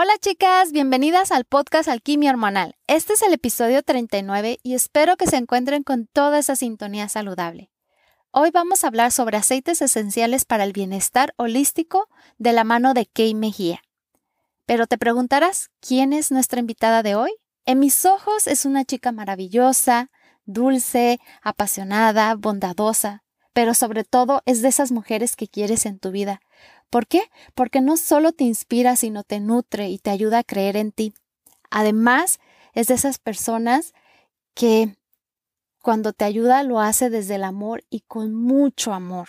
Hola 0.00 0.12
chicas, 0.20 0.70
bienvenidas 0.70 1.32
al 1.32 1.44
podcast 1.44 1.88
Alquimia 1.88 2.30
Hormonal. 2.30 2.76
Este 2.86 3.14
es 3.14 3.22
el 3.22 3.32
episodio 3.32 3.82
39 3.82 4.60
y 4.62 4.74
espero 4.74 5.16
que 5.16 5.26
se 5.26 5.34
encuentren 5.34 5.82
con 5.82 6.06
toda 6.06 6.38
esa 6.38 6.54
sintonía 6.54 7.08
saludable. 7.08 7.72
Hoy 8.30 8.52
vamos 8.52 8.84
a 8.84 8.86
hablar 8.86 9.10
sobre 9.10 9.38
aceites 9.38 9.82
esenciales 9.82 10.44
para 10.44 10.62
el 10.62 10.72
bienestar 10.72 11.34
holístico 11.36 12.08
de 12.36 12.52
la 12.52 12.62
mano 12.62 12.94
de 12.94 13.06
Kay 13.06 13.34
Mejía. 13.34 13.82
Pero 14.66 14.86
te 14.86 14.98
preguntarás, 14.98 15.70
¿quién 15.80 16.12
es 16.12 16.30
nuestra 16.30 16.60
invitada 16.60 17.02
de 17.02 17.16
hoy? 17.16 17.32
En 17.64 17.80
mis 17.80 18.06
ojos 18.06 18.46
es 18.46 18.66
una 18.66 18.84
chica 18.84 19.10
maravillosa, 19.10 20.12
dulce, 20.44 21.18
apasionada, 21.42 22.36
bondadosa, 22.36 23.24
pero 23.58 23.74
sobre 23.74 24.04
todo 24.04 24.40
es 24.46 24.62
de 24.62 24.68
esas 24.68 24.92
mujeres 24.92 25.34
que 25.34 25.48
quieres 25.48 25.84
en 25.84 25.98
tu 25.98 26.12
vida, 26.12 26.40
¿Por 26.90 27.08
qué? 27.08 27.22
Porque 27.56 27.80
no 27.80 27.96
solo 27.96 28.30
te 28.32 28.44
inspira, 28.44 28.94
sino 28.94 29.24
te 29.24 29.40
nutre 29.40 29.88
y 29.88 29.98
te 29.98 30.10
ayuda 30.10 30.38
a 30.38 30.44
creer 30.44 30.76
en 30.76 30.92
ti. 30.92 31.12
Además, 31.68 32.38
es 32.72 32.86
de 32.86 32.94
esas 32.94 33.18
personas 33.18 33.94
que 34.54 34.96
cuando 35.82 36.12
te 36.12 36.24
ayuda 36.24 36.62
lo 36.62 36.78
hace 36.78 37.10
desde 37.10 37.34
el 37.34 37.42
amor 37.42 37.82
y 37.90 38.02
con 38.02 38.32
mucho 38.32 38.94
amor. 38.94 39.26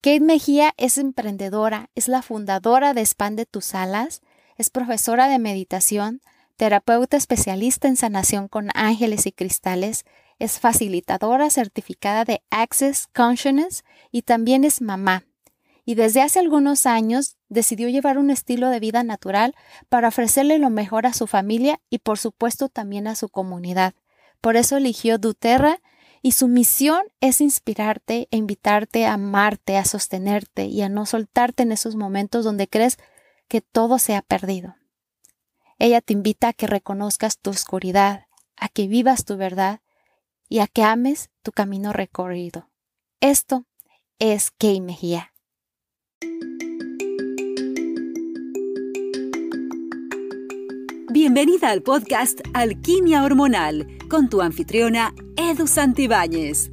Kate 0.00 0.20
Mejía 0.20 0.72
es 0.78 0.96
emprendedora, 0.96 1.90
es 1.94 2.08
la 2.08 2.22
fundadora 2.22 2.94
de 2.94 3.02
Expande 3.02 3.44
tus 3.44 3.74
alas, 3.74 4.22
es 4.56 4.70
profesora 4.70 5.28
de 5.28 5.38
meditación, 5.38 6.22
terapeuta 6.56 7.18
especialista 7.18 7.86
en 7.86 7.96
sanación 7.96 8.48
con 8.48 8.70
ángeles 8.72 9.26
y 9.26 9.32
cristales, 9.32 10.06
es 10.38 10.58
facilitadora 10.58 11.50
certificada 11.50 12.24
de 12.24 12.42
Access 12.50 13.08
Consciousness 13.14 13.84
y 14.10 14.22
también 14.22 14.64
es 14.64 14.80
mamá 14.80 15.24
y 15.88 15.94
desde 15.94 16.20
hace 16.20 16.40
algunos 16.40 16.84
años 16.84 17.36
decidió 17.48 17.88
llevar 17.88 18.18
un 18.18 18.30
estilo 18.30 18.68
de 18.68 18.80
vida 18.80 19.04
natural 19.04 19.54
para 19.88 20.08
ofrecerle 20.08 20.58
lo 20.58 20.68
mejor 20.68 21.06
a 21.06 21.12
su 21.12 21.28
familia 21.28 21.80
y 21.88 21.98
por 21.98 22.18
supuesto 22.18 22.68
también 22.68 23.06
a 23.06 23.14
su 23.14 23.28
comunidad. 23.28 23.94
Por 24.40 24.56
eso 24.56 24.76
eligió 24.76 25.16
Duterra 25.16 25.80
y 26.22 26.32
su 26.32 26.48
misión 26.48 27.02
es 27.20 27.40
inspirarte 27.40 28.26
e 28.32 28.36
invitarte 28.36 29.06
a 29.06 29.12
amarte, 29.12 29.76
a 29.76 29.84
sostenerte 29.84 30.64
y 30.64 30.82
a 30.82 30.88
no 30.88 31.06
soltarte 31.06 31.62
en 31.62 31.70
esos 31.70 31.94
momentos 31.94 32.44
donde 32.44 32.66
crees 32.66 32.98
que 33.46 33.60
todo 33.60 34.00
se 34.00 34.16
ha 34.16 34.22
perdido. 34.22 34.74
Ella 35.78 36.00
te 36.00 36.14
invita 36.14 36.48
a 36.48 36.52
que 36.52 36.66
reconozcas 36.66 37.38
tu 37.38 37.50
oscuridad, 37.50 38.26
a 38.56 38.68
que 38.68 38.88
vivas 38.88 39.24
tu 39.24 39.36
verdad 39.36 39.80
y 40.48 40.60
a 40.60 40.66
que 40.66 40.82
ames 40.82 41.30
tu 41.42 41.52
camino 41.52 41.92
recorrido. 41.92 42.68
Esto 43.20 43.64
es 44.18 44.50
Kei 44.50 44.80
Mejía. 44.80 45.32
Bienvenida 51.12 51.70
al 51.70 51.82
podcast 51.82 52.40
Alquimia 52.52 53.24
Hormonal 53.24 53.86
con 54.08 54.28
tu 54.28 54.42
anfitriona 54.42 55.14
Edu 55.36 55.66
Santibáñez. 55.66 56.70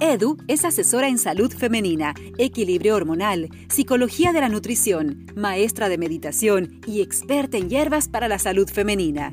Edu 0.00 0.36
es 0.48 0.64
asesora 0.64 1.08
en 1.08 1.18
salud 1.18 1.50
femenina, 1.50 2.12
equilibrio 2.36 2.96
hormonal, 2.96 3.48
psicología 3.70 4.32
de 4.32 4.40
la 4.42 4.50
nutrición, 4.50 5.26
maestra 5.36 5.88
de 5.88 5.96
meditación 5.96 6.80
y 6.86 7.00
experta 7.00 7.56
en 7.56 7.70
hierbas 7.70 8.08
para 8.08 8.28
la 8.28 8.38
salud 8.38 8.68
femenina. 8.68 9.32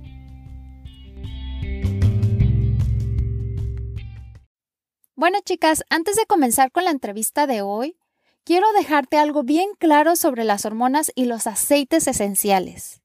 Bueno 5.21 5.37
chicas, 5.45 5.83
antes 5.91 6.15
de 6.15 6.25
comenzar 6.25 6.71
con 6.71 6.83
la 6.83 6.89
entrevista 6.89 7.45
de 7.45 7.61
hoy, 7.61 7.95
quiero 8.43 8.65
dejarte 8.73 9.19
algo 9.19 9.43
bien 9.43 9.69
claro 9.77 10.15
sobre 10.15 10.43
las 10.43 10.65
hormonas 10.65 11.11
y 11.13 11.25
los 11.25 11.45
aceites 11.45 12.07
esenciales. 12.07 13.03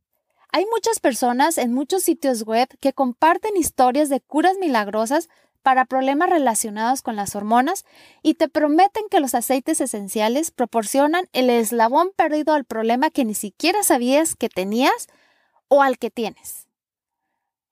Hay 0.51 0.65
muchas 0.65 0.99
personas 0.99 1.59
en 1.59 1.75
muchos 1.75 2.05
sitios 2.05 2.45
web 2.45 2.69
que 2.81 2.95
comparten 2.95 3.59
historias 3.59 4.09
de 4.09 4.23
curas 4.23 4.57
milagrosas 4.57 5.29
para 5.61 5.85
problemas 5.85 6.31
relacionados 6.31 7.03
con 7.03 7.17
las 7.17 7.37
hormonas 7.37 7.85
y 8.23 8.33
te 8.33 8.49
prometen 8.49 9.05
que 9.11 9.21
los 9.21 9.35
aceites 9.35 9.83
esenciales 9.83 10.53
proporcionan 10.53 11.29
el 11.35 11.51
eslabón 11.51 12.13
perdido 12.17 12.55
al 12.55 12.65
problema 12.65 13.11
que 13.11 13.27
ni 13.27 13.35
siquiera 13.35 13.83
sabías 13.83 14.37
que 14.37 14.49
tenías 14.49 15.09
o 15.69 15.83
al 15.83 15.99
que 15.99 16.11
tienes. 16.11 16.67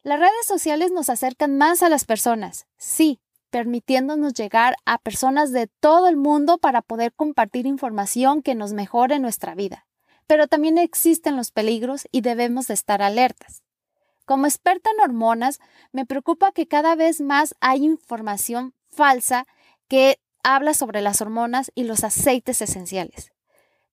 Las 0.02 0.20
redes 0.20 0.44
sociales 0.46 0.92
nos 0.92 1.08
acercan 1.08 1.56
más 1.56 1.82
a 1.82 1.88
las 1.88 2.04
personas, 2.04 2.66
sí, 2.76 3.22
permitiéndonos 3.54 4.34
llegar 4.34 4.74
a 4.84 4.98
personas 4.98 5.52
de 5.52 5.68
todo 5.68 6.08
el 6.08 6.16
mundo 6.16 6.58
para 6.58 6.82
poder 6.82 7.12
compartir 7.12 7.66
información 7.66 8.42
que 8.42 8.56
nos 8.56 8.72
mejore 8.72 9.20
nuestra 9.20 9.54
vida. 9.54 9.86
Pero 10.26 10.48
también 10.48 10.76
existen 10.76 11.36
los 11.36 11.52
peligros 11.52 12.08
y 12.10 12.22
debemos 12.22 12.66
de 12.66 12.74
estar 12.74 13.00
alertas. 13.00 13.62
Como 14.24 14.46
experta 14.46 14.90
en 14.90 15.08
hormonas, 15.08 15.60
me 15.92 16.04
preocupa 16.04 16.50
que 16.50 16.66
cada 16.66 16.96
vez 16.96 17.20
más 17.20 17.54
hay 17.60 17.84
información 17.84 18.74
falsa 18.88 19.46
que 19.86 20.18
habla 20.42 20.74
sobre 20.74 21.00
las 21.00 21.20
hormonas 21.20 21.70
y 21.76 21.84
los 21.84 22.02
aceites 22.02 22.60
esenciales. 22.60 23.30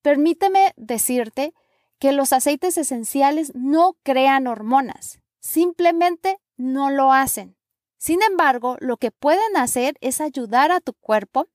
Permíteme 0.02 0.72
decirte 0.76 1.54
que 2.00 2.10
los 2.10 2.32
aceites 2.32 2.76
esenciales 2.78 3.52
no 3.54 3.96
crean 4.02 4.48
hormonas, 4.48 5.20
simplemente 5.38 6.40
no 6.56 6.90
lo 6.90 7.12
hacen. 7.12 7.54
Sin 8.02 8.20
embargo, 8.20 8.78
lo 8.80 8.96
que 8.96 9.12
pueden 9.12 9.56
hacer 9.56 9.94
es 10.00 10.20
ayudar 10.20 10.72
a 10.72 10.80
tu 10.80 10.92
cuerpo 10.92 11.46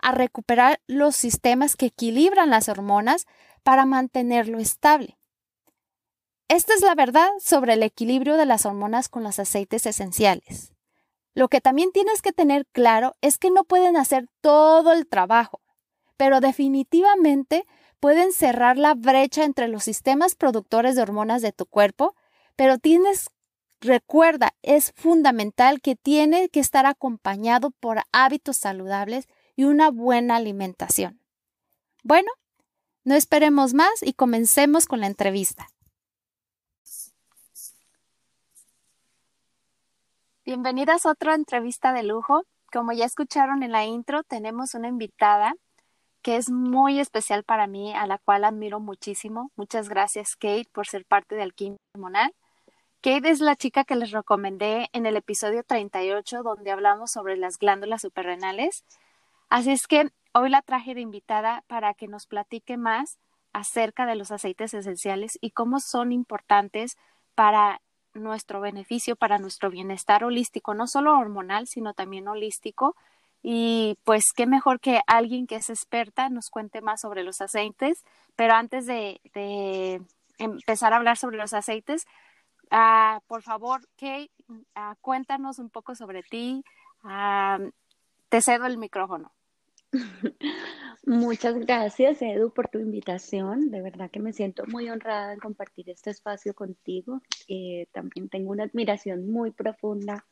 a 0.00 0.12
recuperar 0.12 0.80
los 0.86 1.16
sistemas 1.16 1.74
que 1.74 1.86
equilibran 1.86 2.48
las 2.48 2.68
hormonas 2.68 3.26
para 3.64 3.86
mantenerlo 3.86 4.60
estable. 4.60 5.18
Esta 6.46 6.74
es 6.74 6.82
la 6.82 6.94
verdad 6.94 7.28
sobre 7.40 7.72
el 7.72 7.82
equilibrio 7.82 8.36
de 8.36 8.46
las 8.46 8.66
hormonas 8.66 9.08
con 9.08 9.24
los 9.24 9.40
aceites 9.40 9.84
esenciales. 9.84 10.72
Lo 11.34 11.48
que 11.48 11.60
también 11.60 11.90
tienes 11.90 12.22
que 12.22 12.30
tener 12.30 12.66
claro 12.66 13.16
es 13.20 13.36
que 13.36 13.50
no 13.50 13.64
pueden 13.64 13.96
hacer 13.96 14.28
todo 14.40 14.92
el 14.92 15.08
trabajo, 15.08 15.60
pero 16.16 16.38
definitivamente 16.38 17.66
pueden 17.98 18.32
cerrar 18.32 18.78
la 18.78 18.94
brecha 18.94 19.42
entre 19.42 19.66
los 19.66 19.82
sistemas 19.82 20.36
productores 20.36 20.94
de 20.94 21.02
hormonas 21.02 21.42
de 21.42 21.50
tu 21.50 21.66
cuerpo, 21.66 22.14
pero 22.54 22.78
tienes, 22.78 23.30
recuerda, 23.80 24.54
es 24.62 24.92
fundamental 24.96 25.80
que 25.80 25.96
tiene 25.96 26.48
que 26.48 26.60
estar 26.60 26.86
acompañado 26.86 27.70
por 27.70 28.02
hábitos 28.12 28.56
saludables 28.56 29.28
y 29.56 29.64
una 29.64 29.90
buena 29.90 30.36
alimentación. 30.36 31.20
Bueno, 32.02 32.30
no 33.04 33.14
esperemos 33.14 33.74
más 33.74 34.02
y 34.02 34.12
comencemos 34.12 34.86
con 34.86 35.00
la 35.00 35.06
entrevista. 35.06 35.68
Bienvenidas 40.44 41.06
a 41.06 41.10
otra 41.10 41.34
entrevista 41.34 41.92
de 41.92 42.04
lujo. 42.04 42.44
Como 42.72 42.92
ya 42.92 43.04
escucharon 43.04 43.62
en 43.62 43.72
la 43.72 43.84
intro, 43.84 44.22
tenemos 44.22 44.74
una 44.74 44.88
invitada 44.88 45.54
que 46.22 46.36
es 46.36 46.50
muy 46.50 46.98
especial 46.98 47.44
para 47.44 47.66
mí, 47.66 47.94
a 47.94 48.06
la 48.06 48.18
cual 48.18 48.44
admiro 48.44 48.80
muchísimo. 48.80 49.50
Muchas 49.56 49.88
gracias, 49.88 50.36
Kate, 50.36 50.68
por 50.72 50.86
ser 50.86 51.04
parte 51.04 51.36
de 51.36 51.42
Alquimia 51.42 51.78
Hormonal. 51.94 52.32
Kate 53.06 53.30
es 53.30 53.38
la 53.38 53.54
chica 53.54 53.84
que 53.84 53.94
les 53.94 54.10
recomendé 54.10 54.88
en 54.92 55.06
el 55.06 55.16
episodio 55.16 55.62
38, 55.62 56.42
donde 56.42 56.72
hablamos 56.72 57.12
sobre 57.12 57.36
las 57.36 57.56
glándulas 57.56 58.02
suprarrenales. 58.02 58.84
Así 59.48 59.70
es 59.70 59.86
que 59.86 60.10
hoy 60.32 60.50
la 60.50 60.60
traje 60.60 60.92
de 60.92 61.02
invitada 61.02 61.62
para 61.68 61.94
que 61.94 62.08
nos 62.08 62.26
platique 62.26 62.76
más 62.76 63.20
acerca 63.52 64.06
de 64.06 64.16
los 64.16 64.32
aceites 64.32 64.74
esenciales 64.74 65.38
y 65.40 65.52
cómo 65.52 65.78
son 65.78 66.10
importantes 66.10 66.96
para 67.36 67.80
nuestro 68.12 68.60
beneficio 68.60 69.14
para 69.14 69.38
nuestro 69.38 69.70
bienestar 69.70 70.24
holístico, 70.24 70.74
no 70.74 70.88
solo 70.88 71.16
hormonal, 71.16 71.68
sino 71.68 71.94
también 71.94 72.26
holístico. 72.26 72.96
Y 73.40 73.98
pues 74.02 74.32
qué 74.34 74.46
mejor 74.46 74.80
que 74.80 74.98
alguien 75.06 75.46
que 75.46 75.54
es 75.54 75.70
experta 75.70 76.28
nos 76.28 76.50
cuente 76.50 76.80
más 76.80 77.02
sobre 77.02 77.22
los 77.22 77.40
aceites. 77.40 78.02
Pero 78.34 78.54
antes 78.54 78.84
de, 78.84 79.20
empezar 80.38 80.92
a 80.92 80.96
hablar 80.96 81.16
sobre 81.16 81.36
los 81.36 81.54
aceites, 81.54 82.04
ah, 82.70 83.20
por 83.26 83.42
favor, 83.42 83.80
Kate, 83.96 84.30
ah, 84.74 84.96
cuéntanos 85.00 85.58
un 85.58 85.70
poco 85.70 85.94
sobre 85.94 86.22
ti. 86.22 86.62
Ah, 87.02 87.58
te 88.28 88.40
cedo 88.40 88.66
el 88.66 88.78
micrófono. 88.78 89.32
Muchas 91.06 91.54
gracias, 91.54 92.20
Edu, 92.20 92.52
por 92.52 92.68
tu 92.68 92.78
invitación. 92.78 93.70
De 93.70 93.80
verdad 93.80 94.10
que 94.10 94.20
me 94.20 94.32
siento 94.32 94.64
muy 94.66 94.88
honrada 94.90 95.32
en 95.32 95.38
compartir 95.38 95.88
este 95.90 96.10
espacio 96.10 96.54
contigo. 96.54 97.22
Eh, 97.48 97.86
también 97.92 98.28
tengo 98.28 98.50
una 98.50 98.64
admiración 98.64 99.30
muy 99.30 99.52
profunda 99.52 100.26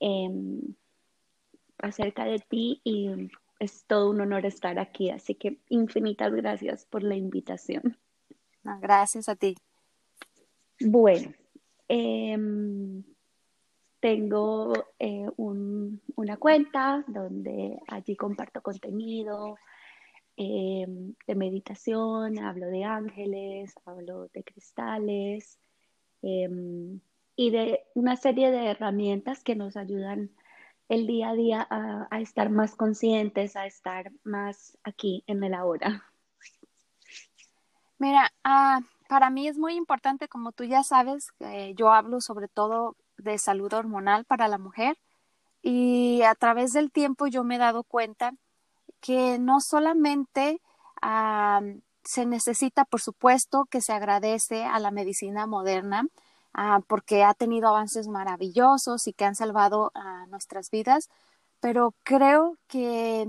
em, 0.00 0.60
acerca 1.78 2.24
de 2.24 2.40
ti 2.40 2.80
y 2.82 3.30
es 3.60 3.84
todo 3.86 4.10
un 4.10 4.20
honor 4.20 4.44
estar 4.44 4.78
aquí. 4.78 5.10
Así 5.10 5.36
que 5.36 5.60
infinitas 5.68 6.32
gracias 6.32 6.84
por 6.84 7.02
la 7.04 7.14
invitación. 7.14 7.96
gracias 8.80 9.28
a 9.28 9.36
ti. 9.36 9.56
Bueno, 10.80 11.32
em, 11.94 13.04
tengo 14.00 14.72
eh, 14.98 15.26
una 15.36 16.36
cuenta 16.38 17.04
donde 17.06 17.78
allí 17.86 18.16
comparto 18.16 18.62
contenido 18.62 19.58
em, 20.34 21.14
de 21.26 21.34
meditación, 21.34 22.38
hablo 22.38 22.68
de 22.68 22.84
ángeles, 22.84 23.74
hablo 23.84 24.28
de 24.28 24.42
cristales 24.42 25.58
em, 26.22 26.98
y 27.36 27.50
de 27.50 27.80
una 27.94 28.16
serie 28.16 28.50
de 28.50 28.70
herramientas 28.70 29.44
que 29.44 29.54
nos 29.54 29.76
ayudan 29.76 30.30
el 30.88 31.06
día 31.06 31.28
a 31.28 31.34
día 31.34 31.66
a, 31.70 32.20
estar 32.22 32.48
más 32.48 32.74
conscientes, 32.74 33.54
a 33.54 33.66
estar 33.66 34.10
más 34.24 34.78
aquí 34.82 35.24
en 35.26 35.44
el 35.44 35.52
ahora. 35.52 36.04
Mira, 37.98 38.32
ah, 38.44 38.80
para 39.12 39.28
mí 39.28 39.46
es 39.46 39.58
muy 39.58 39.74
importante, 39.74 40.26
como 40.26 40.52
tú 40.52 40.64
ya 40.64 40.82
sabes, 40.82 41.34
yo 41.76 41.92
hablo 41.92 42.22
sobre 42.22 42.48
todo 42.48 42.96
de 43.18 43.36
salud 43.36 43.70
hormonal 43.74 44.24
para 44.24 44.48
la 44.48 44.56
mujer 44.56 44.96
y 45.60 46.22
a 46.22 46.34
través 46.34 46.72
del 46.72 46.90
tiempo 46.90 47.26
yo 47.26 47.44
me 47.44 47.56
he 47.56 47.58
dado 47.58 47.84
cuenta 47.84 48.32
que 49.02 49.38
no 49.38 49.60
solamente 49.60 50.62
se 52.02 52.24
necesita, 52.24 52.86
por 52.86 53.02
supuesto, 53.02 53.66
que 53.66 53.82
se 53.82 53.92
agradece 53.92 54.64
a 54.64 54.78
la 54.78 54.90
medicina 54.90 55.46
moderna 55.46 56.06
ah, 56.54 56.80
porque 56.86 57.22
ha 57.22 57.34
tenido 57.34 57.68
avances 57.68 58.08
maravillosos 58.08 59.06
y 59.08 59.12
que 59.12 59.26
han 59.26 59.34
salvado 59.34 59.92
nuestras 60.28 60.70
vidas, 60.70 61.10
pero 61.60 61.94
creo 62.02 62.56
que 62.66 63.28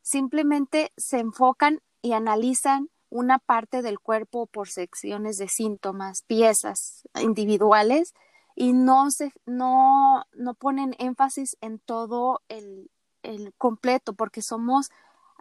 simplemente 0.00 0.92
se 0.96 1.18
enfocan 1.18 1.80
y 2.02 2.12
analizan 2.12 2.88
una 3.14 3.38
parte 3.38 3.80
del 3.80 4.00
cuerpo 4.00 4.46
por 4.46 4.68
secciones 4.68 5.38
de 5.38 5.46
síntomas, 5.46 6.22
piezas 6.22 7.08
individuales 7.22 8.12
y 8.56 8.72
no, 8.72 9.08
se, 9.12 9.32
no, 9.46 10.24
no 10.32 10.54
ponen 10.54 10.96
énfasis 10.98 11.56
en 11.60 11.78
todo 11.78 12.42
el, 12.48 12.90
el 13.22 13.54
completo, 13.56 14.14
porque 14.14 14.42
somos 14.42 14.90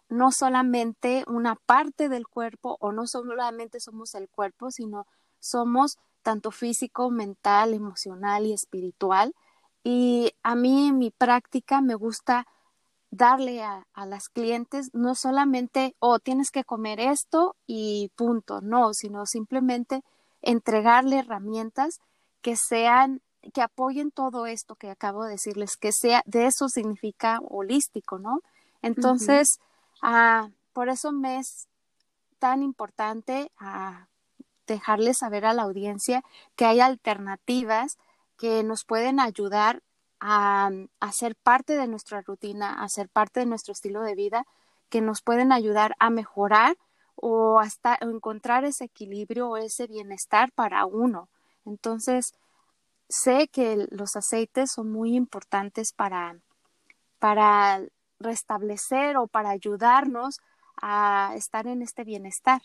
no 0.08 0.31
solamente 0.31 1.24
una 1.25 1.56
parte 1.56 2.10
del 2.10 2.28
cuerpo 2.28 2.78
o 2.80 2.92
no 2.92 3.08
solamente 3.08 3.80
somos 3.80 4.14
el 4.14 4.30
cuerpo, 4.30 4.70
sino 4.70 5.08
somos 5.40 5.98
tanto 6.22 6.52
físico, 6.52 7.10
mental, 7.10 7.74
emocional 7.74 8.46
y 8.46 8.54
espiritual. 8.54 9.34
Y 9.84 10.36
a 10.44 10.54
mí 10.54 10.90
en 10.90 11.00
mi 11.00 11.10
práctica 11.10 11.81
me 11.81 11.96
gusta 11.96 12.46
darle 13.15 13.63
a, 13.63 13.86
a, 13.94 14.06
las 14.06 14.27
clientes 14.27 14.89
no 14.94 15.15
solamente, 15.15 15.95
oh, 16.00 16.19
tienes 16.19 16.50
que 16.50 16.63
comer 16.63 17.00
esto 17.00 17.56
y 17.68 18.12
punto, 18.15 18.62
no, 18.62 18.94
sino 18.94 19.25
simplemente 19.25 20.04
entregarle 20.42 21.19
herramientas 21.19 22.00
que 22.42 22.56
sean, 22.56 23.21
que 23.54 23.62
apoyen 23.62 24.12
todo 24.12 24.45
esto 24.45 24.75
que 24.75 24.89
acabo 24.89 25.24
de 25.24 25.31
decirles, 25.31 25.77
que 25.77 25.92
sea, 25.92 26.24
de 26.25 26.48
eso 26.48 26.69
significa 26.69 27.39
holístico, 27.50 28.18
¿no? 28.18 28.42
Entonces, 28.81 29.60
ah, 30.01 30.50
por 30.74 30.89
eso 30.89 31.12
me 31.12 31.38
es 31.38 31.68
tan 32.39 32.63
importante 32.63 33.51
ah, 33.60 34.07
dejarles 34.65 35.19
saber 35.19 35.45
a 35.45 35.54
la 35.54 35.63
audiencia 35.63 36.24
que 36.56 36.65
hay 36.65 36.80
alternativas 36.80 37.98
que 38.38 38.63
nos 38.63 38.83
pueden 38.86 39.19
ayudar 39.19 39.81
a, 40.25 40.72
a, 41.02 41.12
ser 41.12 41.36
parte 41.36 41.75
de 41.75 41.86
nuestra 41.86 42.22
rutina, 42.22 42.81
a 42.81 42.88
ser 42.88 43.10
parte 43.10 43.42
de 43.42 43.46
nuestro 43.46 43.74
estilo 43.74 44.02
de 44.02 44.16
vida, 44.16 44.46
que 44.90 45.02
nos 45.02 45.22
pueden 45.22 45.52
ayudar 45.52 45.96
a 46.00 46.10
mejorar 46.10 46.78
o 47.16 47.60
hasta 47.60 47.98
encontrar 48.00 48.64
ese 48.64 48.86
equilibrio 48.86 49.50
o 49.50 49.58
ese 49.58 49.86
bienestar 49.86 50.54
para 50.54 50.86
uno. 50.86 51.28
Entonces, 51.66 52.34
sé 53.10 53.50
que 53.50 53.86
los 53.92 54.16
aceites 54.16 54.72
son 54.72 54.92
muy 54.94 55.14
importantes 55.14 55.92
para, 55.92 56.38
para 57.20 57.81
restablecer 58.20 59.18
o 59.18 59.28
para 59.28 59.50
ayudarnos 59.50 60.40
a 60.81 61.34
estar 61.36 61.68
en 61.68 61.81
este 61.81 62.06
bienestar. 62.06 62.62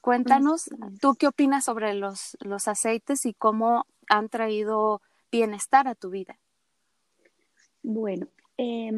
Cuéntanos, 0.00 0.70
¿tú 1.00 1.14
qué 1.14 1.26
opinas 1.26 1.64
sobre 1.64 1.92
los, 1.92 2.38
los 2.40 2.68
aceites 2.68 3.26
y 3.26 3.34
cómo 3.34 3.84
han 4.08 4.30
traído 4.30 5.02
bienestar 5.30 5.88
a 5.88 5.94
tu 5.94 6.08
vida? 6.08 6.38
Bueno, 7.84 8.28
eh, 8.56 8.90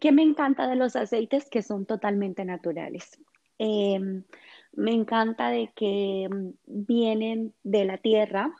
¿qué 0.00 0.10
me 0.10 0.22
encanta 0.22 0.66
de 0.68 0.74
los 0.74 0.96
aceites? 0.96 1.48
Que 1.48 1.62
son 1.62 1.86
totalmente 1.86 2.44
naturales. 2.44 3.18
Em, 3.56 4.24
me 4.72 4.92
encanta 4.92 5.50
de 5.50 5.70
que 5.76 6.28
mm, 6.28 6.50
vienen 6.66 7.54
de 7.62 7.84
la 7.84 7.98
tierra, 7.98 8.52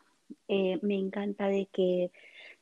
eh, 0.47 0.79
me 0.83 0.95
encanta 0.95 1.49
de 1.49 1.69
que 1.73 2.13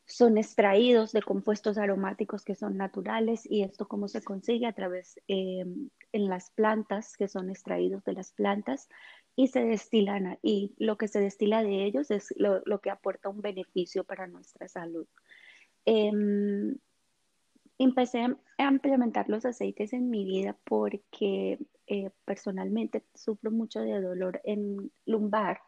son 0.06 0.38
extraídos 0.38 1.12
de 1.12 1.22
compuestos 1.22 1.76
aromáticos 1.76 2.44
que 2.44 2.54
son 2.54 2.78
naturales 2.78 3.44
y 3.44 3.62
esto 3.62 3.86
cómo 3.86 4.08
se 4.08 4.22
consigue 4.22 4.66
a 4.66 4.72
través 4.72 5.20
em, 5.28 5.90
en 6.12 6.28
las 6.28 6.50
plantas 6.50 7.16
que 7.18 7.28
son 7.28 7.50
extraídos 7.50 8.02
de 8.04 8.14
las 8.14 8.32
plantas 8.32 8.88
y 9.34 9.48
se 9.48 9.64
destilan 9.64 10.38
y 10.42 10.74
lo 10.78 10.96
que 10.96 11.08
se 11.08 11.20
destila 11.20 11.62
de 11.62 11.84
ellos 11.84 12.10
es 12.10 12.32
lo, 12.38 12.62
que 12.80 12.90
aporta 12.90 13.28
un 13.28 13.42
beneficio 13.42 14.04
para 14.04 14.26
nuestra 14.26 14.68
salud. 14.68 15.06
Em, 15.86 16.76
empecé 17.78 18.26
a 18.58 18.70
implementar 18.70 19.28
los 19.28 19.44
aceites 19.44 19.92
en 19.92 20.10
mi 20.10 20.24
vida 20.24 20.56
porque 20.64 21.58
eh, 21.86 22.10
personalmente 22.24 23.04
sufro 23.14 23.50
mucho 23.50 23.80
de 23.80 24.00
dolor 24.00 24.40
en 24.44 24.90
lumbar. 25.06 25.60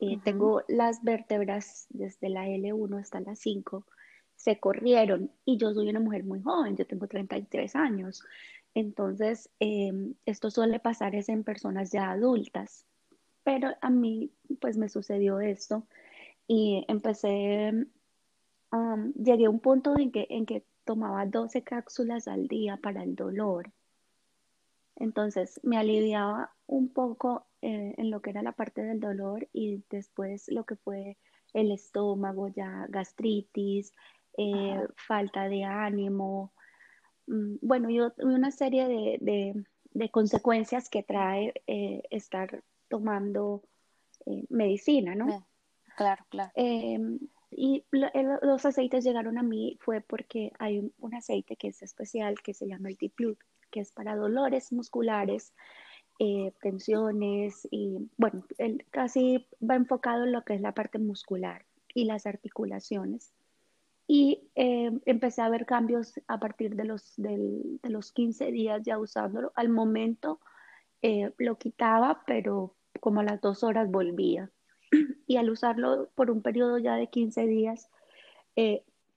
Eh, 0.00 0.18
tengo 0.24 0.62
las 0.66 1.04
vértebras 1.04 1.86
desde 1.90 2.28
la 2.28 2.48
L1 2.48 2.98
hasta 2.98 3.20
la 3.20 3.36
5, 3.36 3.86
se 4.34 4.58
corrieron 4.58 5.30
y 5.44 5.58
yo 5.58 5.72
soy 5.72 5.88
una 5.88 6.00
mujer 6.00 6.24
muy 6.24 6.42
joven, 6.42 6.76
yo 6.76 6.84
tengo 6.84 7.06
33 7.06 7.76
años. 7.76 8.24
Entonces, 8.74 9.48
em, 9.60 10.14
esto 10.26 10.50
suele 10.50 10.80
pasar 10.80 11.14
es 11.14 11.28
en 11.28 11.44
personas 11.44 11.92
ya 11.92 12.10
adultas, 12.10 12.84
pero 13.44 13.68
a 13.80 13.90
mí 13.90 14.32
pues 14.60 14.76
me 14.76 14.88
sucedió 14.88 15.38
esto 15.40 15.86
y 16.48 16.84
empecé, 16.88 17.72
llegué 19.14 19.46
a 19.46 19.50
un 19.50 19.60
punto 19.60 19.98
en 19.98 20.10
que, 20.10 20.26
en 20.30 20.46
que 20.46 20.64
tomaba 20.84 21.26
12 21.26 21.62
cápsulas 21.62 22.28
al 22.28 22.48
día 22.48 22.76
para 22.76 23.02
el 23.02 23.14
dolor 23.14 23.72
entonces 24.96 25.60
me 25.62 25.78
aliviaba 25.78 26.52
un 26.66 26.92
poco 26.92 27.46
eh, 27.60 27.94
en 27.96 28.10
lo 28.10 28.20
que 28.20 28.30
era 28.30 28.42
la 28.42 28.52
parte 28.52 28.82
del 28.82 29.00
dolor 29.00 29.48
y 29.52 29.82
después 29.90 30.46
lo 30.48 30.64
que 30.64 30.76
fue 30.76 31.16
el 31.54 31.70
estómago, 31.70 32.48
ya 32.48 32.86
gastritis, 32.88 33.92
eh, 34.36 34.86
falta 34.96 35.48
de 35.48 35.64
ánimo, 35.64 36.52
mm, 37.26 37.56
bueno, 37.60 37.90
y 37.90 38.00
una 38.18 38.50
serie 38.50 39.18
de, 39.20 39.64
consecuencias 40.10 40.88
que 40.88 41.02
trae 41.02 41.52
eh, 41.66 42.02
estar 42.10 42.62
tomando 42.88 43.62
medicina, 44.48 45.14
¿no? 45.14 45.46
Claro, 45.96 46.24
claro. 46.30 46.52
Y 47.54 47.84
los 47.90 48.64
aceites 48.64 49.04
llegaron 49.04 49.38
a 49.38 49.42
mí 49.42 49.76
fue 49.80 50.00
porque 50.00 50.52
hay 50.58 50.90
un, 50.98 51.14
aceite 51.14 51.56
que 51.56 51.68
es 51.68 51.82
especial 51.82 52.40
que 52.42 52.54
se 52.54 52.66
llama 52.66 52.88
el 52.88 52.96
Diplut 52.96 53.38
que 53.70 53.80
es 53.80 53.90
para 53.90 54.14
dolores 54.14 54.70
musculares, 54.72 55.54
eh, 56.18 56.52
tensiones 56.60 57.66
y 57.70 58.10
bueno, 58.18 58.44
él 58.58 58.84
casi 58.90 59.46
va 59.60 59.74
enfocado 59.74 60.24
en 60.24 60.32
lo 60.32 60.44
que 60.44 60.54
es 60.54 60.60
la 60.60 60.72
parte 60.72 60.98
muscular 60.98 61.64
y 61.94 62.04
las 62.04 62.26
articulaciones. 62.26 63.32
Y 64.06 64.50
eh, 64.56 64.90
empecé 65.06 65.42
a 65.42 65.48
ver 65.48 65.64
cambios 65.64 66.20
a 66.26 66.38
partir 66.38 66.76
de 66.76 66.84
los, 66.84 67.14
de 67.16 67.78
los 67.82 68.12
15 68.12 68.52
días 68.52 68.82
ya 68.84 68.98
usándolo. 68.98 69.52
Al 69.54 69.70
momento 69.70 70.38
eh, 71.00 71.32
lo 71.38 71.56
quitaba, 71.56 72.22
pero 72.26 72.74
como 73.00 73.20
a 73.20 73.24
las 73.24 73.40
dos 73.40 73.64
horas 73.64 73.90
volvía. 73.90 74.50
Y 75.26 75.36
al 75.36 75.50
usarlo 75.50 76.10
por 76.14 76.30
un 76.30 76.42
periodo 76.42 76.78
ya 76.78 76.96
de 76.96 77.08
15 77.08 77.46
días, 77.46 77.88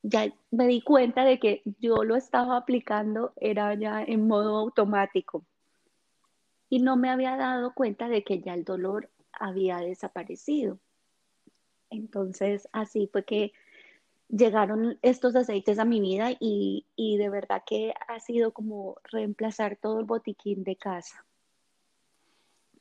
ya 0.07 0.31
me 0.51 0.67
di 0.67 0.81
cuenta 0.81 1.25
de 1.25 1.39
que 1.39 1.63
yo 1.79 2.03
lo 2.03 2.15
estaba 2.15 2.57
aplicando, 2.57 3.33
era 3.37 3.73
ya 3.73 4.03
en 4.03 4.27
modo 4.27 4.55
automático. 4.57 5.43
Y 6.69 6.79
no 6.79 6.95
me 6.95 7.09
había 7.09 7.35
dado 7.37 7.73
cuenta 7.73 8.07
de 8.07 8.23
que 8.23 8.39
ya 8.39 8.53
el 8.53 8.63
dolor 8.63 9.09
había 9.31 9.77
desaparecido. 9.77 10.79
Entonces, 11.89 12.67
así 12.71 13.07
fue 13.11 13.25
que 13.25 13.53
llegaron 14.29 14.99
estos 15.01 15.35
aceites 15.35 15.79
a 15.79 15.85
mi 15.85 15.99
vida 15.99 16.31
y, 16.39 16.85
y 16.95 17.17
de 17.17 17.29
verdad 17.29 17.63
que 17.65 17.93
ha 18.07 18.19
sido 18.19 18.51
como 18.51 18.97
reemplazar 19.11 19.75
todo 19.75 19.99
el 19.99 20.05
botiquín 20.05 20.63
de 20.63 20.75
casa. 20.75 21.24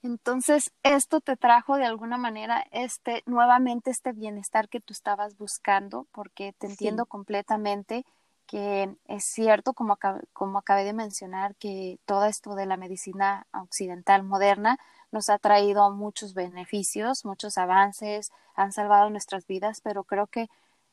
Entonces, 0.04 0.70
esto 0.82 1.22
te 1.22 1.34
trajo 1.34 1.78
de 1.78 1.86
alguna 1.86 2.18
manera 2.18 2.66
este 2.72 3.22
nuevamente 3.24 3.90
este 3.90 4.12
bienestar 4.12 4.68
que 4.68 4.80
tú 4.80 4.92
estabas 4.92 5.38
buscando, 5.38 6.06
porque 6.12 6.52
te 6.58 6.66
entiendo 6.66 7.06
completamente 7.06 8.04
que 8.46 8.94
es 9.06 9.24
cierto, 9.24 9.72
como, 9.72 9.96
como 10.34 10.58
acabé 10.58 10.84
de 10.84 10.92
mencionar, 10.92 11.56
que 11.56 11.98
todo 12.04 12.26
esto 12.26 12.54
de 12.54 12.66
la 12.66 12.76
medicina 12.76 13.46
occidental 13.54 14.24
moderna 14.24 14.78
nos 15.10 15.30
ha 15.30 15.38
traído 15.38 15.90
muchos 15.90 16.34
beneficios, 16.34 17.24
muchos 17.24 17.56
avances, 17.56 18.30
han 18.54 18.72
salvado 18.72 19.08
nuestras 19.08 19.46
vidas, 19.46 19.80
pero 19.80 20.04
creo 20.04 20.26
que 20.26 20.50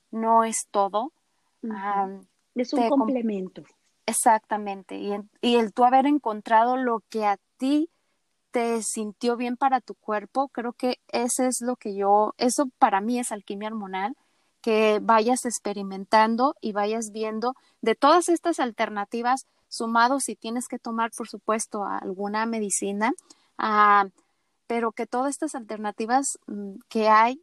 no 0.10 0.46
es 0.46 0.68
todo. 0.72 1.12
es 2.56 2.72
un 2.72 2.88
complemento. 2.88 3.64
Exactamente. 4.06 4.96
Y, 4.96 5.18
y 5.42 5.58
el 5.58 5.74
tú 5.74 5.84
haber 5.84 6.06
encontrado 6.06 6.78
lo 6.78 7.02
que 7.10 7.26
a 7.26 7.38
ti 7.58 7.90
te 8.52 8.82
sintió 8.84 9.38
bien 9.38 9.58
para 9.58 9.82
tu 9.82 9.96
cuerpo, 9.96 10.50
creo 10.50 10.74
que 10.74 11.00
ese 11.08 11.48
es 11.48 11.62
lo 11.62 11.76
que 11.76 11.96
yo, 11.96 12.34
eso 12.38 12.68
para 12.78 13.02
mí 13.02 13.20
es 13.20 13.32
alquimia 13.32 13.70
hormonal, 13.70 14.16
que 14.62 15.00
vayas 15.02 15.46
experimentando 15.46 16.56
y 16.62 16.74
vayas 16.74 17.12
viendo 17.12 17.56
de 17.82 17.96
todas 17.96 18.30
estas 18.30 18.60
alternativas, 18.60 19.48
sumado 19.68 20.20
si 20.20 20.36
tienes 20.36 20.68
que 20.68 20.80
tomar, 20.80 21.12
por 21.18 21.28
supuesto, 21.28 21.84
alguna 21.86 22.46
medicina, 22.46 23.14
ah, 23.58 24.06
pero 24.68 24.92
que 24.92 25.08
todas 25.08 25.32
estas 25.32 25.56
alternativas 25.56 26.38
mm, 26.48 26.76
que 26.90 27.10
hay 27.10 27.42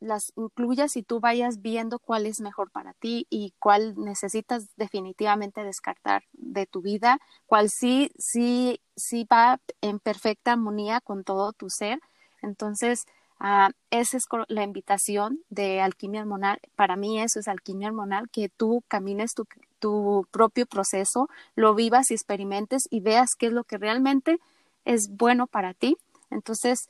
las 0.00 0.32
incluyas 0.36 0.96
y 0.96 1.02
tú 1.02 1.20
vayas 1.20 1.62
viendo 1.62 1.98
cuál 1.98 2.26
es 2.26 2.40
mejor 2.40 2.70
para 2.70 2.94
ti 2.94 3.26
y 3.30 3.52
cuál 3.58 3.94
necesitas 3.96 4.68
definitivamente 4.76 5.62
descartar 5.62 6.24
de 6.32 6.66
tu 6.66 6.82
vida, 6.82 7.20
cuál 7.46 7.70
sí, 7.70 8.10
sí, 8.18 8.80
sí 8.96 9.26
va 9.30 9.60
en 9.80 9.98
perfecta 10.00 10.52
armonía 10.52 11.00
con 11.00 11.22
todo 11.22 11.52
tu 11.52 11.70
ser. 11.70 12.00
Entonces, 12.42 13.06
ah, 13.38 13.70
esa 13.90 14.16
es 14.16 14.24
la 14.48 14.64
invitación 14.64 15.40
de 15.48 15.80
alquimia 15.80 16.22
hormonal. 16.22 16.58
Para 16.74 16.96
mí 16.96 17.20
eso 17.20 17.38
es 17.38 17.46
alquimia 17.46 17.88
hormonal, 17.88 18.28
que 18.30 18.48
tú 18.48 18.82
camines 18.88 19.34
tu, 19.34 19.46
tu 19.78 20.26
propio 20.30 20.66
proceso, 20.66 21.28
lo 21.54 21.74
vivas 21.74 22.10
y 22.10 22.14
experimentes 22.14 22.88
y 22.90 23.00
veas 23.00 23.36
qué 23.36 23.46
es 23.46 23.52
lo 23.52 23.64
que 23.64 23.78
realmente 23.78 24.40
es 24.84 25.08
bueno 25.10 25.46
para 25.46 25.74
ti. 25.74 25.96
Entonces, 26.30 26.88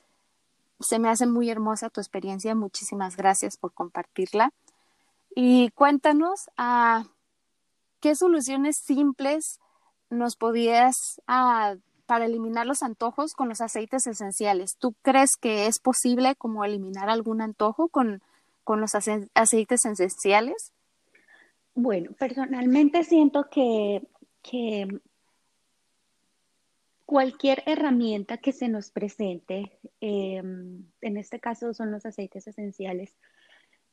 se 0.80 0.98
me 0.98 1.08
hace 1.08 1.26
muy 1.26 1.50
hermosa 1.50 1.90
tu 1.90 2.00
experiencia. 2.00 2.54
Muchísimas 2.54 3.16
gracias 3.16 3.56
por 3.56 3.72
compartirla. 3.72 4.52
Y 5.34 5.70
cuéntanos 5.70 6.50
ah, 6.56 7.04
qué 8.00 8.16
soluciones 8.16 8.76
simples 8.84 9.60
nos 10.08 10.36
podías 10.36 11.20
ah, 11.26 11.76
para 12.06 12.24
eliminar 12.24 12.66
los 12.66 12.82
antojos 12.82 13.34
con 13.34 13.48
los 13.48 13.60
aceites 13.60 14.06
esenciales. 14.06 14.76
¿Tú 14.78 14.94
crees 15.02 15.30
que 15.40 15.66
es 15.66 15.78
posible 15.78 16.34
como 16.34 16.64
eliminar 16.64 17.08
algún 17.08 17.40
antojo 17.40 17.88
con, 17.88 18.22
con 18.64 18.80
los 18.80 18.94
aceites 18.94 19.84
esenciales? 19.84 20.72
Bueno, 21.74 22.10
personalmente 22.18 23.04
siento 23.04 23.48
que, 23.48 24.02
que 24.42 24.88
cualquier 27.10 27.64
herramienta 27.66 28.38
que 28.38 28.52
se 28.52 28.68
nos 28.68 28.92
presente, 28.92 29.80
em, 30.00 30.84
en 31.00 31.16
este 31.16 31.40
caso 31.40 31.74
son 31.74 31.90
los 31.90 32.06
aceites 32.06 32.46
esenciales, 32.46 33.16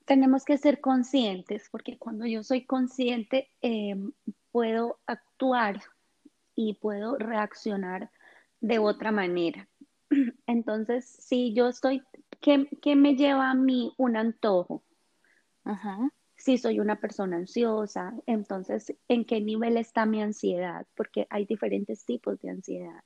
tenemos 0.06 0.46
que 0.46 0.60
ser 0.60 0.80
conscientes, 0.82 1.68
porque 1.72 1.98
cuando 1.98 2.28
yo 2.28 2.44
soy 2.44 2.68
consciente, 2.68 3.50
em, 3.62 4.12
puedo 4.52 5.00
actuar 5.08 5.82
y 6.54 6.76
puedo 6.76 7.18
reaccionar 7.18 8.12
de 8.62 8.78
otra 8.78 9.12
manera. 9.12 9.68
Entonces, 10.46 11.08
si 11.08 11.56
yo 11.56 11.70
estoy, 11.70 12.04
¿qué, 12.40 12.96
me 12.96 13.16
lleva 13.16 13.50
a 13.50 13.56
mí 13.56 13.96
un 13.98 14.16
antojo? 14.16 14.84
Si 16.48 16.58
soy 16.58 16.80
una 16.80 17.00
persona 17.00 17.36
ansiosa, 17.36 18.14
entonces, 18.26 18.94
¿en 19.08 19.26
qué 19.26 19.42
nivel 19.42 19.78
está 19.78 20.06
mi 20.06 20.22
ansiedad? 20.22 20.88
Porque 20.96 21.28
hay 21.30 21.46
diferentes 21.46 22.06
tipos 22.06 22.40
de 22.42 22.50
ansiedad 22.50 23.04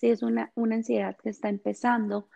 si 0.00 0.08
es 0.08 0.22
una, 0.22 0.50
ansiedad 0.56 1.14
que 1.22 1.28
está 1.28 1.50
empezando, 1.50 2.28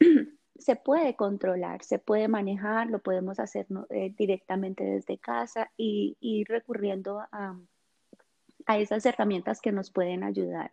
se 0.58 0.74
puede 0.74 1.14
controlar, 1.14 1.84
se 1.84 2.00
puede 2.00 2.26
manejar, 2.26 2.88
lo 2.90 2.98
podemos 2.98 3.38
hacer 3.38 3.68
eh, 3.90 4.12
directamente 4.18 4.82
desde 4.82 5.18
casa 5.18 5.70
y, 5.76 6.16
ir 6.20 6.48
recurriendo 6.48 7.20
a, 7.30 7.56
esas 8.66 9.06
herramientas 9.06 9.60
que 9.60 9.70
nos 9.70 9.92
pueden 9.92 10.24
ayudar. 10.24 10.72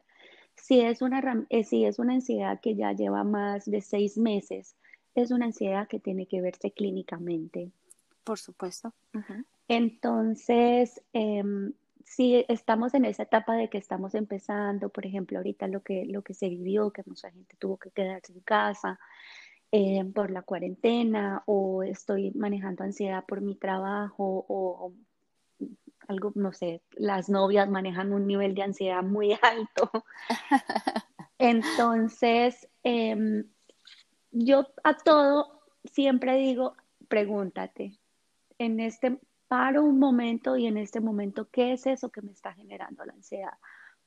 Si 0.56 0.82
es, 0.82 1.04
una, 1.04 1.46
eh, 1.50 1.64
si 1.64 1.86
es 1.86 2.00
una 2.00 2.14
ansiedad 2.14 2.60
que 2.60 2.76
ya 2.76 2.94
lleva 2.94 3.24
más 3.24 3.66
de 3.66 3.82
seis 3.82 4.18
meses, 4.18 4.76
es 5.14 5.30
una 5.30 5.46
ansiedad 5.46 5.88
que 5.88 6.00
tiene 6.00 6.26
que 6.26 6.42
verse 6.42 6.72
clínicamente. 6.72 7.72
Por 8.24 8.40
supuesto. 8.40 8.94
Entonces, 9.68 11.02
em, 11.14 11.74
si 12.04 12.46
estamos 12.50 12.94
en 12.94 13.06
esa 13.06 13.24
etapa 13.24 13.56
de 13.56 13.70
que 13.70 13.78
estamos 13.78 14.16
empezando, 14.16 14.90
por 14.90 15.06
ejemplo, 15.06 15.38
ahorita 15.38 15.68
lo 15.68 15.82
que, 15.82 16.06
lo 16.06 16.22
que 16.24 16.34
se 16.34 16.50
vivió, 16.50 16.92
que 16.92 17.04
mucha 17.06 17.32
gente 17.32 17.56
tuvo 17.58 17.78
que 17.78 17.92
quedarse 17.92 18.34
en 18.34 18.42
casa 18.42 19.00
eh, 19.72 20.04
por 20.14 20.30
la 20.30 20.42
cuarentena, 20.42 21.44
o 21.46 21.84
estoy 21.84 22.32
manejando 22.32 22.84
ansiedad 22.84 23.24
por 23.26 23.42
mi 23.42 23.56
trabajo, 23.56 24.46
o, 24.50 24.94
algo, 26.08 26.34
no 26.36 26.52
sé, 26.52 26.82
las 26.92 27.30
novias 27.30 27.70
manejan 27.70 28.12
un 28.12 28.28
nivel 28.28 28.54
de 28.56 28.64
ansiedad 28.64 29.04
muy 29.04 29.32
alto. 29.42 29.90
Entonces, 31.38 32.68
em, 32.84 33.46
yo 34.32 34.68
a 34.84 34.98
todo 34.98 35.62
siempre 35.86 36.36
digo, 36.36 36.76
pregúntate, 37.08 38.01
en 38.62 38.80
este 38.80 39.20
paro 39.48 39.84
un 39.84 40.00
momento 40.00 40.56
y 40.56 40.68
en 40.68 40.78
este 40.78 41.02
momento, 41.02 41.50
¿qué 41.50 41.74
es 41.74 41.86
eso 41.88 42.10
que 42.10 42.22
me 42.22 42.32
está 42.32 42.54
generando 42.54 43.04
la 43.04 43.14
ansiedad? 43.14 43.54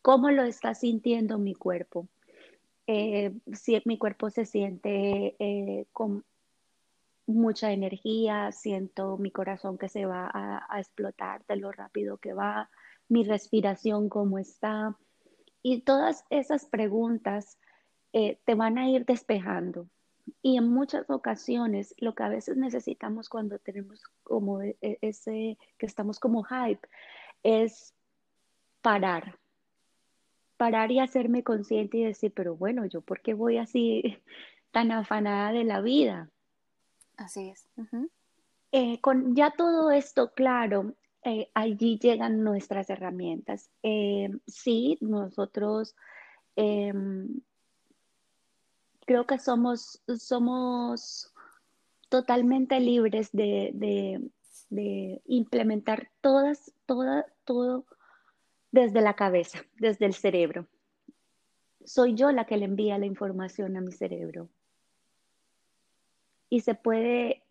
¿Cómo 0.00 0.30
lo 0.30 0.42
está 0.44 0.74
sintiendo 0.74 1.38
mi 1.38 1.54
cuerpo? 1.54 2.08
Eh, 2.86 3.32
si 3.52 3.80
mi 3.84 3.98
cuerpo 3.98 4.30
se 4.30 4.44
siente 4.44 5.36
eh, 5.38 5.86
con 5.92 6.24
mucha 7.26 7.72
energía, 7.72 8.52
siento 8.52 9.16
mi 9.16 9.30
corazón 9.30 9.76
que 9.76 9.88
se 9.88 10.06
va 10.06 10.30
a, 10.32 10.78
explotar 10.78 11.44
de 11.46 11.56
lo 11.56 11.72
rápido 11.72 12.18
que 12.18 12.32
va, 12.32 12.70
mi 13.08 13.24
respiración 13.24 14.08
cómo 14.08 14.38
está. 14.38 14.96
Y 15.62 15.80
todas 15.82 16.24
esas 16.30 16.66
preguntas 16.66 17.58
eh, 18.12 18.38
te 18.44 18.54
van 18.54 18.78
a 18.78 18.88
ir 18.88 19.04
despejando. 19.04 19.88
Y 20.42 20.56
en 20.56 20.68
muchas 20.68 21.08
ocasiones 21.10 21.94
lo 21.98 22.14
que 22.14 22.22
a 22.22 22.28
veces 22.28 22.56
necesitamos 22.56 23.28
cuando 23.28 23.58
tenemos 23.58 24.02
como 24.22 24.62
e, 24.62 24.76
e, 24.80 24.98
ese, 25.02 25.58
que 25.78 25.86
estamos 25.86 26.18
como 26.18 26.44
hype, 26.44 26.86
es 27.42 27.94
parar. 28.82 29.38
Parar 30.56 30.90
y 30.92 31.00
hacerme 31.00 31.42
consciente 31.42 31.98
y 31.98 32.04
decir, 32.04 32.32
pero 32.34 32.56
bueno, 32.56 32.86
yo 32.86 33.00
por 33.00 33.20
qué 33.20 33.34
voy 33.34 33.58
así 33.58 34.18
tan 34.70 34.92
afanada 34.92 35.52
de 35.52 35.64
la 35.64 35.80
vida. 35.80 36.30
Así 37.16 37.48
es. 37.48 37.66
Eh, 38.72 39.00
con 39.00 39.36
ya 39.36 39.52
todo 39.52 39.90
esto 39.90 40.32
claro, 40.32 40.94
eh, 41.22 41.48
allí 41.54 41.98
llegan 41.98 42.42
nuestras 42.42 42.90
herramientas. 42.90 43.70
Eh, 43.82 44.30
sí, 44.46 44.98
nosotros 45.00 45.94
em, 46.56 47.40
creo 49.04 49.26
que 49.26 49.38
somos, 49.38 50.02
somos 50.18 51.32
totalmente 52.08 52.78
libres 52.80 53.30
de, 53.32 54.30
implementar 55.26 56.10
todas, 56.20 56.72
toda, 56.86 57.26
todo 57.44 57.86
desde 58.70 59.00
la 59.00 59.14
cabeza, 59.14 59.64
desde 59.78 60.06
el 60.06 60.14
cerebro. 60.14 60.66
Soy 61.84 62.14
yo 62.14 62.32
la 62.32 62.46
que 62.46 62.56
le 62.56 62.64
envía 62.64 62.98
la 62.98 63.06
información 63.06 63.76
a 63.76 63.80
mi 63.80 63.92
cerebro. 63.92 64.48
Y 66.48 66.60
se 66.60 66.74
puede, 66.74 67.42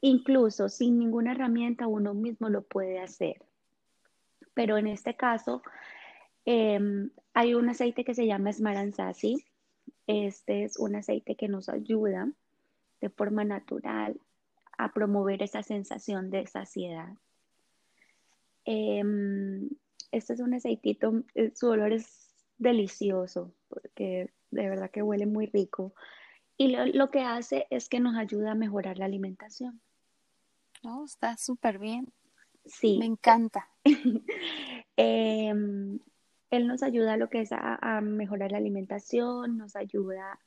incluso 0.00 0.68
sin 0.68 0.98
ninguna 0.98 1.32
herramienta, 1.32 1.86
uno 1.86 2.14
mismo 2.14 2.48
lo 2.48 2.62
puede 2.62 2.98
hacer. 3.00 3.42
Pero 4.54 4.76
en 4.76 4.86
este 4.86 5.16
caso, 5.16 5.62
em, 6.44 7.10
hay 7.32 7.54
un 7.54 7.68
aceite 7.68 8.04
que 8.04 8.14
se 8.14 8.26
llama 8.26 8.52
Smaranzasi, 8.52 9.44
este 10.06 10.64
es 10.64 10.78
un 10.78 10.96
aceite 10.96 11.36
que 11.36 11.48
nos 11.48 11.68
ayuda 11.68 12.30
de 13.00 13.10
forma 13.10 13.44
natural 13.44 14.20
a 14.78 14.92
promover 14.92 15.42
esa 15.42 15.62
sensación 15.62 16.30
de 16.30 16.46
saciedad. 16.46 17.14
Em, 18.64 19.68
este 20.10 20.32
es 20.32 20.40
un 20.40 20.54
aceitito, 20.54 21.22
eh, 21.34 21.52
su 21.54 21.68
olor 21.68 21.92
es 21.92 22.34
delicioso 22.58 23.52
porque 23.68 24.30
de 24.50 24.68
verdad 24.68 24.90
que 24.90 25.02
huele 25.02 25.26
muy 25.26 25.46
rico. 25.46 25.94
Y 26.56 26.68
lo, 26.68 27.10
que 27.10 27.20
hace 27.20 27.66
es 27.70 27.88
que 27.88 27.98
nos 27.98 28.16
ayuda 28.16 28.52
a 28.52 28.54
mejorar 28.54 28.96
la 28.96 29.06
alimentación. 29.06 29.80
Oh, 30.84 31.04
está 31.04 31.36
súper 31.36 31.80
bien. 31.80 32.12
Sí. 32.64 32.98
Me 32.98 33.06
encanta. 33.06 33.68
Em, 34.96 35.98
él 36.56 36.66
nos 36.66 36.82
ayuda 36.82 37.14
a 37.14 37.16
lo 37.16 37.28
que 37.28 37.40
es 37.40 37.50
a, 37.52 38.00
mejorar 38.00 38.52
la 38.52 38.58
alimentación, 38.58 39.58
nos 39.58 39.76
ayuda 39.76 40.38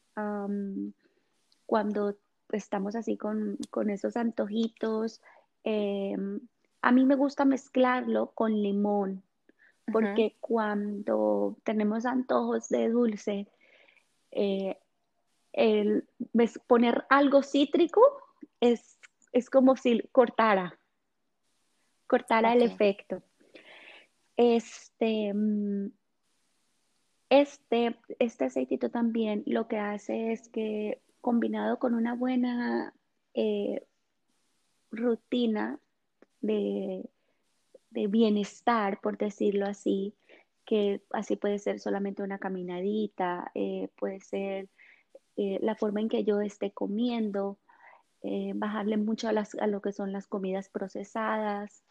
cuando 1.66 2.18
estamos 2.52 2.96
así 2.96 3.18
con, 3.18 3.58
esos 3.90 4.18
antojitos, 4.18 5.22
em, 5.64 6.40
a 6.82 6.92
mí 6.92 7.06
me 7.06 7.16
gusta 7.16 7.46
mezclarlo 7.46 8.32
con 8.34 8.54
limón, 8.54 9.24
porque 9.92 10.36
cuando 10.40 11.58
tenemos 11.64 12.06
antojos 12.06 12.70
de 12.70 12.90
dulce, 12.90 13.48
eh, 14.32 14.78
el, 15.54 16.08
poner 16.68 17.06
algo 17.10 17.42
cítrico 17.42 18.02
es, 18.60 18.98
es 19.32 19.50
como 19.50 19.76
si 19.76 20.02
cortara, 20.12 20.78
cortara 22.06 22.54
el 22.54 22.62
efecto. 22.62 23.22
Este, 24.38 25.34
mm, 25.34 25.92
este, 27.30 27.98
este 28.20 28.46
aceitito 28.46 28.90
también 28.90 29.44
lo 29.48 29.68
que 29.68 29.78
hace 29.80 30.32
es 30.32 30.48
que 30.50 31.02
combinado 31.22 31.80
con 31.80 31.96
una 31.96 32.14
buena 32.14 32.94
eh, 33.34 33.86
rutina 34.92 35.80
de, 36.42 37.10
bienestar, 37.90 39.02
por 39.02 39.18
decirlo 39.18 39.66
así, 39.66 40.14
que 40.66 41.02
así 41.12 41.36
puede 41.36 41.58
ser 41.58 41.80
solamente 41.80 42.22
una 42.22 42.38
caminadita, 42.38 43.52
eh, 43.56 43.90
puede 43.98 44.20
ser 44.20 44.70
eh, 45.36 45.58
la 45.64 45.76
forma 45.76 46.00
en 46.00 46.10
que 46.10 46.24
yo 46.24 46.42
esté 46.42 46.72
comiendo, 46.72 47.58
bajarle 48.56 48.98
mucho 48.98 49.30
a, 49.30 49.32
las, 49.32 49.56
a, 49.56 49.68
lo 49.68 49.82
que 49.82 49.94
son 49.94 50.12
las 50.12 50.28
comidas 50.28 50.70
procesadas, 50.70 51.84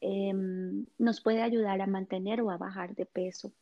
em, 0.00 0.86
nos 0.98 1.20
puede 1.20 1.42
ayudar 1.42 1.80
a 1.80 1.86
mantener 1.86 2.40
o 2.42 2.50
a 2.50 2.56
bajar 2.56 2.94
de 2.94 3.06
peso. 3.06 3.52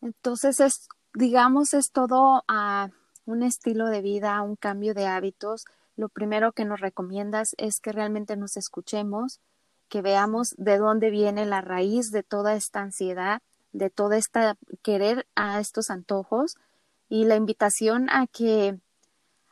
Entonces 0.00 0.60
es, 0.60 0.88
digamos, 1.14 1.74
es 1.74 1.90
todo 1.90 2.44
a 2.48 2.90
un 3.26 3.42
estilo 3.42 3.86
de 3.86 4.00
vida, 4.00 4.40
un 4.42 4.56
cambio 4.56 4.94
de 4.94 5.06
hábitos. 5.06 5.64
Lo 5.96 6.08
primero 6.08 6.52
que 6.52 6.64
nos 6.64 6.80
recomiendas 6.80 7.54
es 7.58 7.80
que 7.80 7.92
realmente 7.92 8.36
nos 8.36 8.56
escuchemos, 8.56 9.40
que 9.88 10.02
veamos 10.02 10.54
de 10.56 10.78
dónde 10.78 11.10
viene 11.10 11.44
la 11.46 11.60
raíz 11.60 12.10
de 12.10 12.22
toda 12.22 12.54
esta 12.54 12.80
ansiedad, 12.80 13.42
de 13.72 13.90
toda 13.90 14.16
esta 14.16 14.56
querer 14.82 15.26
a 15.34 15.60
estos 15.60 15.90
antojos 15.90 16.56
y 17.08 17.24
la 17.24 17.36
invitación 17.36 18.08
a 18.10 18.26
que 18.26 18.78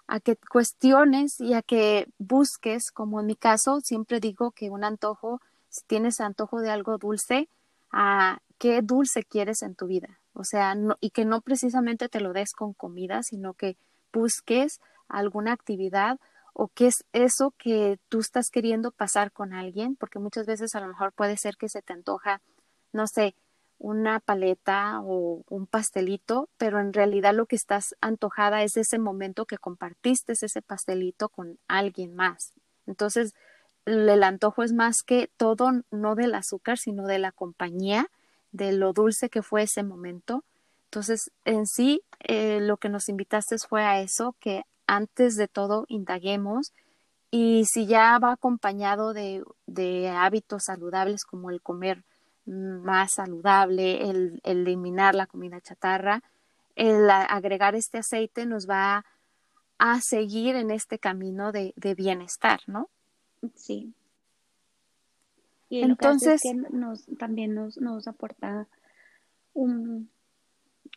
a 0.09 0.21
que 0.21 0.37
cuestiones 0.37 1.41
y 1.41 1.55
a 1.55 1.63
que 1.63 2.07
busques, 2.19 2.91
como 2.91 3.21
en 3.21 3.27
mi 3.27 3.37
caso, 3.37 3.81
siempre 3.81 4.21
digo 4.21 4.53
que 4.53 4.71
un 4.71 4.85
antojo, 4.85 5.41
si 5.69 5.85
tienes 5.87 6.21
antojo 6.21 6.61
de 6.61 6.71
algo 6.71 6.99
dulce, 6.99 7.49
a 7.91 8.39
qué 8.59 8.83
dulce 8.83 9.25
quieres 9.25 9.63
en 9.63 9.75
tu 9.75 9.87
vida, 9.87 10.21
o 10.33 10.45
sea, 10.45 10.75
y 11.01 11.11
que 11.11 11.25
no 11.25 11.41
precisamente 11.41 12.09
te 12.09 12.21
lo 12.21 12.33
des 12.33 12.53
con 12.53 12.73
comida, 12.73 13.23
sino 13.23 13.55
que 13.55 13.77
busques 14.13 14.81
alguna 15.09 15.53
actividad 15.53 16.19
o 16.53 16.69
qué 16.69 16.87
es 16.87 17.05
eso 17.13 17.53
que 17.59 17.99
tú 18.09 18.21
estás 18.21 18.49
queriendo 18.51 18.91
pasar 18.91 19.31
con 19.33 19.53
alguien, 19.53 19.97
porque 19.97 20.19
muchas 20.19 20.47
veces 20.47 20.75
a 20.75 20.81
lo 20.81 20.89
mejor 20.89 21.13
puede 21.13 21.37
ser 21.37 21.57
que 21.57 21.69
se 21.69 21.83
te 21.83 21.93
antoja, 21.93 22.41
no 22.93 23.07
sé, 23.07 23.35
una 23.79 24.21
paleta 24.21 25.01
o 25.03 25.43
un 25.49 25.67
pastelito, 25.67 26.49
pero 26.57 26.81
en 26.81 26.93
realidad 26.93 27.35
lo 27.35 27.47
que 27.47 27.57
estás 27.57 27.95
antojada 28.01 28.63
es 28.63 28.77
ese 28.77 28.99
momento 28.99 29.45
que 29.45 29.59
compartiste 29.59 30.33
ese 30.33 30.63
pastelito 30.63 31.29
con 31.29 31.59
alguien 31.69 32.15
más. 32.15 32.53
Entonces, 32.87 33.35
el 33.85 34.23
antojo 34.23 34.63
es 34.63 34.73
más 34.73 35.03
que 35.03 35.31
todo, 35.37 35.71
no 35.91 36.15
del 36.15 36.35
azúcar, 36.35 36.79
sino 36.79 37.07
de 37.07 37.19
la 37.19 37.33
compañía 37.33 38.11
de 38.53 38.73
lo 38.73 38.93
dulce 38.93 39.29
que 39.29 39.43
fue 39.43 39.63
ese 39.63 39.83
momento. 39.83 40.45
Entonces, 40.85 41.31
en 41.45 41.67
sí, 41.67 42.03
eh, 42.21 42.61
lo 42.61 42.79
que 42.79 42.89
nos 42.89 43.09
invitaste 43.09 43.59
fue 43.59 43.83
a 43.83 44.01
eso, 44.01 44.35
que 44.41 44.63
antes 44.87 45.37
de 45.37 45.49
todo 45.49 45.85
indaguemos 45.89 46.73
y 47.31 47.65
si 47.67 47.87
ya 47.87 48.19
va 48.19 48.33
acompañado 48.33 49.13
de, 49.13 49.43
de 49.67 50.09
hábitos 50.09 50.65
saludables 50.65 51.25
como 51.25 51.51
el 51.51 51.61
comer 51.61 52.05
más 52.47 53.13
saludable, 53.13 54.09
el, 54.09 54.41
eliminar 54.45 55.15
la 55.15 55.27
comida 55.27 55.61
chatarra, 55.61 56.23
el 56.75 57.11
agregar 57.11 57.75
este 57.75 57.99
aceite 57.99 58.47
nos 58.47 58.69
va 58.69 59.05
a 59.79 60.01
seguir 60.01 60.57
en 60.57 60.71
este 60.71 60.99
camino 60.99 61.53
de, 61.53 61.73
de 61.77 61.95
bienestar, 61.95 62.61
¿no? 62.67 62.89
Sí, 63.55 63.95
y 65.69 65.83
Entonces, 65.83 66.43
que 66.43 66.55
nos, 66.55 67.07
también 67.19 67.55
nos, 67.55 67.79
nos 67.79 68.07
aporta 68.07 68.69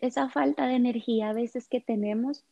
esa 0.01 0.29
falta 0.29 0.67
de 0.67 0.75
energía 0.75 1.29
a 1.29 1.33
veces 1.33 1.67
que 1.67 1.81
tenemos, 1.81 2.43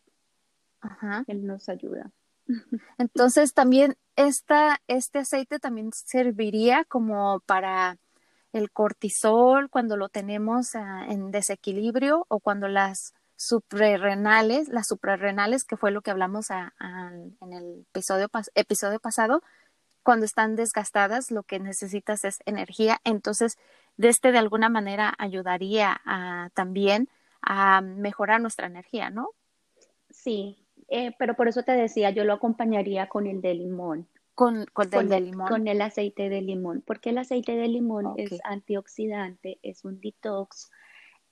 él 1.27 1.45
nos 1.45 1.69
ayuda. 1.69 2.11
Entonces 2.97 3.53
también 3.53 3.97
esta, 4.15 4.81
este 4.87 5.19
aceite 5.19 5.59
también 5.59 5.91
serviría 5.93 6.85
como 6.85 7.41
para 7.41 7.97
el 8.57 8.71
cortisol 8.71 9.69
cuando 9.69 9.97
lo 9.97 10.09
tenemos 10.09 10.75
ah, 10.75 11.05
en 11.07 11.31
desequilibrio 11.31 12.25
o 12.27 12.39
cuando 12.39 12.67
las 12.67 13.13
suprarrenales, 13.37 14.67
las 14.67 14.87
suprarrenales, 14.87 15.63
que 15.63 15.77
fue 15.77 15.91
lo 15.91 16.01
que 16.01 16.11
hablamos 16.11 16.49
en 16.49 17.53
el 17.53 17.85
episodio, 17.93 18.29
episodio 18.55 18.99
pasado, 18.99 19.41
cuando 20.03 20.25
están 20.25 20.55
desgastadas, 20.55 21.31
lo 21.31 21.43
que 21.43 21.59
necesitas 21.59 22.25
es 22.25 22.39
energía. 22.45 22.99
Entonces, 23.03 23.57
de 23.97 24.09
este 24.09 24.31
de 24.31 24.39
alguna 24.39 24.69
manera 24.69 25.13
ayudaría 25.17 26.01
a, 26.05 26.49
también 26.53 27.09
a 27.41 27.81
mejorar 27.81 28.41
nuestra 28.41 28.67
energía, 28.67 29.09
¿no? 29.09 29.29
Sí, 30.09 30.65
eh, 30.87 31.13
pero 31.19 31.35
por 31.35 31.47
eso 31.47 31.63
te 31.63 31.73
decía, 31.73 32.09
yo 32.09 32.23
lo 32.23 32.33
acompañaría 32.33 33.07
con 33.07 33.27
el 33.27 33.41
de 33.41 33.53
limón. 33.53 34.07
Con, 34.37 34.67
con, 34.71 34.91
de 34.91 35.19
limón. 35.19 35.47
Con 35.47 35.67
el 35.67 35.81
aceite 35.81 36.29
de 36.29 36.43
limón, 36.43 36.83
porque 36.85 37.09
el 37.09 37.17
aceite 37.17 37.55
de 37.55 37.67
limón 37.67 38.13
es 38.17 38.39
antioxidante, 38.43 39.57
es 39.63 39.83
un 39.83 39.99
detox. 39.99 40.69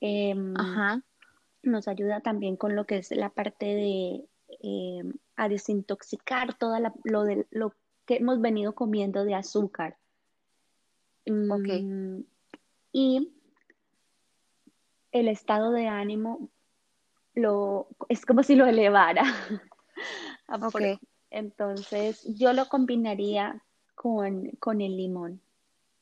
Em, 0.01 0.55
nos 1.61 1.87
ayuda 1.87 2.21
también 2.21 2.55
con 2.57 2.75
lo 2.75 2.87
que 2.87 2.97
es 2.97 3.11
la 3.11 3.29
parte 3.29 3.67
de 3.67 4.25
em, 4.59 5.13
a 5.35 5.47
desintoxicar 5.47 6.55
toda 6.55 6.79
lo, 7.03 7.25
de, 7.25 7.45
lo 7.51 7.75
que 8.07 8.15
hemos 8.15 8.41
venido 8.41 8.73
comiendo 8.73 9.23
de 9.23 9.35
azúcar. 9.35 9.99
Mm, 11.27 12.21
y 12.91 13.31
el 15.11 15.27
estado 15.27 15.69
de 15.69 15.87
ánimo 15.89 16.49
lo, 17.35 17.87
es 18.09 18.25
como 18.25 18.41
si 18.41 18.55
lo 18.55 18.65
elevara. 18.65 19.25
okay. 20.49 20.99
Entonces, 21.35 22.23
yo 22.23 22.53
lo 22.53 22.69
combinaría 22.69 23.61
con, 23.93 24.51
con, 24.51 24.79
el 24.79 24.95
limón. 24.95 25.41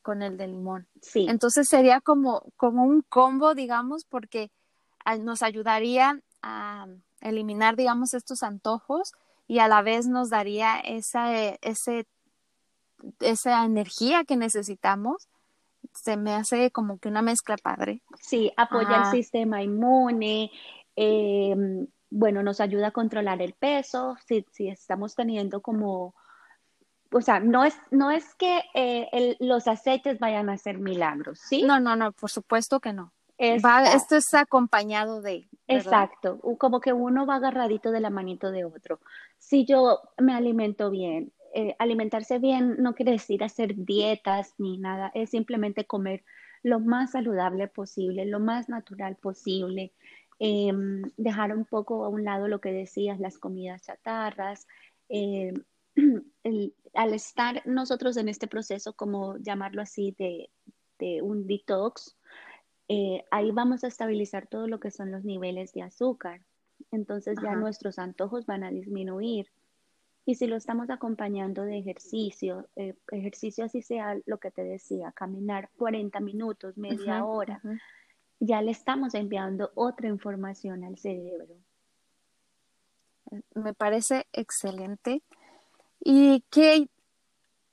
Con 0.00 0.22
el 0.22 0.36
de 0.36 0.46
limón. 0.46 0.86
Sí. 1.02 1.26
Entonces 1.28 1.68
sería 1.68 2.00
como, 2.00 2.44
como 2.56 2.84
un 2.84 3.02
combo, 3.02 3.56
digamos, 3.56 4.04
porque 4.04 4.52
nos 5.18 5.42
ayudaría 5.42 6.20
a 6.40 6.86
eliminar, 7.20 7.74
digamos, 7.74 8.14
estos 8.14 8.44
antojos 8.44 9.12
y 9.48 9.58
a 9.58 9.66
la 9.66 9.82
vez 9.82 10.06
nos 10.06 10.30
daría 10.30 10.78
esa, 10.78 11.36
eh, 11.36 11.58
ese, 11.62 12.06
esa 13.18 13.64
energía 13.64 14.22
que 14.22 14.36
necesitamos. 14.36 15.28
Se 15.94 16.16
me 16.16 16.32
hace 16.32 16.70
como 16.70 16.98
que 16.98 17.08
una 17.08 17.22
mezcla 17.22 17.56
padre. 17.56 18.02
Sí, 18.20 18.52
apoya 18.56 19.02
el 19.02 19.10
sistema 19.10 19.64
inmune, 19.64 20.52
em, 20.94 21.88
bueno, 22.10 22.42
nos 22.42 22.60
ayuda 22.60 22.88
a 22.88 22.92
controlar 22.92 23.42
el 23.42 23.54
peso, 23.54 24.16
si, 24.26 24.46
si 24.52 24.68
estamos 24.68 25.14
teniendo 25.14 25.60
como, 25.62 26.14
o 27.10 27.20
sea, 27.20 27.40
no 27.40 27.64
es, 27.64 27.76
no 27.90 28.10
es 28.10 28.34
que 28.34 28.62
eh, 28.74 29.36
los 29.40 29.66
aceites 29.68 30.18
vayan 30.18 30.48
a 30.48 30.54
hacer 30.54 30.78
milagros, 30.78 31.40
¿sí? 31.48 31.62
No, 31.62 31.80
no, 31.80 31.96
no, 31.96 32.12
por 32.12 32.30
supuesto 32.30 32.80
que 32.80 32.92
no. 32.92 33.12
esto 33.38 34.16
es 34.16 34.32
acompañado 34.34 35.22
de. 35.22 35.48
Exacto, 35.66 36.38
como 36.58 36.80
que 36.80 36.92
uno 36.92 37.26
va 37.26 37.36
agarradito 37.36 37.90
de 37.90 38.00
la 38.00 38.10
manito 38.10 38.50
de 38.50 38.64
otro 38.64 39.00
si 39.44 39.66
yo 39.66 40.00
me 40.18 40.34
alimento 40.34 40.90
bien, 40.90 41.32
eh, 41.54 41.76
alimentarse 41.78 42.38
bien 42.38 42.76
no 42.78 42.94
quiere 42.94 43.12
decir 43.12 43.44
hacer 43.44 43.74
dietas 43.76 44.54
ni 44.58 44.78
nada, 44.78 45.10
es 45.14 45.30
simplemente 45.30 45.84
comer 45.84 46.24
lo 46.62 46.80
más 46.80 47.12
saludable 47.12 47.68
posible, 47.68 48.24
lo 48.24 48.40
más 48.40 48.70
natural 48.70 49.16
posible, 49.16 49.92
em, 50.38 51.02
dejar 51.16 51.56
un 51.56 51.64
poco 51.64 52.04
a 52.04 52.08
un 52.08 52.24
lado 52.24 52.48
lo 52.48 52.60
que 52.60 52.72
decías, 52.72 53.20
las 53.20 53.38
comidas 53.38 53.82
chatarras. 53.82 54.66
Em, 55.08 55.54
al 56.94 57.14
estar 57.14 57.66
nosotros 57.66 58.16
en 58.16 58.28
este 58.28 58.46
proceso, 58.46 58.94
como 58.94 59.36
llamarlo 59.38 59.82
así, 59.82 60.14
de, 60.18 60.50
un 61.22 61.46
detox, 61.46 62.16
eh, 62.88 63.24
ahí 63.30 63.50
vamos 63.50 63.84
a 63.84 63.88
estabilizar 63.88 64.46
todo 64.46 64.66
lo 64.68 64.80
que 64.80 64.90
son 64.90 65.12
los 65.12 65.22
niveles 65.22 65.74
de 65.74 65.82
azúcar 65.82 66.40
entonces 66.90 67.36
ya 67.42 67.54
nuestros 67.54 67.98
antojos 67.98 68.46
van 68.46 68.64
a 68.64 68.70
disminuir. 68.70 69.48
Y 70.26 70.36
si 70.36 70.46
lo 70.46 70.56
estamos 70.56 70.88
acompañando 70.88 71.64
de 71.64 71.78
ejercicio, 71.78 72.66
eh, 72.76 72.94
ejercicio 73.10 73.64
así 73.64 73.82
sea 73.82 74.18
lo 74.24 74.38
que 74.38 74.50
te 74.50 74.64
decía, 74.64 75.12
caminar 75.12 75.68
40 75.76 76.18
minutos, 76.20 76.78
media 76.78 77.24
hora, 77.24 77.60
ya 78.40 78.62
le 78.62 78.70
estamos 78.70 79.14
enviando 79.14 79.70
otra 79.74 80.08
información 80.08 80.84
al 80.84 80.98
cerebro. 80.98 81.54
Me 83.54 83.74
parece 83.74 84.26
excelente. 84.32 85.22
¿Y 86.00 86.44
qué, 86.50 86.88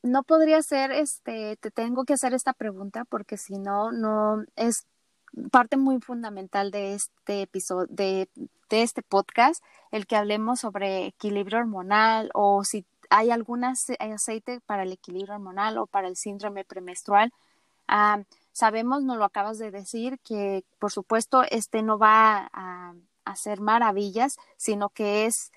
no 0.03 0.23
podría 0.23 0.61
ser, 0.61 0.91
este, 0.91 1.57
te 1.57 1.71
tengo 1.71 2.05
que 2.05 2.13
hacer 2.13 2.33
esta 2.33 2.53
pregunta 2.53 3.05
porque 3.05 3.37
si 3.37 3.57
no, 3.59 3.91
no 3.91 4.43
es 4.55 4.85
parte 5.51 5.77
muy 5.77 5.99
fundamental 6.01 6.71
de 6.71 6.93
este 6.93 7.43
episodio, 7.43 7.87
de, 7.89 8.29
de 8.69 8.81
este 8.83 9.01
podcast, 9.01 9.63
el 9.91 10.07
que 10.07 10.15
hablemos 10.15 10.59
sobre 10.61 11.07
equilibrio 11.07 11.59
hormonal 11.59 12.31
o 12.33 12.63
si 12.63 12.85
hay 13.09 13.29
algún 13.29 13.63
aceite 13.65 14.61
para 14.65 14.83
el 14.83 14.93
equilibrio 14.93 15.35
hormonal 15.35 15.77
o 15.77 15.85
para 15.85 16.07
el 16.07 16.15
síndrome 16.15 16.63
premenstrual. 16.63 17.33
Ah, 17.87 18.23
sabemos, 18.51 19.03
no 19.03 19.15
lo 19.15 19.25
acabas 19.25 19.57
de 19.57 19.71
decir, 19.71 20.19
que 20.23 20.63
por 20.79 20.91
supuesto 20.91 21.43
este 21.49 21.81
no 21.83 21.97
va 21.97 22.49
a, 22.53 22.93
hacer 23.23 23.61
maravillas, 23.61 24.37
sino 24.57 24.89
que 24.89 25.25
es 25.25 25.51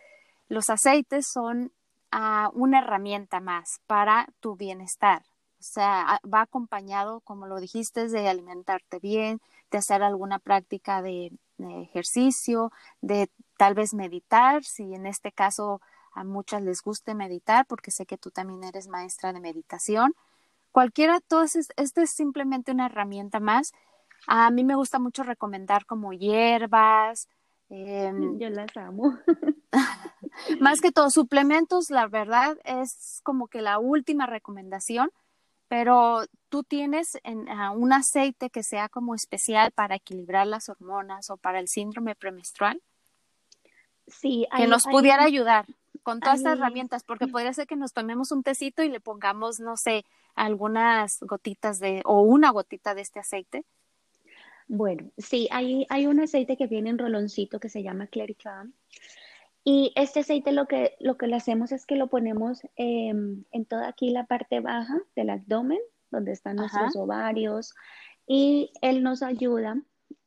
los 0.48 0.68
aceites 0.68 1.26
son 1.26 1.72
ah, 2.12 2.50
una 2.52 2.80
herramienta 2.80 3.40
más 3.40 3.80
para 3.86 4.28
tu 4.40 4.54
bienestar. 4.54 5.22
O 5.64 5.66
sea, 5.66 6.20
va 6.22 6.42
acompañado, 6.42 7.20
como 7.20 7.46
lo 7.46 7.58
dijiste, 7.58 8.08
de 8.08 8.28
alimentarte 8.28 8.98
bien, 8.98 9.40
de 9.70 9.78
hacer 9.78 10.02
alguna 10.02 10.38
práctica 10.38 11.00
de, 11.00 11.32
ejercicio, 11.58 12.70
de 13.00 13.30
tal 13.56 13.74
vez 13.74 13.94
meditar, 13.94 14.62
si 14.62 14.94
en 14.94 15.06
este 15.06 15.32
caso 15.32 15.80
a 16.12 16.22
muchas 16.22 16.60
les 16.62 16.82
guste 16.82 17.14
meditar, 17.14 17.64
porque 17.66 17.90
sé 17.90 18.04
que 18.04 18.18
tú 18.18 18.30
también 18.30 18.62
eres 18.62 18.88
maestra 18.88 19.32
de 19.32 19.40
meditación. 19.40 20.14
Cualquiera, 20.74 21.18
entonces, 21.18 21.68
esta 21.76 22.02
es 22.02 22.10
simplemente 22.10 22.72
una 22.72 22.86
herramienta 22.86 23.38
más. 23.38 23.70
A 24.26 24.50
mí 24.50 24.64
me 24.64 24.74
gusta 24.74 24.98
mucho 24.98 25.22
recomendar 25.22 25.86
como 25.86 26.12
hierbas. 26.12 27.28
Em, 27.68 28.40
Yo 28.40 28.50
las 28.50 28.76
amo. 28.76 29.16
más 30.60 30.80
que 30.80 30.90
todo, 30.90 31.10
suplementos, 31.10 31.90
la 31.90 32.08
verdad, 32.08 32.58
es 32.64 33.20
como 33.22 33.46
que 33.46 33.60
la 33.60 33.78
última 33.78 34.26
recomendación 34.26 35.12
pero 35.68 36.24
tú 36.50 36.62
tienes 36.62 37.18
ah, 37.48 37.70
un 37.70 37.92
aceite 37.92 38.50
que 38.50 38.62
sea 38.62 38.88
como 38.88 39.14
especial 39.14 39.70
para 39.72 39.96
equilibrar 39.96 40.46
las 40.46 40.68
hormonas 40.68 41.30
o 41.30 41.36
para 41.36 41.58
el 41.58 41.68
síndrome 41.68 42.14
premenstrual. 42.14 42.82
Sí, 44.06 44.46
que 44.56 44.66
nos 44.66 44.84
pudiera 44.84 45.24
ayudar 45.24 45.66
con 46.04 46.20
todas 46.20 46.38
estas 46.38 46.58
herramientas, 46.58 47.02
porque 47.02 47.26
podría 47.26 47.52
ser 47.52 47.66
que 47.66 47.74
nos 47.74 47.92
tomemos 47.92 48.30
un 48.30 48.44
tecito 48.44 48.84
y 48.84 48.88
le 48.88 49.00
pongamos, 49.00 49.58
no 49.58 49.76
sé, 49.76 50.04
algunas 50.36 51.18
gotitas 51.20 51.80
de, 51.80 52.02
o 52.04 52.22
una 52.22 52.50
gotita 52.50 52.94
de 52.94 53.00
este 53.00 53.18
aceite. 53.18 53.64
Bueno, 54.68 55.10
sí, 55.18 55.48
hay, 55.50 55.86
hay 55.90 56.06
un 56.06 56.20
aceite 56.20 56.56
que 56.56 56.68
viene 56.68 56.90
en 56.90 56.98
roloncito 56.98 57.58
que 57.58 57.68
se 57.68 57.82
llama 57.82 58.06
Claricam 58.06 58.72
y 59.64 59.92
este 59.96 60.20
aceite 60.20 60.52
lo 60.52 60.66
que, 60.66 60.94
lo 61.00 61.16
que 61.16 61.26
le 61.26 61.36
hacemos 61.36 61.72
es 61.72 61.86
que 61.86 61.96
lo 61.96 62.08
ponemos 62.08 62.60
em, 62.76 63.44
en 63.50 63.64
toda 63.64 63.88
aquí 63.88 64.10
la 64.10 64.26
parte 64.26 64.60
baja 64.60 65.00
del 65.16 65.30
abdomen, 65.30 65.78
donde 66.10 66.32
están 66.32 66.56
nuestros 66.56 66.94
ovarios, 66.96 67.74
y 68.26 68.70
él 68.82 69.02
nos 69.02 69.22
ayuda 69.22 69.80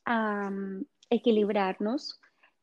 a 0.05 0.49
mm, 0.49 0.85
equilibrarnos, 1.11 2.19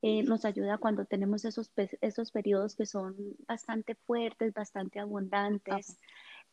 eh, 0.06 0.22
nos 0.22 0.44
ayuda 0.44 0.76
cuando 0.76 1.06
tenemos 1.06 1.46
esos, 1.46 1.70
esos 2.02 2.30
periodos 2.30 2.76
que 2.76 2.84
son 2.84 3.16
bastante 3.48 3.94
fuertes, 3.94 4.52
bastante 4.52 5.00
abundantes. 5.00 5.96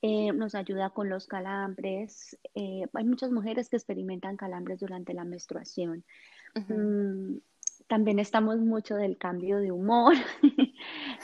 Eh, 0.02 0.32
nos 0.32 0.56
ayuda 0.56 0.92
con 0.92 1.10
los 1.10 1.28
calambres. 1.28 2.38
Eh, 2.56 2.84
hay 2.94 3.04
muchas 3.04 3.30
mujeres 3.30 3.68
que 3.68 3.76
experimentan 3.76 4.38
calambres 4.38 4.80
durante 4.80 5.14
la 5.14 5.26
menstruación 5.26 6.06
también 7.88 8.20
estamos 8.20 8.58
mucho 8.60 8.96
del 8.96 9.18
cambio 9.18 9.60
de 9.60 9.74
humor, 9.74 10.14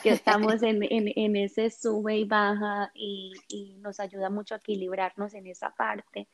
que 0.03 0.09
estamos 0.09 0.55
en, 0.63 1.35
ese 1.37 1.69
sube 1.69 2.17
y 2.17 2.25
baja 2.25 2.91
y, 2.93 3.31
nos 3.79 4.01
ayuda 4.01 4.29
mucho 4.29 4.53
a 4.53 4.57
equilibrarnos 4.57 5.33
en 5.33 5.47
esa 5.47 5.69
parte. 5.69 6.27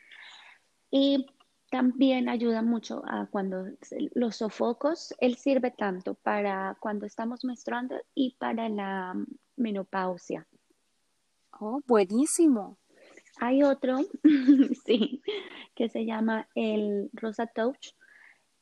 Y 0.89 1.27
también 1.73 2.29
ayuda 2.29 2.61
mucho 2.61 3.01
a 3.07 3.25
cuando 3.25 3.65
los 4.13 4.35
sofocos, 4.35 5.11
él 5.17 5.37
sirve 5.37 5.71
tanto 5.71 6.13
para 6.13 6.77
cuando 6.79 7.07
estamos 7.07 7.43
menstruando 7.43 7.95
y 8.13 8.35
para 8.37 8.69
la 8.69 9.15
menopausia. 9.55 10.45
Oh, 11.59 11.81
buenísimo. 11.87 12.77
Hay 13.39 13.63
otro, 13.63 13.97
sí, 14.85 15.23
que 15.73 15.89
se 15.89 16.05
llama 16.05 16.47
el 16.53 17.09
Rosa 17.11 17.47
Touch 17.47 17.95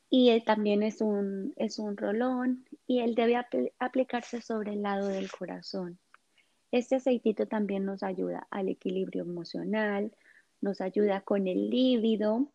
y 0.09 0.29
él 0.29 0.45
también 0.45 0.81
es 0.81 1.01
un, 1.01 1.53
es 1.57 1.79
un 1.79 1.97
rolón 1.97 2.63
y 2.87 3.01
él 3.01 3.13
debe 3.13 3.35
aplicarse 3.77 4.41
sobre 4.41 4.71
el 4.71 4.83
lado 4.83 5.09
del 5.09 5.29
corazón. 5.29 5.99
Este 6.71 6.95
aceitito 6.95 7.45
también 7.45 7.83
nos 7.83 8.03
ayuda 8.03 8.47
al 8.51 8.69
equilibrio 8.69 9.23
emocional, 9.23 10.13
nos 10.61 10.79
ayuda 10.79 11.19
con 11.19 11.49
el 11.49 11.69
líbido, 11.69 12.47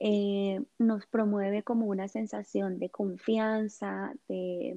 eh, 0.00 0.62
nos 0.78 1.06
promueve 1.06 1.62
como 1.62 1.86
una 1.86 2.08
sensación 2.08 2.78
de 2.78 2.90
confianza, 2.90 4.12
de 4.28 4.76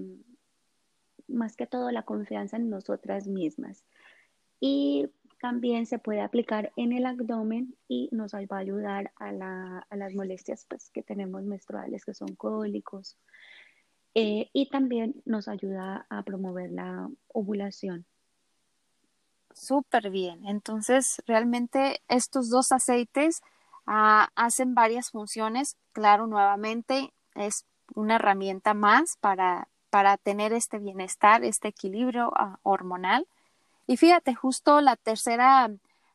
más 1.28 1.56
que 1.56 1.68
todo 1.68 1.92
la 1.92 2.04
confianza 2.04 2.58
en 2.58 2.70
nosotras 2.70 3.28
mismas. 3.28 3.84
Y 4.60 5.10
también 5.42 5.86
se 5.86 6.00
puede 6.00 6.22
aplicar 6.22 6.72
en 6.76 6.94
el 6.94 7.06
abdomen 7.06 7.76
y 7.88 8.10
nos 8.12 8.34
va 8.34 8.58
a 8.58 8.60
ayudar 8.60 9.12
a, 9.18 9.32
las 9.32 10.14
molestias 10.14 10.66
pues, 10.68 10.90
que 10.90 11.04
tenemos 11.04 11.44
menstruales, 11.44 12.06
que 12.06 12.14
son 12.14 12.36
cólicos. 12.36 13.18
Eh, 14.16 14.50
y 14.52 14.70
también 14.70 15.22
nos 15.26 15.48
ayuda 15.48 16.08
a 16.10 16.24
promover 16.24 16.72
la 16.72 17.08
ovulación. 17.28 18.06
Súper 19.54 20.10
bien. 20.10 20.46
Entonces, 20.46 21.22
realmente 21.26 22.02
estos 22.08 22.50
dos 22.50 22.72
aceites 22.72 23.42
ah, 23.88 24.30
hacen 24.36 24.76
varias 24.76 25.10
funciones. 25.10 25.76
Claro, 25.94 26.28
nuevamente 26.28 27.14
es 27.36 27.66
una 27.96 28.16
herramienta 28.16 28.74
más 28.74 29.18
para, 29.18 29.68
para 29.90 30.18
tener 30.18 30.54
este 30.54 30.78
bienestar, 30.78 31.44
este 31.44 31.70
equilibrio 31.70 32.32
ah, 32.36 32.60
hormonal. 32.64 33.28
Y 33.88 33.98
fíjate, 33.98 34.36
justo 34.36 34.82
la 34.82 34.96
tercera 34.96 35.72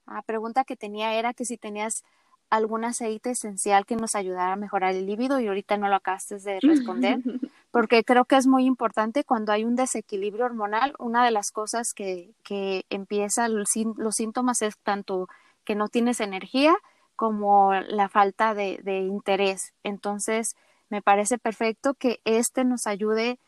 ah, 0.07 0.23
pregunta 0.23 0.65
que 0.65 0.77
tenía 0.77 1.15
era 1.15 1.35
que 1.35 1.45
si 1.45 1.57
tenías 1.57 2.05
algún 2.53 2.85
aceite 2.85 3.31
esencial 3.31 3.87
que 3.87 3.97
nos 3.97 4.15
ayudara 4.15 4.53
a 4.53 4.57
mejorar 4.57 4.95
el 4.95 5.07
líbido 5.07 5.41
y 5.41 5.47
ahorita 5.47 5.79
no 5.79 5.89
lo 5.89 5.97
acabaste 5.97 6.39
de 6.39 6.61
responder, 6.61 7.19
porque 7.71 8.05
creo 8.05 8.27
que 8.27 8.37
es 8.37 8.47
muy 8.47 8.67
importante 8.67 9.25
cuando 9.25 9.53
hay 9.53 9.65
un 9.65 9.75
desequilibrio 9.75 10.45
hormonal, 10.45 10.95
una 10.99 11.25
de 11.25 11.31
las 11.31 11.51
cosas 11.51 11.95
que, 11.95 12.35
que 12.45 12.85
empieza 12.91 13.49
los, 13.49 13.71
síntomas 13.71 14.61
es 14.61 14.77
tanto 14.77 15.31
que 15.65 15.75
no 15.75 15.89
tienes 15.89 16.21
energía 16.21 16.77
como 17.23 17.73
la 17.73 18.09
falta 18.09 18.53
de, 18.53 18.81
de 18.83 18.99
interés. 18.99 19.75
Entonces, 19.85 20.57
me 20.89 21.03
parece 21.03 21.39
perfecto 21.39 21.95
que 21.95 22.21
este 22.25 22.65
nos 22.65 22.89
ayude 22.89 23.39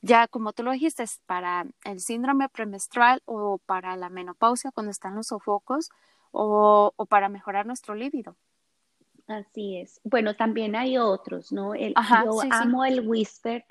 ya 0.00 0.26
como 0.26 0.54
tú 0.54 0.62
lo 0.62 0.72
dijiste, 0.72 1.04
para 1.26 1.66
el 1.84 2.00
síndrome 2.00 2.48
premenstrual 2.48 3.20
o 3.26 3.58
para 3.66 3.94
la 3.98 4.08
menopausia 4.08 4.70
cuando 4.72 4.90
están 4.90 5.16
los 5.16 5.26
sofocos 5.26 5.90
o, 6.32 6.94
para 7.10 7.28
mejorar 7.28 7.66
nuestro 7.66 7.94
líbido. 7.94 8.36
Así 9.26 9.76
es. 9.76 10.00
Bueno, 10.02 10.34
también 10.34 10.74
hay 10.74 10.96
otros, 10.96 11.52
¿no? 11.52 11.74
El, 11.74 11.92
yo 11.94 12.40
amo 12.50 12.86
el 12.86 13.06
whisper. 13.06 13.66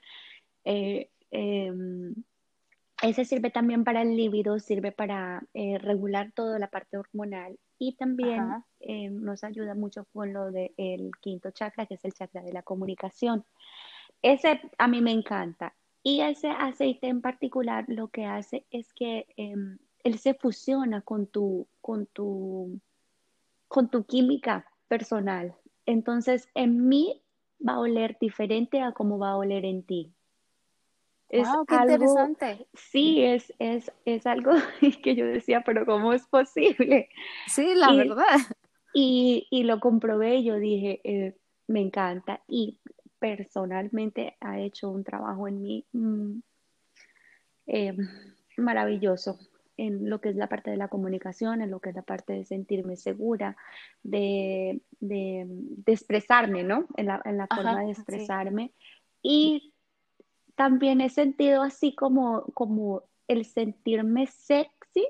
Eh, 0.64 1.10
em, 1.32 2.14
ese 3.02 3.26
sirve 3.26 3.50
también 3.50 3.84
para 3.84 4.02
el 4.02 4.16
líbido, 4.16 4.60
sirve 4.60 4.92
para 4.92 5.44
eh, 5.54 5.78
regular 5.78 6.32
toda 6.34 6.60
la 6.60 6.70
parte 6.70 6.98
hormonal 6.98 7.58
y 7.78 7.96
también 7.96 8.64
em, 8.82 9.24
nos 9.24 9.44
ayuda 9.44 9.74
mucho 9.74 10.06
con 10.12 10.34
lo 10.34 10.52
del 10.52 11.12
quinto 11.22 11.52
chakra, 11.52 11.86
que 11.86 11.94
es 11.96 12.04
el 12.06 12.14
chakra 12.14 12.42
de 12.42 12.52
la 12.52 12.62
comunicación. 12.62 13.46
Ese 14.22 14.62
a 14.78 14.88
mí 14.88 15.02
me 15.02 15.12
encanta. 15.12 15.74
Y 16.04 16.22
ese 16.22 16.50
aceite 16.50 17.08
en 17.08 17.22
particular 17.22 17.86
lo 17.88 18.10
que 18.10 18.26
hace 18.26 18.66
es 18.72 18.94
que 18.94 19.28
em, 19.38 19.78
él 20.04 20.18
se 20.18 20.34
fusiona 20.34 21.02
con 21.02 21.28
tu, 21.28 21.68
con 21.82 22.06
tu, 22.08 22.80
con 23.68 23.90
tu 23.90 24.04
química 24.06 24.66
personal. 24.88 25.56
Entonces, 25.86 26.50
en 26.54 26.88
mí 26.88 27.22
va 27.66 27.74
a 27.74 27.80
oler 27.80 28.18
diferente 28.20 28.82
a 28.82 28.92
cómo 28.92 29.20
va 29.20 29.32
a 29.32 29.38
oler 29.38 29.66
en 29.66 29.84
ti. 29.84 30.14
Es 31.30 31.48
wow, 31.48 31.66
qué 31.66 31.76
interesante. 31.76 32.68
Sí, 32.74 33.24
es, 33.24 33.54
es, 33.60 33.92
es 34.06 34.26
algo 34.26 34.52
que 35.04 35.16
yo 35.16 35.26
decía, 35.26 35.62
pero 35.66 35.86
¿cómo 35.86 36.14
es 36.14 36.26
posible? 36.28 37.10
Sí, 37.48 37.74
la 37.76 37.94
verdad. 37.94 38.40
Y, 38.94 39.48
y, 39.52 39.64
lo 39.64 39.80
comprobé 39.80 40.38
y 40.38 40.46
yo 40.46 40.56
dije, 40.56 41.00
eh, 41.04 41.38
me 41.68 41.82
encanta. 41.82 42.42
Y 42.48 42.80
personalmente 43.20 44.36
ha 44.40 44.60
hecho 44.60 44.90
un 44.90 45.04
trabajo 45.04 45.48
en 45.48 45.62
mí 45.62 45.86
mm, 45.92 46.40
eh, 47.68 47.96
maravilloso 48.58 49.38
en 49.78 50.10
lo 50.10 50.20
que 50.20 50.30
es 50.30 50.36
la 50.36 50.50
parte 50.50 50.72
de 50.72 50.78
la 50.78 50.90
comunicación, 50.90 51.62
en 51.62 51.72
lo 51.72 51.80
que 51.80 51.90
es 51.90 51.96
la 51.96 52.02
parte 52.02 52.34
de 52.34 52.44
sentirme 52.44 52.98
segura, 52.98 53.56
de, 54.04 54.82
expresarme, 55.86 56.64
¿no? 56.64 56.86
En 56.98 57.06
la, 57.06 57.48
forma 57.48 57.86
de 57.86 57.92
expresarme. 57.92 58.74
Y 59.22 59.74
también 60.60 61.00
he 61.00 61.08
sentido 61.08 61.62
así 61.62 61.96
como, 61.96 62.44
como 62.54 63.04
el 63.30 63.46
sentirme 63.46 64.28
sexy 64.28 65.08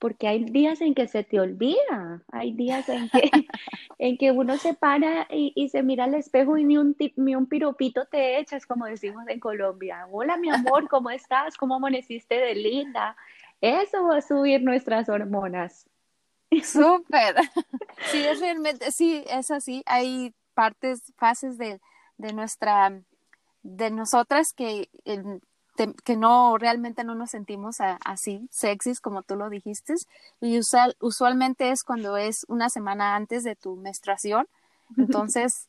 porque 0.00 0.26
hay 0.26 0.42
días 0.46 0.80
en 0.80 0.96
que 0.96 1.06
se 1.06 1.22
te 1.22 1.38
olvida, 1.38 2.24
hay 2.32 2.54
días 2.54 2.88
en 2.88 3.08
que, 3.08 3.30
en 3.98 4.18
que 4.18 4.32
uno 4.32 4.58
se 4.58 4.74
para 4.74 5.28
y, 5.30 5.68
se 5.68 5.84
mira 5.84 6.04
al 6.04 6.14
espejo 6.14 6.56
y 6.56 6.64
ni 6.64 6.76
un, 6.76 6.96
ni 7.14 7.36
un 7.36 7.46
piropito 7.46 8.04
te 8.06 8.40
echas, 8.40 8.66
como 8.66 8.86
decimos 8.86 9.22
en 9.28 9.38
Colombia. 9.38 10.08
Hola, 10.10 10.36
mi 10.38 10.50
amor, 10.50 10.88
¿cómo 10.90 11.08
estás? 11.08 11.56
¿Cómo 11.56 11.76
amaneciste 11.76 12.34
de 12.34 12.56
linda? 12.56 13.16
Eso 13.60 14.08
va 14.08 14.16
a 14.16 14.22
subir 14.22 14.60
nuestras 14.60 15.08
hormonas. 15.08 15.88
Súper. 16.64 17.36
Sí, 18.10 18.24
es 18.24 18.40
realmente, 18.40 18.90
sí, 18.90 19.22
es 19.28 19.52
así. 19.52 19.84
Hay 19.86 20.34
partes, 20.52 21.12
fases 21.16 21.58
de, 21.58 21.80
de 22.18 22.32
nuestra, 22.32 23.00
de 23.64 23.90
nosotras 23.90 24.52
que, 24.52 24.88
que 26.04 26.16
no, 26.16 26.56
realmente 26.58 27.02
no 27.02 27.16
nos 27.16 27.30
sentimos 27.30 27.78
así, 28.04 28.46
sexys, 28.52 29.00
como 29.00 29.22
tú 29.22 29.34
lo 29.34 29.50
dijiste. 29.50 29.94
Y 30.40 30.60
usualmente 31.00 31.70
es 31.70 31.82
cuando 31.82 32.16
es 32.16 32.44
una 32.48 32.68
semana 32.68 33.16
antes 33.16 33.42
de 33.42 33.56
tu 33.56 33.74
menstruación. 33.74 34.46
Entonces, 34.96 35.68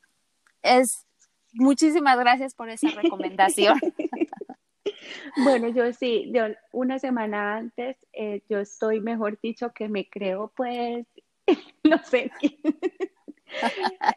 es, 0.62 1.08
muchísimas 1.54 2.20
gracias 2.20 2.54
por 2.54 2.70
esa 2.70 2.90
recomendación. 2.90 3.80
Bueno, 5.44 5.68
yo 5.70 5.92
sí, 5.94 6.30
de 6.32 6.58
una 6.72 7.00
semana 7.00 7.58
antes, 7.58 7.98
eh, 8.14 8.42
yo 8.50 8.60
estoy, 8.60 9.00
mejor 9.00 9.40
dicho, 9.42 9.72
que 9.74 9.90
me 9.90 10.08
creo, 10.10 10.52
pues, 10.56 11.06
no 11.84 11.98
sé, 12.04 12.32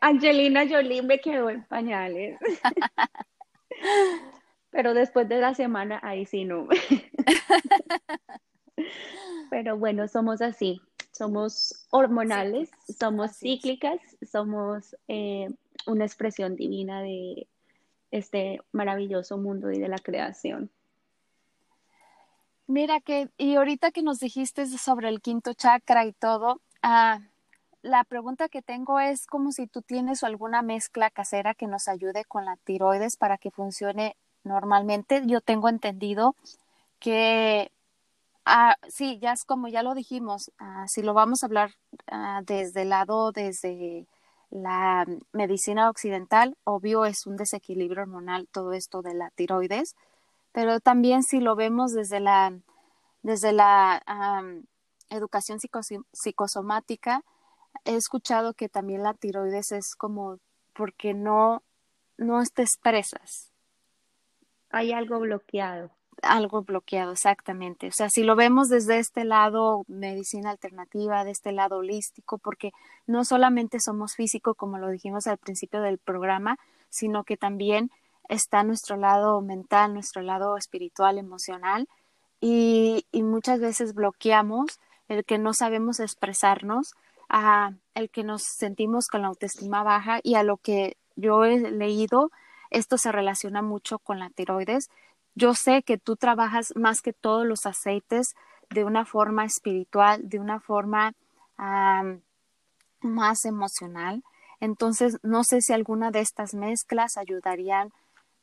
Angelina 0.01 0.67
Jolie 0.69 1.03
me 1.03 1.21
quedó 1.21 1.51
en 1.51 1.65
pañales. 1.65 2.39
Pero 4.71 4.95
después 4.95 5.29
de 5.29 5.41
la 5.41 5.55
semana, 5.55 5.99
ahí 6.03 6.27
sí 6.27 6.45
no. 6.45 6.69
Pero 9.51 9.79
bueno, 9.79 10.09
somos 10.09 10.43
así, 10.43 10.81
somos 11.11 11.87
hormonales, 11.91 12.71
somos 12.99 13.39
cíclicas, 13.39 13.99
somos 14.31 14.95
eh, 15.09 15.49
una 15.87 16.05
expresión 16.05 16.55
divina 16.55 17.03
de 17.03 17.49
este 18.11 18.61
maravilloso 18.73 19.39
mundo 19.39 19.71
y 19.73 19.79
de 19.79 19.89
la 19.89 19.99
creación. 19.99 20.71
Mira 22.67 23.01
que, 23.01 23.31
y 23.39 23.55
ahorita 23.55 23.91
que 23.91 24.03
nos 24.03 24.21
dijiste 24.21 24.67
sobre 24.67 25.09
el 25.09 25.23
quinto 25.23 25.55
chakra 25.55 26.05
y 26.05 26.13
todo, 26.13 26.61
ah, 26.83 27.21
la 27.89 28.05
pregunta 28.05 28.49
que 28.49 28.63
tengo 28.63 29.01
es 29.01 29.27
como 29.27 29.53
si 29.53 29.67
tú 29.67 29.83
tienes 29.83 30.23
alguna 30.23 30.63
mezcla 30.63 31.11
casera 31.11 31.55
que 31.55 31.67
nos 31.67 31.89
ayude 31.89 32.25
con 32.25 32.45
la 32.45 32.57
tiroides 32.57 33.17
para 33.17 33.39
que 33.39 33.51
funcione 33.51 34.17
normalmente. 34.45 35.23
Yo 35.27 35.41
tengo 35.41 35.69
entendido 35.69 36.37
que, 37.01 37.73
ah, 38.45 38.77
sí, 38.89 39.19
ya 39.21 39.33
es 39.33 39.45
como 39.45 39.69
ya 39.69 39.83
lo 39.83 39.95
dijimos, 39.95 40.53
ah, 40.59 40.87
si 40.89 41.03
lo 41.03 41.15
vamos 41.15 41.43
a 41.43 41.47
hablar 41.47 41.73
desde 42.45 42.83
el 42.83 42.91
lado, 42.91 43.33
desde 43.33 44.07
la 44.51 45.07
medicina 45.33 45.91
occidental, 45.91 46.57
obvio 46.65 47.05
es 47.05 47.27
un 47.27 47.37
desequilibrio 47.37 48.03
hormonal 48.03 48.49
todo 48.51 48.73
esto 48.73 49.03
de 49.03 49.15
la 49.15 49.31
tiroides, 49.31 49.95
pero 50.53 50.81
también 50.81 51.23
si 51.23 51.41
lo 51.41 51.55
vemos 51.57 51.93
desde 51.93 52.21
la, 52.21 52.53
desde 53.23 53.53
la 53.53 54.03
educación 55.11 55.59
psicosomática, 56.13 57.23
he 57.85 57.95
escuchado 57.95 58.55
que 58.55 58.69
también 58.69 59.03
la 59.03 59.15
tiroides 59.15 59.73
es 59.73 59.95
como 59.95 60.39
porque 60.73 61.15
no, 61.15 61.63
no 62.17 62.43
te 62.45 62.63
expresas. 62.63 63.51
Hay 64.71 64.93
algo 64.93 65.19
bloqueado 65.19 65.91
algo 66.23 66.63
bloqueado, 66.63 67.13
exactamente. 67.13 67.89
O 67.89 67.93
sea, 67.93 68.09
si 68.11 68.23
lo 68.23 68.37
vemos 68.37 68.69
desde 68.69 68.99
este 68.99 69.25
lado 69.25 69.85
medicina 69.89 70.51
alternativa, 70.51 71.25
de 71.25 71.31
este 71.31 71.53
lado 71.53 71.79
holístico, 71.79 72.39
porque 72.39 72.73
no 73.07 73.25
solamente 73.25 73.81
somos 73.81 74.15
físico, 74.15 74.55
como 74.55 74.79
lo 74.79 74.89
dijimos 74.89 75.27
al 75.27 75.39
principio 75.39 75.81
del 75.81 75.99
programa, 75.99 76.59
sino 76.89 77.25
que 77.25 77.37
también 77.37 77.91
está 78.29 78.63
nuestro 78.63 78.97
lado 78.97 79.41
mental, 79.41 79.95
nuestro 79.95 80.23
lado 80.23 80.57
espiritual, 80.57 81.19
emocional, 81.19 81.89
y, 82.41 83.07
y 83.11 83.23
muchas 83.23 83.61
veces 83.61 83.95
bloqueamos 83.95 84.79
el 85.09 85.25
que 85.25 85.39
no 85.39 85.55
sabemos 85.55 86.01
expresarnos, 86.01 86.95
a 87.29 87.73
el 87.95 88.11
que 88.11 88.25
nos 88.25 88.43
sentimos 88.43 89.09
con 89.09 89.23
la 89.23 89.29
autoestima 89.29 89.83
baja 89.83 90.21
y 90.23 90.35
a 90.35 90.43
lo 90.43 90.57
que 90.57 90.97
yo 91.17 91.45
he 91.45 91.71
leído, 91.71 92.31
esto 92.71 92.99
se 92.99 93.13
relaciona 93.13 93.63
mucho 93.63 93.99
con 93.99 94.19
la 94.19 94.31
tiroides 94.31 94.89
yo 95.39 95.55
sé 95.55 95.85
que 95.85 95.99
tú 95.99 96.17
trabajas 96.17 96.73
más 96.75 97.01
que 97.01 97.13
todos 97.13 97.47
los 97.47 97.65
aceites 97.65 98.35
de 98.71 98.83
una 98.83 99.05
forma 99.05 99.45
espiritual, 99.45 100.29
de 100.29 100.41
una 100.41 100.59
forma 100.59 101.13
más 103.01 103.45
emocional. 103.45 104.25
Entonces, 104.59 105.19
no 105.23 105.45
sé 105.45 105.61
si 105.61 105.73
alguna 105.73 106.11
de 106.11 106.21
estas 106.21 106.55
mezclas 106.55 107.17
ayudarían 107.17 107.93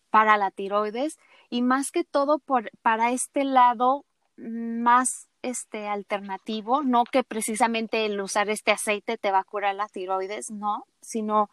para 0.10 0.38
la 0.38 0.52
tiroides 0.52 1.17
y 1.50 1.62
más 1.62 1.91
que 1.91 2.06
todo 2.06 2.39
por, 2.39 2.71
para 2.82 3.12
este 3.12 3.43
lado 3.43 4.06
más 4.38 5.28
este 5.46 5.88
alternativo, 5.88 6.84
no 6.84 7.04
que 7.06 7.24
precisamente 7.24 8.06
el 8.06 8.20
usar 8.20 8.50
este 8.50 8.72
aceite 8.72 9.18
te 9.18 9.32
va 9.32 9.40
a 9.40 9.44
curar 9.44 9.76
la 9.76 9.88
tiroides, 9.88 10.52
no, 10.52 10.86
sino 11.02 11.50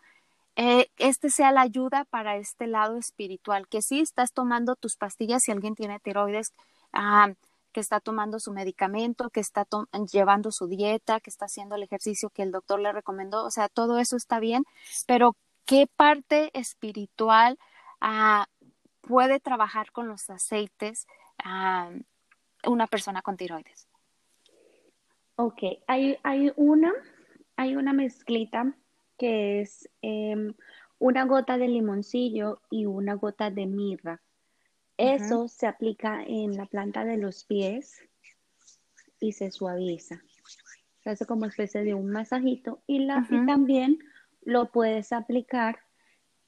eh, 0.57 0.89
este 0.99 1.31
sea 1.31 1.53
la 1.53 1.63
ayuda 1.63 2.05
para 2.05 2.37
este 2.37 2.67
lado 2.67 2.97
espiritual, 2.99 3.69
que 3.69 3.83
si 3.83 4.01
estás 4.01 4.33
tomando 4.33 4.77
tus 4.77 4.97
pastillas, 4.97 5.43
si 5.43 5.53
alguien 5.53 5.75
tiene 5.75 6.01
tiroides, 6.01 6.53
ah, 6.93 7.33
que 7.73 7.81
está 7.81 8.01
tomando 8.01 8.39
su 8.39 8.53
medicamento, 8.53 9.31
que 9.31 9.41
está 9.41 9.67
llevando 10.11 10.53
su 10.53 10.67
dieta, 10.69 11.21
que 11.21 11.31
está 11.31 11.47
haciendo 11.47 11.75
el 11.75 11.83
ejercicio 11.83 12.31
que 12.31 12.43
el 12.43 12.53
doctor 12.53 12.81
le 12.81 12.93
recomendó, 12.93 13.45
o 13.45 13.51
sea, 13.51 13.69
todo 13.69 13.99
eso 13.99 14.17
está 14.17 14.41
bien, 14.41 14.65
pero 15.07 15.37
¿qué 15.67 15.87
parte 15.87 16.51
espiritual 16.55 17.59
ah, 18.01 18.47
puede 19.03 19.41
trabajar 19.41 19.93
con 19.93 20.09
los 20.09 20.31
aceites 20.31 21.07
ah, 21.45 21.91
una 22.67 22.87
persona 22.87 23.23
con 23.23 23.37
tiroides? 23.37 23.89
Ok, 25.37 25.63
hay, 25.87 26.19
hay 26.23 26.53
una, 26.57 26.93
hay 27.57 27.77
una 27.77 27.93
mezclita 27.93 28.75
que 29.19 29.61
es 29.61 29.89
em, 30.03 30.55
una 30.99 31.25
gota 31.25 31.59
de 31.59 31.69
limoncillo 31.69 32.61
y 32.71 32.87
una 32.87 33.15
gota 33.15 33.51
de 33.51 33.67
mirra. 33.67 34.21
Eso 34.97 35.49
se 35.49 35.67
aplica 35.67 36.23
en 36.23 36.57
la 36.57 36.67
planta 36.67 37.05
de 37.05 37.17
los 37.17 37.45
pies 37.45 38.01
y 39.19 39.33
se 39.33 39.51
suaviza. 39.51 40.23
Se 41.03 41.11
hace 41.11 41.27
como 41.27 41.47
especie 41.47 41.83
de 41.83 41.95
un 41.95 42.11
masajito 42.11 42.83
y, 42.87 43.01
la, 43.01 43.27
también 43.47 43.99
lo 44.43 44.71
puedes 44.71 45.13
aplicar 45.13 45.81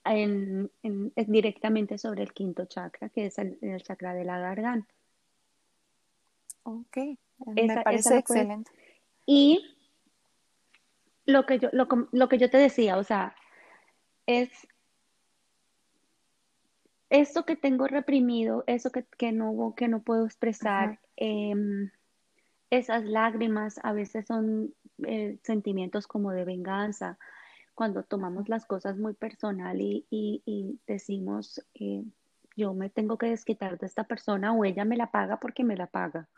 en, 0.05 0.70
directamente 1.16 1.98
sobre 1.98 2.22
el 2.22 2.33
quinto 2.33 2.66
chakra, 2.66 3.09
que 3.09 3.27
es 3.27 3.38
el, 3.38 3.59
chakra 3.83 4.14
de 4.14 4.24
la 4.24 4.38
garganta. 4.38 4.92
Ok, 6.64 6.96
me 7.38 7.83
parece 7.83 8.18
excelente. 8.18 8.70
Y 9.27 9.64
lo 11.27 11.46
que 11.46 11.59
yo, 11.59 11.68
lo, 11.72 12.29
que 12.29 12.38
yo 12.38 12.50
te 12.50 12.59
decía, 12.59 12.96
o 12.98 13.05
sea, 13.05 13.35
es 14.27 14.50
esto 17.11 17.44
que 17.44 17.57
tengo 17.57 17.87
reprimido, 17.87 18.64
eso 18.66 18.90
que, 18.90 19.33
no, 19.33 19.74
que 19.77 19.88
no 19.88 20.03
puedo 20.03 20.24
expresar, 20.24 20.98
em, 21.16 21.90
esas 22.70 23.05
lágrimas 23.05 23.79
a 23.83 23.92
veces 23.92 24.27
son 24.27 24.74
eh, 25.07 25.38
sentimientos 25.42 26.07
como 26.07 26.33
de 26.33 26.44
venganza, 26.44 27.18
cuando 27.74 28.03
tomamos 28.05 28.48
las 28.48 28.66
cosas 28.66 28.96
muy 28.96 29.14
personal 29.14 29.79
y, 29.81 30.81
decimos, 30.87 31.64
eh, 31.74 32.05
yo 32.57 32.72
me 32.72 32.88
tengo 32.88 33.18
que 33.18 33.27
desquitar 33.27 33.79
de 33.79 33.87
esta 33.87 34.05
persona 34.05 34.53
o 34.53 34.64
ella 34.64 34.85
me 34.85 34.96
la 34.96 35.11
paga 35.11 35.38
porque 35.38 35.64
me 35.64 35.77
la 35.77 35.87
paga. 35.87 36.29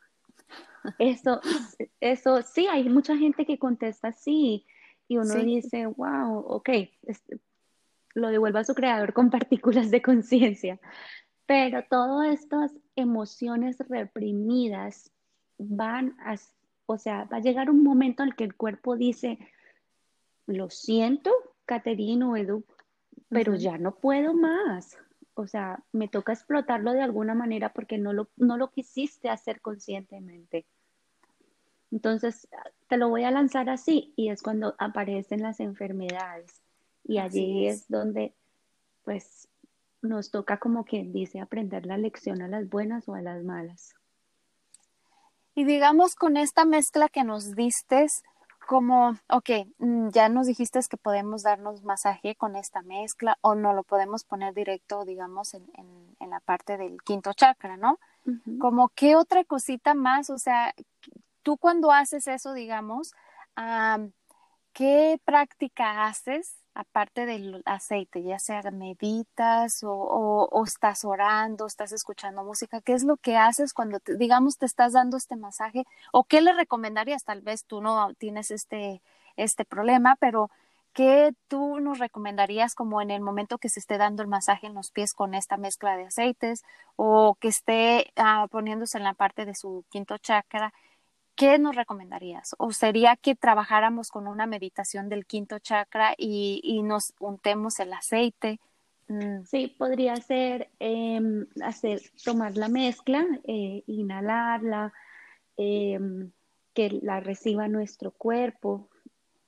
Eso, 0.99 1.41
eso, 2.01 2.43
sí, 2.43 2.67
hay 2.69 2.89
mucha 2.89 3.17
gente 3.17 3.45
que 3.45 3.59
contesta 3.59 4.09
así, 4.09 4.67
y 5.09 5.19
uno 5.19 5.35
dice, 5.35 5.87
wow, 5.87 6.39
ok, 6.39 6.69
este, 7.03 7.39
lo 8.15 8.29
devuelvo 8.29 8.59
a 8.59 8.65
su 8.65 8.75
creador 8.75 9.13
con 9.13 9.31
partículas 9.31 9.91
de 9.91 10.03
conciencia. 10.03 10.81
Pero 11.47 11.85
todas 11.89 12.35
estas 12.35 12.73
emociones 12.97 13.79
reprimidas 13.89 15.13
van 15.59 16.17
a, 16.21 16.35
o 16.87 16.99
sea, 16.99 17.25
va 17.25 17.37
a 17.37 17.41
llegar 17.41 17.71
un 17.71 17.85
momento 17.85 18.23
en 18.23 18.31
el 18.31 18.37
que 18.37 18.45
el 18.45 18.57
cuerpo 18.57 18.97
dice, 18.97 19.39
lo 20.47 20.71
siento, 20.71 21.31
Caterino 21.67 22.33
o 22.33 22.37
Edu, 22.37 22.65
pero 23.29 23.55
ya 23.55 23.79
no 23.79 23.95
puedo 23.95 24.35
más. 24.35 24.99
O 25.39 25.47
sea, 25.47 25.85
me 25.93 26.09
toca 26.09 26.33
explotarlo 26.33 26.93
de 26.93 27.03
alguna 27.03 27.35
manera 27.35 27.73
porque 27.73 27.99
no 27.99 28.15
lo, 28.15 28.29
no 28.37 28.57
lo 28.57 28.71
quisiste 28.71 29.29
hacer 29.29 29.61
conscientemente. 29.61 30.65
Entonces, 31.93 32.49
te 32.89 32.97
lo 32.97 33.11
voy 33.11 33.25
a 33.25 33.31
lanzar 33.31 33.69
así 33.69 34.15
y 34.17 34.31
es 34.31 34.43
cuando 34.43 34.75
aparecen 34.79 35.43
las 35.43 35.61
enfermedades. 35.61 36.63
Y 37.05 37.19
allí 37.19 37.69
es. 37.69 37.87
donde, 37.89 38.35
pues, 39.05 39.49
nos 40.01 40.31
toca 40.31 40.59
como 40.59 40.85
quien 40.85 41.13
dice 41.13 41.39
aprender 41.39 41.85
la 41.85 41.99
lección 41.99 42.41
a 42.41 42.49
las 42.49 42.69
buenas 42.69 43.07
o 43.07 43.15
a 43.15 43.21
las 43.21 43.45
malas. 43.45 43.95
Y 45.55 45.65
digamos 45.65 46.15
con 46.15 46.39
esta 46.39 46.65
mezcla 46.65 47.09
que 47.11 47.25
nos 47.25 47.55
diste, 47.55 48.07
como, 48.67 49.17
ok, 49.29 49.51
mm, 49.79 50.09
ya 50.11 50.29
nos 50.29 50.47
dijiste 50.47 50.81
que 50.91 50.97
podemos 50.97 51.43
darnos 51.43 51.85
masaje 51.85 52.35
con 52.35 52.57
esta 52.57 52.83
mezcla 52.83 53.39
o 53.41 53.55
no 53.55 53.73
lo 53.73 53.85
podemos 53.85 54.25
poner 54.25 54.53
directo, 54.53 55.05
digamos, 55.05 55.55
en, 55.55 55.67
en, 55.75 56.31
la 56.31 56.41
parte 56.41 56.77
del 56.77 57.01
quinto 57.03 57.33
chakra, 57.33 57.77
¿no? 57.77 58.01
Como, 58.59 58.89
¿qué 58.89 59.15
otra 59.15 59.45
cosita 59.45 59.95
más? 59.95 60.29
O 60.31 60.39
sea, 60.39 60.75
tú 61.45 61.57
cuando 61.57 61.93
haces 61.93 62.27
eso, 62.27 62.53
digamos, 62.53 63.15
¿qué 64.73 65.21
práctica 65.25 66.07
haces 66.07 66.57
aparte 66.77 67.27
del 67.27 67.63
aceite? 67.65 68.23
Ya 68.23 68.39
sea 68.39 68.63
meditas 68.71 69.81
o, 69.83 70.63
estás 70.67 71.05
orando, 71.05 71.67
estás 71.67 71.93
escuchando 71.93 72.45
música. 72.45 72.81
¿Qué 72.81 72.93
es 72.93 73.05
lo 73.05 73.17
que 73.17 73.37
haces 73.37 73.73
cuando, 73.73 73.99
digamos, 74.19 74.59
te 74.59 74.67
estás 74.67 74.93
dando 74.93 75.17
este 75.17 75.37
masaje? 75.37 75.85
¿O 76.13 76.25
qué 76.25 76.41
le 76.41 76.53
recomendarías? 76.53 77.25
Tal 77.25 77.41
vez 77.41 77.65
tú 77.65 77.81
no 77.81 78.15
tienes 78.15 78.51
este, 78.51 79.03
este 79.37 79.65
problema, 79.65 80.17
pero 80.21 80.51
¿qué 80.93 81.33
tú 81.49 81.81
nos 81.81 81.99
recomendarías 81.99 82.75
como 82.75 83.03
en 83.03 83.11
el 83.11 83.21
momento 83.23 83.59
que 83.59 83.69
se 83.69 83.81
esté 83.81 83.99
dando 83.99 84.23
el 84.23 84.29
masaje 84.29 84.67
en 84.67 84.75
los 84.75 84.91
pies 84.91 85.15
con 85.15 85.35
esta 85.35 85.57
mezcla 85.57 85.97
de 85.97 86.07
aceites 86.07 86.63
o 86.97 87.37
que 87.41 87.49
esté 87.49 88.13
ah, 88.17 88.47
poniéndose 88.51 88.99
en 88.99 89.05
la 89.05 89.15
parte 89.15 89.47
de 89.47 89.55
su 89.55 89.85
quinto 89.91 90.19
chakra? 90.19 90.73
¿Qué 91.37 91.59
nos 91.59 91.77
recomendarías? 91.77 92.57
¿O 92.59 92.73
sería 92.73 93.15
que 93.17 93.35
trabajáramos 93.35 94.11
con 94.11 94.27
una 94.27 94.47
meditación 94.47 95.09
del 95.09 95.27
quinto 95.27 95.59
chakra 95.59 96.15
y, 96.17 96.83
nos 96.83 97.15
untemos 97.21 97.79
el 97.79 97.93
aceite? 97.93 98.59
Mm. 99.09 99.45
Sí, 99.45 99.69
podría 99.79 100.17
ser 100.17 100.71
em, 100.81 101.47
hacer, 101.63 102.01
tomar 102.25 102.57
la 102.57 102.69
mezcla, 102.69 103.25
eh, 103.45 103.85
inhalarla, 103.87 104.93
em, 105.57 106.33
que 106.75 106.91
la 107.03 107.21
reciba 107.21 107.69
nuestro 107.69 108.11
cuerpo 108.11 108.89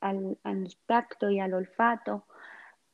al, 0.01 0.39
al, 0.45 0.77
tacto 0.87 1.31
y 1.31 1.41
al 1.41 1.55
olfato. 1.55 2.27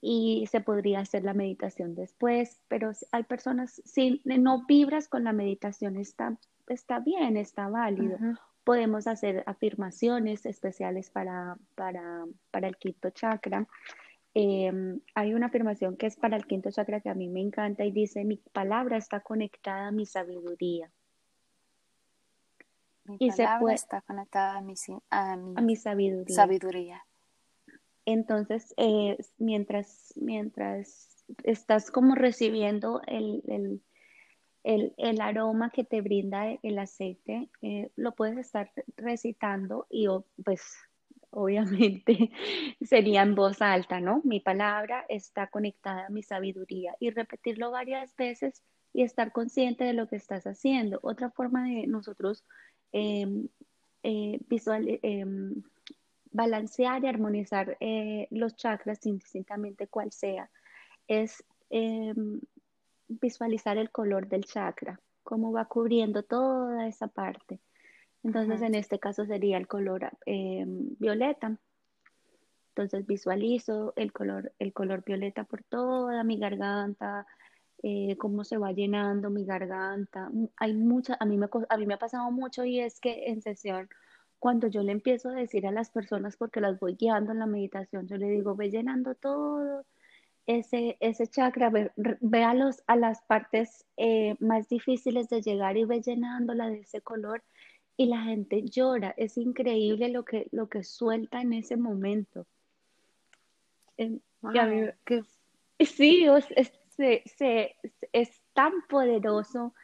Y 0.01 0.47
se 0.51 0.61
podría 0.61 1.01
hacer 1.01 1.25
la 1.25 1.35
meditación 1.35 1.95
después, 1.95 2.61
pero 2.69 2.93
hay 3.11 3.23
personas, 3.25 3.81
si 3.85 4.21
no 4.25 4.67
vibras 4.67 5.09
con 5.09 5.25
la 5.25 5.33
meditación, 5.33 5.97
está, 5.97 6.37
está 6.69 7.01
bien, 7.01 7.39
está 7.39 7.69
válido 7.69 8.19
podemos 8.65 9.07
hacer 9.07 9.45
afirmaciones 9.47 10.47
especiales 10.47 11.11
para, 11.11 11.57
para, 11.75 12.27
el 12.67 12.77
quinto 12.77 13.11
chakra. 13.11 13.69
Em, 14.33 15.01
hay 15.15 15.35
una 15.35 15.47
afirmación 15.47 15.97
que 15.97 16.07
es 16.07 16.17
para 16.17 16.37
el 16.37 16.47
quinto 16.47 16.71
chakra 16.71 17.01
que 17.01 17.11
a 17.11 17.15
mí 17.15 17.29
me 17.29 17.41
encanta 17.41 17.85
y 17.85 17.93
dice, 17.93 18.25
mi 18.25 18.39
palabra 18.39 18.97
está 18.97 19.21
conectada 19.21 19.89
a 19.89 19.93
mi 19.93 20.07
sabiduría. 20.07 20.91
Mi 23.05 23.17
y 23.21 23.31
palabra 23.31 23.75
está 23.75 24.01
conectada 24.01 24.57
a 24.57 24.61
mi, 24.63 24.75
a 25.11 25.37
mi, 25.37 25.77
sabiduría. 25.77 26.35
sabiduría. 26.35 27.07
Entonces, 28.07 28.75
eh, 28.79 29.19
mientras, 29.39 30.15
mientras 30.17 31.25
estás 31.43 31.91
como 31.91 32.15
recibiendo 32.15 33.03
el, 33.07 33.43
el, 33.47 33.83
aroma 35.21 35.71
que 35.71 35.85
te 35.85 36.01
brinda 36.01 36.47
el 36.63 36.79
aceite, 36.79 37.51
eh, 37.63 37.91
lo 37.97 38.13
puedes 38.13 38.39
estar 38.39 38.71
recitando 38.97 39.87
y 39.91 40.07
pues 40.45 40.63
obviamente 41.31 42.31
sería 42.81 43.23
en 43.23 43.35
voz 43.35 43.61
alta, 43.61 44.01
¿no? 44.01 44.23
Mi 44.25 44.41
palabra 44.41 45.05
está 45.09 45.49
conectada 45.49 46.07
a 46.07 46.11
mi 46.11 46.23
sabiduría 46.23 46.97
y 47.01 47.11
repetirlo 47.11 47.71
varias 47.71 48.15
veces 48.17 48.63
y 48.93 49.03
estar 49.03 49.33
consciente 49.33 49.85
de 49.85 49.93
lo 49.93 50.09
que 50.09 50.17
estás 50.17 50.47
haciendo. 50.47 51.01
Otra 51.03 51.31
forma 51.31 51.65
de 51.65 51.87
nosotros 51.87 52.45
em, 52.93 53.49
eh, 54.03 54.39
visual, 54.49 55.01
em, 55.03 55.63
balancear 56.31 57.03
y 57.03 57.09
armonizar 57.09 57.77
eh, 57.81 58.29
los 58.31 58.57
chakras, 58.57 59.05
indistintamente 59.05 59.89
cual 59.89 60.13
sea, 60.13 60.49
es 61.09 61.45
em, 61.71 62.41
visualizar 63.09 63.77
el 63.79 63.91
color 63.91 64.29
del 64.29 64.45
chakra, 64.45 65.01
cómo 65.23 65.53
va 65.53 65.67
cubriendo 65.67 66.23
toda 66.23 66.87
esa 66.87 67.09
parte. 67.09 67.61
Entonces, 68.23 68.63
en 68.63 68.75
este 68.75 68.99
caso 68.99 69.27
sería 69.27 69.59
el 69.59 69.69
color 69.69 70.11
em, 70.25 70.97
violeta. 70.99 71.59
Entonces 72.71 73.07
visualizo 73.07 73.93
el 73.97 74.13
color, 74.13 74.53
el 74.59 74.73
color 74.73 75.05
violeta 75.05 75.45
por 75.45 75.63
toda 75.63 76.25
mi 76.25 76.39
garganta, 76.39 77.27
eh, 77.83 78.17
cómo 78.17 78.43
se 78.43 78.57
va 78.57 78.73
llenando 78.73 79.31
mi 79.31 79.45
garganta. 79.45 80.31
Hay 80.57 80.75
mucha, 80.75 81.17
a 81.21 81.27
mí, 81.27 81.37
me, 81.37 81.49
a 81.69 81.77
mí 81.77 81.87
me 81.87 81.95
ha 81.95 81.99
pasado 81.99 82.31
mucho 82.33 82.65
y 82.65 82.81
es 82.81 82.99
que 82.99 83.27
en 83.27 83.43
sesión, 83.43 83.89
cuando 84.39 84.69
yo 84.69 84.83
le 84.83 84.93
empiezo 84.93 85.29
a 85.29 85.35
decir 85.35 85.67
a 85.67 85.71
las 85.71 85.91
personas, 85.91 86.37
porque 86.37 86.61
las 86.61 86.81
voy 86.81 86.97
guiando 86.97 87.33
en 87.33 87.39
la 87.39 87.47
meditación, 87.47 88.09
yo 88.09 88.17
le 88.17 88.29
digo, 88.29 88.57
ve 88.57 88.71
llenando 88.71 89.15
todo 89.15 89.85
ese, 90.47 90.97
ese 91.01 91.27
chakra, 91.27 91.71
ve, 91.71 92.45
a, 92.45 92.55
los, 92.55 92.83
a 92.87 92.97
las 92.97 93.23
partes 93.23 93.87
eh, 93.97 94.37
más 94.41 94.69
difíciles 94.69 95.29
de 95.29 95.43
llegar 95.43 95.77
y 95.77 95.85
ve 95.85 96.01
llenándola 96.01 96.69
de 96.69 96.81
ese 96.81 97.01
color 97.01 97.43
y 97.97 98.07
la 98.07 98.23
gente 98.23 98.63
llora. 98.63 99.15
Es 99.17 99.37
increíble 99.37 100.09
lo 100.09 100.25
que, 100.25 100.49
lo 100.53 100.69
que 100.69 100.85
suelta 100.85 101.41
en 101.41 101.53
ese 101.53 101.77
momento. 101.77 102.47
sí, 105.79 106.27
es, 106.27 106.47
es 108.13 108.43
tan 108.53 108.73
poderoso 108.89 109.75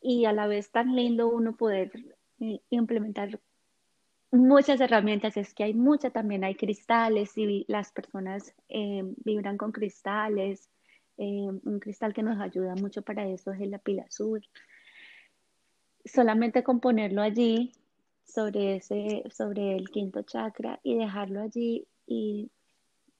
y 0.00 0.24
a 0.24 0.32
la 0.32 0.46
vez 0.46 0.70
tan 0.70 0.94
lindo 0.94 1.28
uno 1.28 1.56
poder 1.56 1.90
eh, 2.40 2.60
implementar 2.70 3.40
muchas 4.30 4.80
herramientas, 4.80 5.36
es 5.36 5.54
que 5.54 5.64
hay 5.64 5.74
mucha, 5.74 6.10
también 6.10 6.44
hay 6.44 6.54
cristales 6.54 7.36
y 7.36 7.64
las 7.68 7.92
personas 7.92 8.54
eh, 8.68 9.02
vibran 9.24 9.56
con 9.56 9.72
cristales. 9.72 10.68
Eh, 11.16 11.48
un 11.64 11.80
cristal 11.80 12.14
que 12.14 12.22
nos 12.22 12.40
ayuda 12.40 12.74
mucho 12.76 13.02
para 13.02 13.26
eso 13.26 13.52
es 13.52 13.60
el 13.60 13.72
lápiz 13.72 14.00
azul. 14.00 14.46
Solamente 16.04 16.62
con 16.62 16.80
ponerlo 16.80 17.22
allí 17.22 17.72
sobre, 18.24 18.76
ese, 18.76 19.24
sobre 19.30 19.76
el 19.76 19.90
quinto 19.90 20.22
chakra 20.22 20.78
y 20.82 20.96
dejarlo 20.96 21.40
allí 21.40 21.86
y 22.06 22.50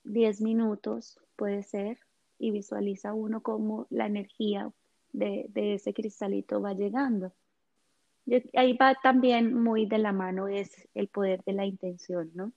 10 0.04 0.42
minutos 0.42 1.18
puede 1.36 1.62
ser 1.62 1.98
y 2.38 2.50
visualiza 2.50 3.14
uno 3.14 3.42
cómo 3.42 3.86
la 3.90 4.06
energía 4.06 4.70
de, 5.12 5.46
de 5.48 5.74
ese 5.74 5.92
cristalito 5.92 6.60
va 6.60 6.72
llegando 6.72 7.32
ahí 8.54 8.76
va 8.76 8.94
también 9.02 9.54
muy 9.54 9.86
de 9.86 9.98
la 9.98 10.12
mano 10.12 10.48
es 10.48 10.88
el 10.94 11.08
poder 11.08 11.42
de 11.44 11.52
la 11.52 11.64
intención, 11.64 12.30
¿no? 12.34 12.52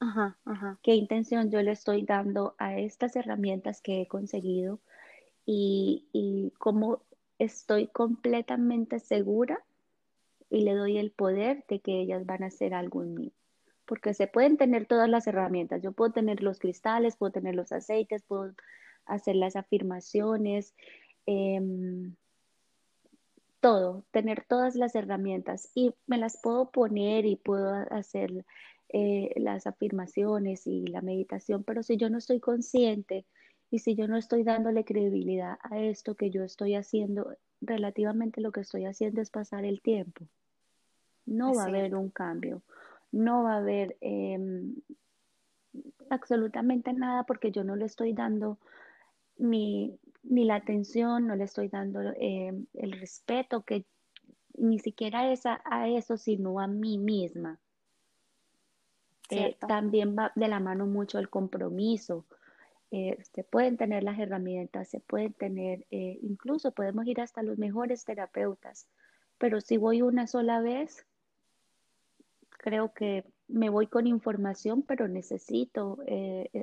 Ajá, 0.00 0.38
ajá. 0.44 0.78
¿Qué 0.82 0.94
intención 0.94 1.50
yo 1.50 1.62
le 1.62 1.72
estoy 1.72 2.04
dando 2.04 2.54
a 2.58 2.78
estas 2.78 3.16
herramientas 3.16 3.80
que 3.80 4.02
he 4.02 4.08
conseguido 4.08 4.80
y, 5.46 6.08
y 6.12 6.52
cómo 6.58 7.02
estoy 7.38 7.88
completamente 7.88 8.98
segura 8.98 9.64
y 10.50 10.62
le 10.62 10.74
doy 10.74 10.98
el 10.98 11.10
poder 11.10 11.64
de 11.68 11.80
que 11.80 12.00
ellas 12.00 12.26
van 12.26 12.42
a 12.42 12.46
hacer 12.46 12.74
algo 12.74 13.02
en 13.02 13.14
mí? 13.14 13.32
Porque 13.86 14.14
se 14.14 14.26
pueden 14.26 14.56
tener 14.56 14.86
todas 14.86 15.08
las 15.08 15.26
herramientas. 15.26 15.82
Yo 15.82 15.92
puedo 15.92 16.12
tener 16.12 16.42
los 16.42 16.58
cristales, 16.58 17.16
puedo 17.16 17.32
tener 17.32 17.54
los 17.54 17.72
aceites, 17.72 18.22
puedo 18.22 18.54
hacer 19.06 19.36
las 19.36 19.56
afirmaciones. 19.56 20.74
Eh, 21.26 21.60
todo, 23.64 24.04
tener 24.10 24.44
todas 24.46 24.74
las 24.74 24.94
herramientas 24.94 25.70
y 25.74 25.94
me 26.06 26.18
las 26.18 26.38
puedo 26.38 26.70
poner 26.70 27.24
y 27.24 27.36
puedo 27.36 27.72
hacer 27.72 28.44
eh, 28.90 29.32
las 29.36 29.66
afirmaciones 29.66 30.66
y 30.66 30.86
la 30.86 31.00
meditación, 31.00 31.64
pero 31.64 31.82
si 31.82 31.96
yo 31.96 32.10
no 32.10 32.18
estoy 32.18 32.40
consciente 32.40 33.24
y 33.70 33.78
si 33.78 33.94
yo 33.94 34.06
no 34.06 34.18
estoy 34.18 34.42
dándole 34.42 34.84
credibilidad 34.84 35.56
a 35.62 35.78
esto 35.78 36.14
que 36.14 36.28
yo 36.28 36.44
estoy 36.44 36.74
haciendo, 36.74 37.38
relativamente 37.62 38.42
lo 38.42 38.52
que 38.52 38.60
estoy 38.60 38.84
haciendo 38.84 39.22
es 39.22 39.30
pasar 39.30 39.64
el 39.64 39.80
tiempo. 39.80 40.28
No 41.24 41.54
va 41.54 41.62
a 41.62 41.68
haber 41.68 41.94
un 41.94 42.10
cambio, 42.10 42.60
no 43.12 43.44
va 43.44 43.54
a 43.54 43.58
haber 43.60 43.96
em, 44.02 44.74
absolutamente 46.10 46.92
nada 46.92 47.22
porque 47.22 47.50
yo 47.50 47.64
no 47.64 47.76
le 47.76 47.86
estoy 47.86 48.12
dando 48.12 48.58
mi, 49.38 49.98
ni 50.24 50.44
la 50.44 50.56
atención, 50.56 51.26
no 51.26 51.36
le 51.36 51.44
estoy 51.44 51.68
dando 51.68 52.00
eh, 52.00 52.52
el 52.74 52.92
respeto 52.92 53.62
que 53.62 53.84
ni 54.56 54.78
siquiera 54.78 55.30
es 55.32 55.46
a, 55.46 55.60
eso, 55.88 56.16
sino 56.16 56.60
a 56.60 56.66
mí 56.66 56.98
misma. 56.98 57.58
Eh, 59.30 59.56
también 59.66 60.14
va 60.16 60.32
de 60.34 60.48
la 60.48 60.60
mano 60.60 60.86
mucho 60.86 61.18
el 61.18 61.28
compromiso. 61.28 62.24
Eh, 62.90 63.18
se 63.32 63.42
pueden 63.42 63.76
tener 63.76 64.04
las 64.04 64.18
herramientas, 64.18 64.88
se 64.88 65.00
pueden 65.00 65.32
tener, 65.32 65.86
incluso 65.90 66.70
podemos 66.70 67.06
ir 67.06 67.20
hasta 67.20 67.42
los 67.42 67.58
mejores 67.58 68.04
terapeutas, 68.04 68.86
pero 69.38 69.60
si 69.60 69.76
voy 69.76 70.02
una 70.02 70.28
sola 70.28 70.60
vez, 70.60 71.04
creo 72.50 72.94
que 72.94 73.24
me 73.48 73.70
voy 73.70 73.88
con 73.88 74.06
información, 74.06 74.82
pero 74.82 75.08
necesito 75.08 75.98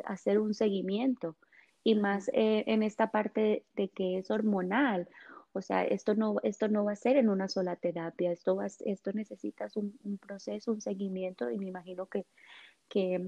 hacer 0.05 0.39
un 0.39 0.53
seguimiento 0.53 1.35
y 1.83 1.95
más 1.95 2.29
eh, 2.33 2.63
en 2.67 2.83
esta 2.83 3.07
parte 3.11 3.65
de 3.75 3.89
que 3.89 4.19
es 4.19 4.31
hormonal. 4.31 5.07
O 5.53 5.61
sea, 5.61 5.83
esto 5.83 6.15
no, 6.15 6.37
esto 6.43 6.67
no 6.69 6.85
va 6.85 6.93
a 6.93 6.95
ser 6.95 7.17
en 7.17 7.29
una 7.29 7.47
sola 7.47 7.75
terapia, 7.75 8.31
esto, 8.31 8.55
va, 8.55 8.67
esto 8.67 9.11
necesitas 9.13 9.75
un, 9.75 9.93
proceso, 10.25 10.71
un 10.71 10.81
seguimiento 10.81 11.49
y 11.51 11.57
me 11.57 11.67
imagino 11.67 12.05
que, 12.05 12.25
que, 12.87 13.19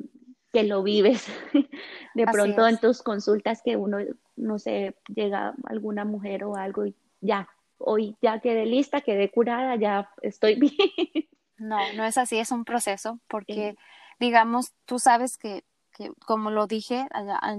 lo 0.53 0.83
vives 0.83 1.27
de 2.15 2.25
pronto 2.27 2.67
en 2.67 2.77
tus 2.77 3.01
consultas 3.01 3.61
que 3.61 3.75
uno, 3.75 3.97
no 4.37 4.59
sé, 4.59 4.95
llega 5.13 5.53
alguna 5.65 6.05
mujer 6.05 6.45
o 6.45 6.55
algo 6.55 6.85
y 6.85 6.95
ya, 7.19 7.49
hoy 7.77 8.15
ya 8.21 8.39
quedé 8.39 8.65
lista, 8.65 9.01
quedé 9.01 9.29
curada, 9.29 9.75
ya 9.75 10.09
estoy 10.21 10.55
bien. 10.59 11.27
No, 11.57 11.77
no 11.95 12.05
es 12.05 12.17
así, 12.17 12.37
es 12.39 12.51
un 12.51 12.63
proceso 12.63 13.19
porque, 13.27 13.75
digamos, 14.19 14.73
tú 14.85 14.99
sabes 14.99 15.37
que, 15.37 15.65
que, 15.93 16.11
como 16.25 16.51
lo 16.51 16.67
dije, 16.67 17.07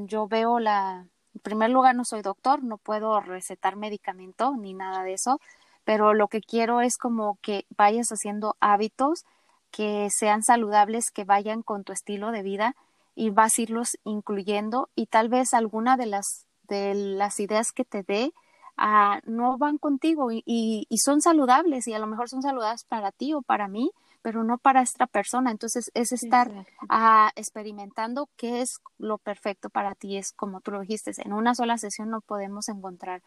yo 0.06 0.26
veo 0.28 0.58
la, 0.58 1.06
en 1.34 1.40
primer 1.42 1.70
lugar 1.70 1.94
no 1.94 2.04
soy 2.04 2.22
doctor, 2.22 2.62
no 2.62 2.78
puedo 2.78 3.20
recetar 3.20 3.76
medicamento 3.76 4.54
ni 4.56 4.74
nada 4.74 5.02
de 5.02 5.14
eso, 5.14 5.40
pero 5.84 6.14
lo 6.14 6.28
que 6.28 6.40
quiero 6.40 6.80
es 6.80 6.96
como 6.96 7.38
que 7.42 7.66
vayas 7.76 8.08
haciendo 8.08 8.56
hábitos 8.60 9.24
que 9.70 10.08
sean 10.10 10.42
saludables, 10.42 11.10
que 11.12 11.24
vayan 11.24 11.62
con 11.62 11.84
tu 11.84 11.92
estilo 11.92 12.30
de 12.30 12.42
vida 12.42 12.74
y 13.14 13.30
vas 13.30 13.58
a 13.58 13.62
irlos 13.62 13.96
incluyendo 14.04 14.88
y 14.94 15.06
tal 15.06 15.28
vez 15.28 15.54
alguna 15.54 15.96
de 15.96 16.06
las 16.06 16.46
de 16.68 16.94
las 16.94 17.40
ideas 17.40 17.72
que 17.72 17.84
te 17.84 18.02
dé 18.02 18.32
ah, 18.76 19.20
no 19.24 19.58
van 19.58 19.78
contigo 19.78 20.30
y, 20.32 20.42
y, 20.46 20.98
son 20.98 21.20
saludables 21.20 21.86
y 21.86 21.94
a 21.94 21.98
lo 21.98 22.06
mejor 22.06 22.28
son 22.28 22.42
saludables 22.42 22.84
para 22.84 23.12
ti 23.12 23.34
o 23.34 23.42
para 23.42 23.68
mí, 23.68 23.90
pero 24.24 24.42
no 24.42 24.56
para 24.56 24.80
esta 24.80 25.06
persona. 25.06 25.50
Entonces 25.50 25.90
es 25.92 26.10
estar 26.10 26.50
ah, 26.88 27.30
experimentando 27.36 28.28
qué 28.36 28.62
es 28.62 28.80
lo 28.98 29.18
perfecto 29.18 29.68
para 29.68 29.94
ti. 29.94 30.16
Es 30.16 30.32
como 30.32 30.60
tú 30.60 30.70
lo 30.70 30.80
dijiste, 30.80 31.12
en 31.18 31.34
una 31.34 31.54
sola 31.54 31.76
sesión 31.78 32.10
no 32.10 32.22
podemos 32.22 32.68
encontrar 32.68 33.22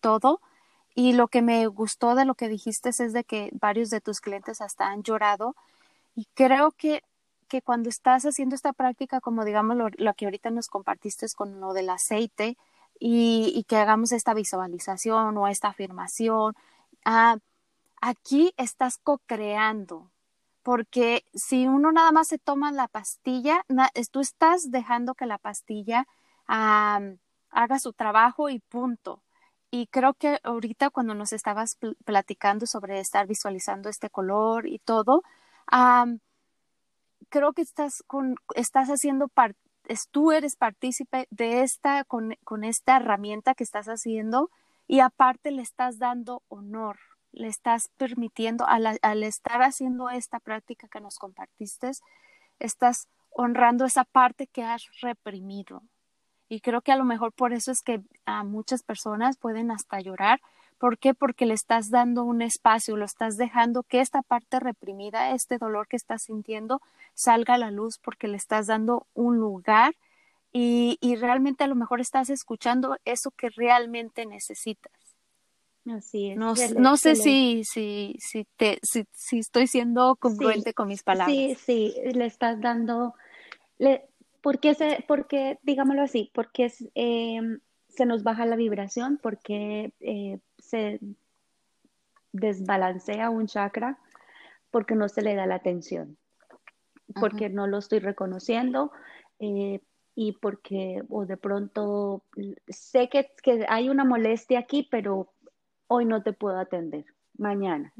todo. 0.00 0.40
Y 0.94 1.14
lo 1.14 1.28
que 1.28 1.40
me 1.40 1.66
gustó 1.66 2.14
de 2.14 2.26
lo 2.26 2.34
que 2.34 2.48
dijiste 2.48 2.90
es 2.90 3.12
de 3.14 3.24
que 3.24 3.50
varios 3.52 3.88
de 3.88 4.02
tus 4.02 4.20
clientes 4.20 4.60
hasta 4.60 4.88
han 4.88 5.02
llorado 5.02 5.56
y 6.14 6.26
creo 6.34 6.72
que 6.72 7.02
que 7.48 7.62
cuando 7.62 7.90
estás 7.90 8.24
haciendo 8.24 8.54
esta 8.54 8.72
práctica, 8.72 9.20
como 9.20 9.44
digamos 9.44 9.76
lo, 9.76 9.88
lo 9.98 10.14
que 10.14 10.24
ahorita 10.24 10.50
nos 10.50 10.68
compartiste 10.68 11.26
con 11.36 11.60
lo 11.60 11.74
del 11.74 11.90
aceite, 11.90 12.56
y, 13.04 13.64
que 13.68 13.76
hagamos 13.76 14.12
esta 14.12 14.32
visualización 14.32 15.36
o 15.36 15.48
esta 15.48 15.68
afirmación. 15.68 16.54
Ah, 17.04 17.38
aquí 18.00 18.54
estás 18.56 18.98
co-creando, 18.98 20.11
porque 20.62 21.24
si 21.34 21.66
uno 21.66 21.92
nada 21.92 22.12
más 22.12 22.28
se 22.28 22.38
toma 22.38 22.72
la 22.72 22.88
pastilla, 22.88 23.64
tú 24.10 24.20
estás 24.20 24.70
dejando 24.70 25.14
que 25.14 25.26
la 25.26 25.38
pastilla 25.38 26.06
haga 26.46 27.78
su 27.78 27.92
trabajo 27.92 28.48
y 28.48 28.60
punto. 28.60 29.22
Y 29.70 29.86
creo 29.86 30.14
que 30.14 30.38
ahorita 30.42 30.90
cuando 30.90 31.14
nos 31.14 31.32
estabas 31.32 31.78
platicando 32.04 32.66
sobre 32.66 33.00
estar 33.00 33.26
visualizando 33.26 33.88
este 33.88 34.10
color 34.10 34.66
y 34.66 34.78
todo, 34.78 35.22
creo 37.28 37.52
que 37.54 37.62
estás, 37.62 38.02
con, 38.06 38.36
estás 38.54 38.88
haciendo 38.88 39.28
parte 39.28 39.58
tú 40.10 40.32
eres 40.32 40.56
partícipe 40.56 41.26
de 41.30 41.62
esta, 41.62 42.04
con, 42.04 42.36
esta 42.64 42.96
herramienta 42.96 43.54
que 43.54 43.64
estás 43.64 43.86
haciendo 43.86 44.50
y 44.86 45.00
aparte 45.00 45.50
le 45.50 45.62
estás 45.62 45.98
dando 45.98 46.42
honor, 46.48 46.98
le 47.32 47.48
estás 47.48 47.88
permitiendo, 47.96 48.66
al, 48.66 48.98
al 49.02 49.22
estar 49.22 49.62
haciendo 49.62 50.10
esta 50.10 50.38
práctica 50.40 50.88
que 50.88 51.00
nos 51.00 51.18
compartiste, 51.18 51.90
estás 52.58 53.08
honrando 53.30 53.84
esa 53.84 54.04
parte 54.04 54.46
que 54.46 54.62
has 54.62 54.84
reprimido. 55.00 55.82
Y 56.48 56.60
creo 56.60 56.82
que 56.82 56.92
a 56.92 56.96
lo 56.96 57.04
mejor 57.04 57.32
por 57.32 57.52
eso 57.52 57.72
es 57.72 57.82
que 57.82 58.02
a 58.26 58.44
muchas 58.44 58.82
personas 58.82 59.38
pueden 59.38 59.70
hasta 59.70 60.00
llorar 60.00 60.40
¿Por 60.82 60.98
qué? 60.98 61.14
Porque 61.14 61.46
le 61.46 61.54
estás 61.54 61.90
dando 61.90 62.24
un 62.24 62.42
espacio, 62.42 62.96
lo 62.96 63.04
estás 63.04 63.36
dejando 63.36 63.84
que 63.84 64.00
esta 64.00 64.20
parte 64.20 64.58
reprimida, 64.58 65.30
este 65.30 65.56
dolor 65.56 65.86
que 65.86 65.94
estás 65.94 66.24
sintiendo, 66.24 66.82
salga 67.14 67.54
a 67.54 67.58
la 67.58 67.70
luz 67.70 67.98
porque 68.02 68.26
le 68.26 68.36
estás 68.36 68.66
dando 68.66 69.06
un 69.14 69.36
lugar 69.36 69.94
y, 70.52 70.98
realmente 71.20 71.62
a 71.62 71.68
lo 71.68 71.76
mejor 71.76 72.00
estás 72.00 72.30
escuchando 72.30 72.96
eso 73.04 73.30
que 73.30 73.48
realmente 73.50 74.26
necesitas. 74.26 75.11
Así 75.86 76.30
es. 76.30 76.36
No, 76.36 76.96
sé 76.96 77.16
si, 77.16 77.64
si, 77.64 78.16
si, 78.20 78.46
te, 78.56 78.78
si, 78.82 79.04
si 79.12 79.38
estoy 79.38 79.66
siendo 79.66 80.16
congruente 80.16 80.74
con 80.74 80.88
mis 80.88 81.02
palabras. 81.02 81.34
Sí, 81.34 81.56
sí, 81.56 81.94
le 82.14 82.26
estás 82.26 82.60
dando, 82.60 83.14
le, 83.78 84.06
porque, 84.42 84.74
se, 84.74 85.04
porque 85.08 85.58
digámoslo 85.62 86.02
así, 86.02 86.30
porque 86.34 86.72
eh, 86.94 87.40
se 87.88 88.06
nos 88.06 88.22
baja 88.22 88.46
la 88.46 88.56
vibración, 88.56 89.18
porque 89.20 89.92
eh, 90.00 90.38
se 90.58 91.00
desbalancea 92.32 93.30
un 93.30 93.46
chakra 93.46 93.98
porque 94.70 94.94
no 94.94 95.08
se 95.08 95.22
le 95.22 95.34
da 95.34 95.46
la 95.46 95.56
atención, 95.56 96.16
porque 97.20 97.50
no 97.50 97.66
lo 97.66 97.78
estoy 97.78 97.98
reconociendo 97.98 98.90
eh, 99.38 99.80
y 100.14 100.32
porque 100.32 101.02
o 101.08 101.26
de 101.26 101.36
pronto 101.36 102.24
sé 102.68 103.08
que, 103.08 103.32
que, 103.42 103.66
hay 103.68 103.90
una 103.90 104.04
molestia 104.04 104.60
aquí, 104.60 104.88
pero 104.90 105.32
hoy 105.92 106.04
no 106.04 106.22
te 106.22 106.32
puedo 106.32 106.58
atender, 106.58 107.04
mañana. 107.36 107.92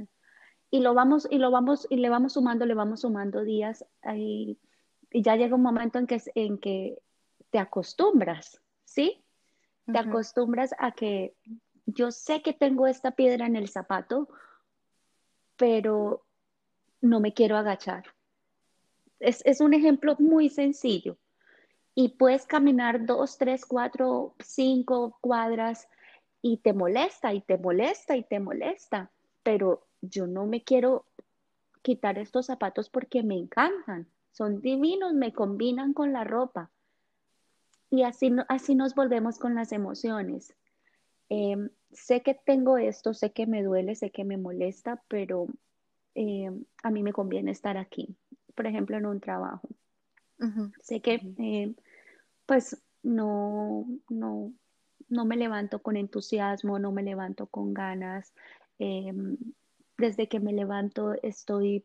Y 0.70 0.80
lo 0.80 0.94
vamos, 0.94 1.28
y 1.30 1.38
lo 1.38 1.50
vamos, 1.50 1.86
y 1.90 1.96
le 1.96 2.08
vamos 2.08 2.32
sumando, 2.32 2.64
le 2.64 2.74
vamos 2.74 3.00
sumando 3.00 3.44
días 3.44 3.84
y, 4.16 4.58
y 5.10 5.22
ya 5.22 5.36
llega 5.36 5.56
un 5.56 5.62
momento 5.62 5.98
en 5.98 6.06
que, 6.06 6.20
en 6.34 6.58
que 6.58 6.98
te 7.50 7.58
acostumbras, 7.58 8.62
¿sí? 8.84 9.22
Te 9.92 9.98
acostumbras 9.98 10.74
a 10.78 10.92
que 10.92 11.34
yo 11.86 12.10
sé 12.10 12.40
que 12.40 12.52
tengo 12.52 12.86
esta 12.86 13.10
piedra 13.10 13.46
en 13.46 13.56
el 13.56 13.68
zapato, 13.68 14.28
pero 15.56 16.24
no 17.00 17.20
me 17.20 17.34
quiero 17.34 17.56
agachar. 17.56 18.04
Es, 19.20 19.60
un 19.60 19.74
ejemplo 19.74 20.16
muy 20.18 20.48
sencillo. 20.48 21.18
Y 21.94 22.10
puedes 22.10 22.46
caminar 22.46 23.04
dos, 23.04 23.36
tres, 23.36 23.66
cuatro, 23.66 24.34
cinco 24.40 25.18
cuadras 25.20 25.88
y 26.42 26.56
te 26.58 26.72
molesta 26.72 27.32
y 27.32 27.40
te 27.40 27.56
molesta 27.56 28.16
y 28.16 28.24
te 28.24 28.40
molesta, 28.40 29.10
pero 29.44 29.86
yo 30.02 30.26
no 30.26 30.46
me 30.46 30.62
quiero 30.62 31.06
quitar 31.82 32.18
estos 32.18 32.46
zapatos 32.46 32.90
porque 32.90 33.22
me 33.22 33.36
encantan, 33.36 34.08
son 34.32 34.60
divinos, 34.60 35.14
me 35.14 35.32
combinan 35.32 35.94
con 35.94 36.12
la 36.12 36.24
ropa. 36.24 36.70
Y 37.90 38.02
así, 38.02 38.32
así 38.48 38.74
nos 38.74 38.94
volvemos 38.94 39.38
con 39.38 39.54
las 39.54 39.72
emociones. 39.72 40.54
Em, 41.28 41.70
sé 41.92 42.22
que 42.22 42.34
tengo 42.34 42.76
esto, 42.78 43.14
sé 43.14 43.32
que 43.32 43.46
me 43.46 43.62
duele, 43.62 43.94
sé 43.94 44.10
que 44.10 44.24
me 44.24 44.36
molesta, 44.36 45.02
pero 45.08 45.46
em, 46.14 46.64
a 46.82 46.90
mí 46.90 47.02
me 47.02 47.12
conviene 47.12 47.52
estar 47.52 47.76
aquí, 47.76 48.16
por 48.54 48.66
ejemplo, 48.66 48.96
en 48.96 49.06
un 49.06 49.20
trabajo. 49.20 49.68
Sé 50.80 51.00
que 51.00 51.20
em, 51.38 51.76
pues 52.46 52.82
no, 53.02 53.86
no, 54.08 54.52
no 55.12 55.24
me 55.24 55.36
levanto 55.36 55.80
con 55.80 55.96
entusiasmo, 55.96 56.78
no 56.78 56.92
me 56.92 57.02
levanto 57.02 57.46
con 57.46 57.74
ganas. 57.74 58.32
desde 59.98 60.28
que 60.28 60.40
me 60.40 60.52
levanto 60.52 61.14
estoy 61.22 61.84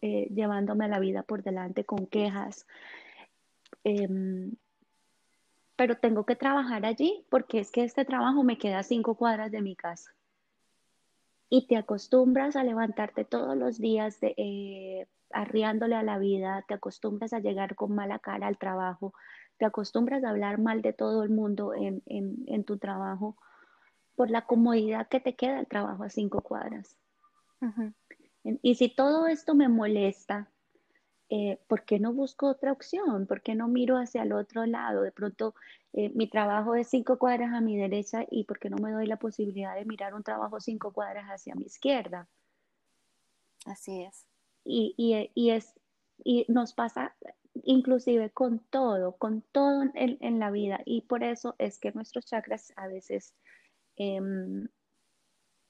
eh, 0.00 0.28
llevándome 0.34 0.86
a 0.86 0.88
la 0.88 0.98
vida 0.98 1.22
por 1.22 1.42
delante 1.42 1.84
con 1.84 2.06
quejas 2.06 2.66
pero 5.78 5.96
tengo 5.96 6.26
que 6.26 6.34
trabajar 6.34 6.84
allí 6.84 7.24
porque 7.30 7.60
es 7.60 7.70
que 7.70 7.84
este 7.84 8.04
trabajo 8.04 8.42
me 8.42 8.58
queda 8.58 8.82
cinco 8.82 9.14
cuadras 9.14 9.52
de 9.52 9.62
mi 9.62 9.76
casa. 9.76 10.12
Y 11.48 11.68
te 11.68 11.76
acostumbras 11.76 12.56
a 12.56 12.64
levantarte 12.64 13.24
todos 13.24 13.56
los 13.56 13.78
días 13.78 14.18
eh, 14.22 15.06
arriándole 15.30 15.94
a 15.94 16.02
la 16.02 16.18
vida, 16.18 16.64
te 16.66 16.74
acostumbras 16.74 17.32
a 17.32 17.38
llegar 17.38 17.76
con 17.76 17.94
mala 17.94 18.18
cara 18.18 18.48
al 18.48 18.58
trabajo, 18.58 19.14
te 19.58 19.64
acostumbras 19.64 20.24
a 20.24 20.30
hablar 20.30 20.58
mal 20.58 20.82
de 20.82 20.92
todo 20.92 21.22
el 21.22 21.30
mundo 21.30 21.74
en, 21.74 22.02
en, 22.06 22.64
tu 22.64 22.78
trabajo 22.78 23.36
por 24.14 24.30
la 24.30 24.46
comodidad 24.46 25.08
que 25.08 25.20
te 25.20 25.34
queda 25.34 25.60
el 25.60 25.66
trabajo 25.66 26.04
a 26.04 26.10
cinco 26.10 26.40
cuadras. 26.40 26.96
Y 28.62 28.76
si 28.76 28.88
todo 28.88 29.26
esto 29.26 29.54
me 29.54 29.68
molesta, 29.68 30.48
eh, 31.28 31.58
¿por 31.66 31.84
qué 31.84 31.98
no 31.98 32.12
busco 32.12 32.46
otra 32.46 32.72
opción? 32.72 33.26
¿Por 33.26 33.42
qué 33.42 33.54
no 33.54 33.68
miro 33.68 33.96
hacia 33.96 34.22
el 34.22 34.32
otro 34.32 34.64
lado? 34.64 35.02
De 35.02 35.12
pronto, 35.12 35.54
eh, 35.92 36.10
mi 36.14 36.28
trabajo 36.28 36.74
es 36.74 36.88
cinco 36.88 37.18
cuadras 37.18 37.52
a 37.52 37.60
mi 37.60 37.76
derecha 37.76 38.24
y 38.30 38.44
¿por 38.44 38.58
qué 38.58 38.70
no 38.70 38.78
me 38.78 38.92
doy 38.92 39.06
la 39.06 39.18
posibilidad 39.18 39.74
de 39.74 39.84
mirar 39.84 40.14
un 40.14 40.22
trabajo 40.22 40.60
cinco 40.60 40.92
cuadras 40.92 41.26
hacia 41.26 41.54
mi 41.54 41.64
izquierda? 41.64 42.28
Así 43.66 44.02
es. 44.02 44.26
Y, 44.64 44.94
y, 45.34 45.50
es, 45.50 45.74
y 46.24 46.46
nos 46.48 46.72
pasa 46.72 47.14
inclusive 47.64 48.30
con 48.30 48.60
todo, 48.70 49.16
con 49.16 49.42
todo 49.52 49.84
en, 49.94 50.38
la 50.38 50.50
vida. 50.50 50.80
Y 50.84 51.02
por 51.02 51.22
eso 51.22 51.54
es 51.58 51.78
que 51.78 51.92
nuestros 51.92 52.26
chakras 52.26 52.72
a 52.76 52.88
veces, 52.88 53.34
em, 53.96 54.68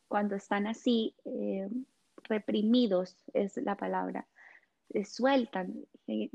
cuando 0.08 0.36
están 0.36 0.66
así 0.66 1.14
em, 1.24 1.84
reprimidos, 2.24 3.16
es 3.34 3.56
la 3.58 3.76
palabra, 3.76 4.26
eh, 4.90 5.04
sueltan. 5.04 5.86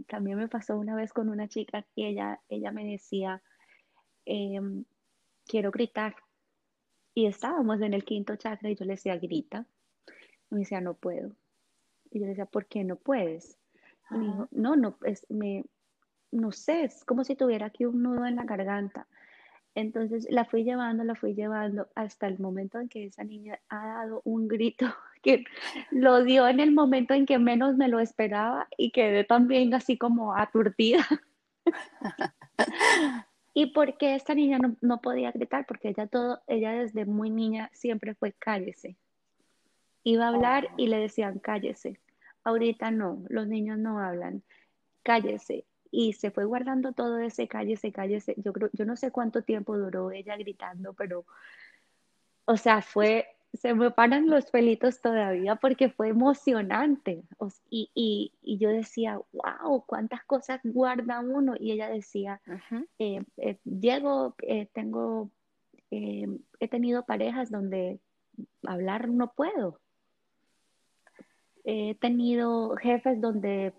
también 0.07 0.37
me 0.37 0.47
pasó 0.47 0.77
una 0.77 0.95
vez 0.95 1.13
con 1.13 1.29
una 1.29 1.47
chica 1.47 1.83
que 1.95 2.07
ella, 2.09 2.39
ella 2.49 2.71
me 2.71 2.85
decía, 2.85 3.41
em, 4.25 4.85
quiero 5.45 5.71
gritar. 5.71 6.15
Y 7.15 7.27
estábamos 7.27 7.81
en 7.81 7.93
el 7.93 8.05
quinto 8.05 8.35
chakra 8.35 8.69
y 8.69 8.75
yo 8.75 8.85
le 8.85 8.93
decía, 8.93 9.17
grita. 9.17 9.65
Y 10.51 10.55
me 10.55 10.59
decía, 10.61 10.81
no 10.81 10.95
puedo. 10.95 11.35
Y 12.11 12.19
yo 12.19 12.25
le 12.25 12.29
decía, 12.29 12.45
¿por 12.45 12.67
qué 12.67 12.83
no 12.83 12.95
puedes? 12.97 13.57
Y 14.11 14.15
me 14.15 14.25
dijo, 14.25 14.47
no, 14.51 14.75
no, 14.75 14.97
es, 15.03 15.25
me, 15.29 15.65
no 16.31 16.51
sé, 16.51 16.83
es 16.83 17.05
como 17.05 17.23
si 17.23 17.35
tuviera 17.35 17.67
aquí 17.67 17.85
un 17.85 18.03
nudo 18.03 18.25
en 18.25 18.35
la 18.35 18.43
garganta. 18.43 19.07
Entonces 19.75 20.27
la 20.29 20.45
fui 20.45 20.63
llevando, 20.63 21.03
la 21.03 21.15
fui 21.15 21.33
llevando 21.33 21.87
hasta 21.95 22.27
el 22.27 22.37
momento 22.39 22.79
en 22.79 22.89
que 22.89 23.05
esa 23.05 23.23
niña 23.23 23.59
ha 23.69 23.87
dado 23.87 24.21
un 24.23 24.47
grito 24.47 24.85
que 25.23 25.45
lo 25.89 26.23
dio 26.23 26.47
en 26.47 26.59
el 26.59 26.71
momento 26.71 27.13
en 27.13 27.25
que 27.25 27.39
menos 27.39 27.75
me 27.75 27.87
lo 27.87 27.99
esperaba 27.99 28.67
y 28.77 28.91
quedé 28.91 29.23
también 29.23 29.73
así 29.73 29.97
como 29.97 30.35
aturdida. 30.35 31.05
¿Y 33.55 33.67
por 33.67 33.97
qué 33.97 34.15
esta 34.15 34.33
niña 34.33 34.57
no, 34.57 34.75
no, 34.81 34.99
podía 35.01 35.31
gritar? 35.31 35.65
Porque 35.67 35.89
ella 35.89 36.07
todo, 36.07 36.41
ella 36.47 36.71
desde 36.71 37.05
muy 37.05 37.29
niña 37.29 37.69
siempre 37.73 38.15
fue 38.15 38.33
cállese. 38.33 38.97
Iba 40.03 40.25
a 40.25 40.29
hablar 40.29 40.69
y 40.75 40.87
le 40.87 40.97
decían 40.97 41.39
cállese. 41.39 41.99
Ahorita 42.43 42.91
no, 42.91 43.23
los 43.29 43.47
niños 43.47 43.77
no 43.77 43.99
hablan. 43.99 44.43
Cállese 45.03 45.65
y 45.93 46.13
se 46.13 46.31
fue 46.31 46.45
guardando 46.45 46.91
todo 46.93 47.19
ese 47.19 47.47
cállese, 47.47 47.91
cállese. 47.91 48.33
Yo 48.37 48.51
creo, 48.51 48.69
yo 48.73 48.83
no 48.83 48.97
sé 48.97 49.11
cuánto 49.11 49.43
tiempo 49.43 49.77
duró 49.77 50.09
ella 50.09 50.35
gritando, 50.37 50.93
pero, 50.93 51.23
o 52.45 52.57
sea, 52.57 52.81
fue, 52.81 53.27
se 53.53 53.75
me 53.75 53.91
paran 53.91 54.27
los 54.27 54.49
pelitos 54.49 55.01
todavía 55.01 55.55
porque 55.55 55.89
fue 55.89 56.09
emocionante. 56.09 57.23
y, 57.69 57.91
y, 57.93 58.33
y, 58.41 58.57
yo 58.57 58.69
decía, 58.69 59.19
wow, 59.33 59.83
cuántas 59.85 60.23
cosas 60.23 60.61
guarda 60.63 61.19
uno. 61.19 61.53
Y 61.59 61.71
ella 61.73 61.89
decía, 61.89 62.41
eh, 62.97 63.23
eh, 63.37 63.59
Diego, 63.63 64.35
eh, 64.41 64.67
tengo, 64.73 65.29
he 65.91 66.67
tenido 66.71 67.05
parejas 67.05 67.51
donde 67.51 67.99
hablar 68.65 69.09
no 69.09 69.31
puedo. 69.31 69.79
He 71.63 71.95
tenido 71.95 72.75
jefes 72.75 73.21
donde 73.21 73.73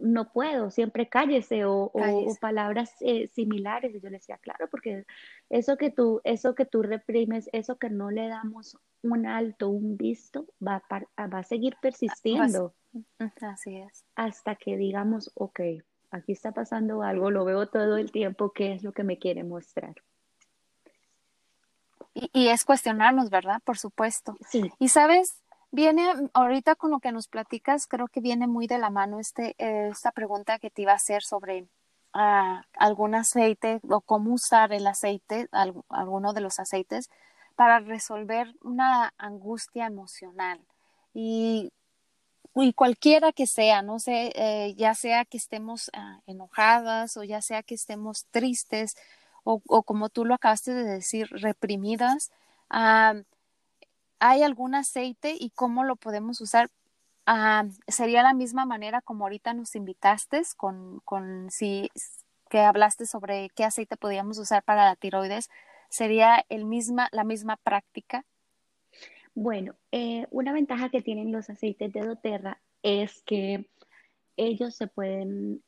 no 0.00 0.32
puedo, 0.32 0.70
siempre 0.70 1.08
cállese 1.08 1.64
o, 1.64 1.92
palabras 2.40 2.94
eh, 3.00 3.28
similares. 3.28 3.94
Y 3.94 4.00
yo 4.00 4.08
le 4.08 4.18
decía, 4.18 4.38
claro, 4.38 4.68
porque 4.70 5.04
eso 5.48 5.76
que 5.76 5.90
tú, 5.90 6.20
eso 6.24 6.54
que 6.54 6.64
tú 6.64 6.82
reprimes, 6.82 7.48
eso 7.52 7.78
que 7.78 7.90
no 7.90 8.10
le 8.10 8.28
damos 8.28 8.78
un 9.02 9.26
alto, 9.26 9.68
un 9.68 9.96
visto, 9.96 10.46
va 10.66 10.82
a, 10.88 11.26
va 11.26 11.38
a 11.38 11.44
seguir 11.44 11.76
persistiendo. 11.80 12.74
Así 13.40 13.76
es. 13.76 14.04
Hasta 14.16 14.56
que 14.56 14.76
digamos, 14.76 15.30
ok, 15.34 15.60
aquí 16.10 16.32
está 16.32 16.52
pasando 16.52 17.02
algo, 17.02 17.30
lo 17.30 17.44
veo 17.44 17.68
todo 17.68 17.96
el 17.96 18.10
tiempo, 18.10 18.52
¿qué 18.52 18.74
es 18.74 18.82
lo 18.82 18.92
que 18.92 19.04
me 19.04 19.18
quiere 19.18 19.44
mostrar? 19.44 19.94
Y, 22.12 22.30
y 22.32 22.48
es 22.48 22.64
cuestionarnos, 22.64 23.30
¿verdad? 23.30 23.60
Por 23.64 23.78
supuesto. 23.78 24.36
Sí. 24.48 24.72
Y 24.80 24.88
sabes, 24.88 25.42
Viene 25.72 26.12
ahorita 26.34 26.74
con 26.74 26.90
lo 26.90 26.98
que 26.98 27.12
nos 27.12 27.28
platicas, 27.28 27.86
creo 27.86 28.08
que 28.08 28.20
viene 28.20 28.48
muy 28.48 28.66
de 28.66 28.78
la 28.78 28.90
mano 28.90 29.20
este, 29.20 29.54
esta 29.58 30.10
pregunta 30.10 30.58
que 30.58 30.70
te 30.70 30.82
iba 30.82 30.92
a 30.92 30.96
hacer 30.96 31.22
sobre 31.22 31.62
uh, 32.14 32.60
algún 32.74 33.14
aceite 33.14 33.80
o 33.88 34.00
cómo 34.00 34.34
usar 34.34 34.72
el 34.72 34.86
aceite, 34.86 35.48
alguno 35.88 36.32
de 36.32 36.40
los 36.40 36.58
aceites, 36.58 37.08
para 37.54 37.78
resolver 37.78 38.52
una 38.62 39.14
angustia 39.16 39.86
emocional. 39.86 40.60
Y, 41.14 41.72
y 42.56 42.72
cualquiera 42.72 43.32
que 43.32 43.46
sea, 43.46 43.82
no 43.82 44.00
sé, 44.00 44.32
eh, 44.34 44.74
ya 44.76 44.94
sea 44.94 45.24
que 45.24 45.36
estemos 45.36 45.88
uh, 45.88 46.20
enojadas 46.26 47.16
o 47.16 47.22
ya 47.22 47.42
sea 47.42 47.62
que 47.62 47.76
estemos 47.76 48.26
tristes 48.32 48.96
o, 49.44 49.62
o, 49.68 49.82
como 49.84 50.08
tú 50.08 50.24
lo 50.24 50.34
acabaste 50.34 50.74
de 50.74 50.84
decir, 50.84 51.28
reprimidas. 51.30 52.32
Uh, 52.70 53.22
¿Hay 54.20 54.42
algún 54.42 54.74
aceite 54.74 55.34
y 55.38 55.50
cómo 55.50 55.82
lo 55.82 55.96
podemos 55.96 56.40
usar? 56.40 56.70
Ah, 57.26 57.64
sería 57.88 58.22
la 58.22 58.34
misma 58.34 58.66
manera 58.66 59.00
como 59.00 59.24
ahorita 59.24 59.54
nos 59.54 59.74
invitaste 59.74 60.42
con, 60.56 61.00
con 61.04 61.50
si 61.50 61.90
que 62.50 62.58
hablaste 62.58 63.06
sobre 63.06 63.48
qué 63.54 63.64
aceite 63.64 63.96
podíamos 63.96 64.38
usar 64.38 64.62
para 64.62 64.84
la 64.84 64.96
tiroides. 64.96 65.48
¿Sería 65.88 66.44
el 66.48 66.66
misma, 66.66 67.08
la 67.12 67.24
misma 67.24 67.56
práctica? 67.56 68.26
Bueno, 69.34 69.76
eh, 69.92 70.26
una 70.30 70.52
ventaja 70.52 70.90
que 70.90 71.02
tienen 71.02 71.32
los 71.32 71.48
aceites 71.48 71.92
de 71.92 72.00
doTERRA 72.00 72.60
es 72.82 73.22
que 73.22 73.70
ellos 74.36 74.74
se 74.74 74.86
pueden, 74.86 75.62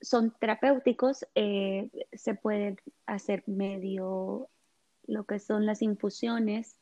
son 0.00 0.34
terapéuticos, 0.38 1.26
eh, 1.34 1.90
se 2.12 2.34
pueden 2.34 2.76
hacer 3.06 3.42
medio 3.46 4.48
lo 5.06 5.24
que 5.24 5.38
son 5.38 5.66
las 5.66 5.82
infusiones 5.82 6.78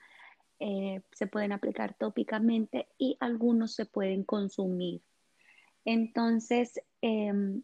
eh, 0.61 1.03
se 1.13 1.27
pueden 1.27 1.53
aplicar 1.53 1.95
tópicamente 1.95 2.89
y 2.99 3.17
algunos 3.21 3.75
se 3.75 3.87
pueden 3.87 4.25
consumir. 4.25 5.03
Entonces, 5.85 6.81
em, 7.01 7.63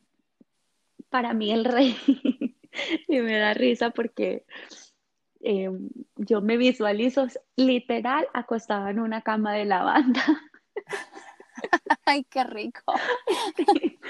para 1.11 1.35
mí 1.35 1.53
el 1.53 1.65
rey, 1.65 1.97
y 3.09 3.21
me 3.21 3.39
da 3.39 3.55
risa 3.55 3.91
porque 3.91 4.45
em, 5.41 5.91
yo 6.17 6.41
me 6.41 6.57
visualizo 6.57 7.27
literal 7.57 8.27
acostada 8.33 8.91
en 8.91 9.01
una 9.01 9.23
cama 9.23 9.55
de 9.55 9.65
lavanda. 9.65 10.23
Ay, 12.07 12.25
qué 12.25 12.45
rico. 12.45 12.83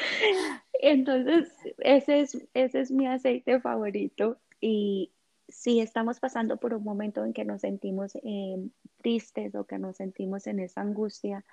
Entonces, 0.80 1.52
ese 1.78 2.20
es, 2.20 2.46
ese 2.54 2.80
es 2.80 2.90
mi 2.90 3.06
aceite 3.06 3.60
favorito 3.60 4.38
y, 4.60 5.13
si 5.54 5.80
estamos 5.80 6.20
pasando 6.20 6.56
por 6.58 6.74
un 6.74 6.82
momento 6.82 7.24
en 7.24 7.32
que 7.32 7.44
nos 7.44 7.62
sentimos 7.62 8.16
eh, 8.16 8.68
tristes 8.98 9.54
o 9.54 9.64
que 9.64 9.78
nos 9.78 9.96
sentimos 9.96 10.46
en 10.46 10.60
esa 10.60 10.82
angustia, 10.82 11.44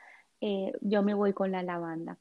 eh, 0.42 0.74
yo 0.82 1.04
me 1.04 1.14
voy 1.14 1.34
con 1.34 1.52
la 1.52 1.64
lavanda. 1.64 2.18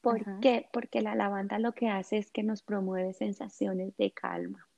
¿Por 0.00 0.40
qué? 0.40 0.68
Porque 0.72 1.02
la 1.02 1.16
lavanda 1.16 1.58
lo 1.58 1.72
que 1.72 1.88
hace 1.88 2.18
es 2.18 2.30
que 2.30 2.44
nos 2.44 2.62
promueve 2.62 3.12
sensaciones 3.12 3.96
de 3.96 4.12
calma. 4.12 4.68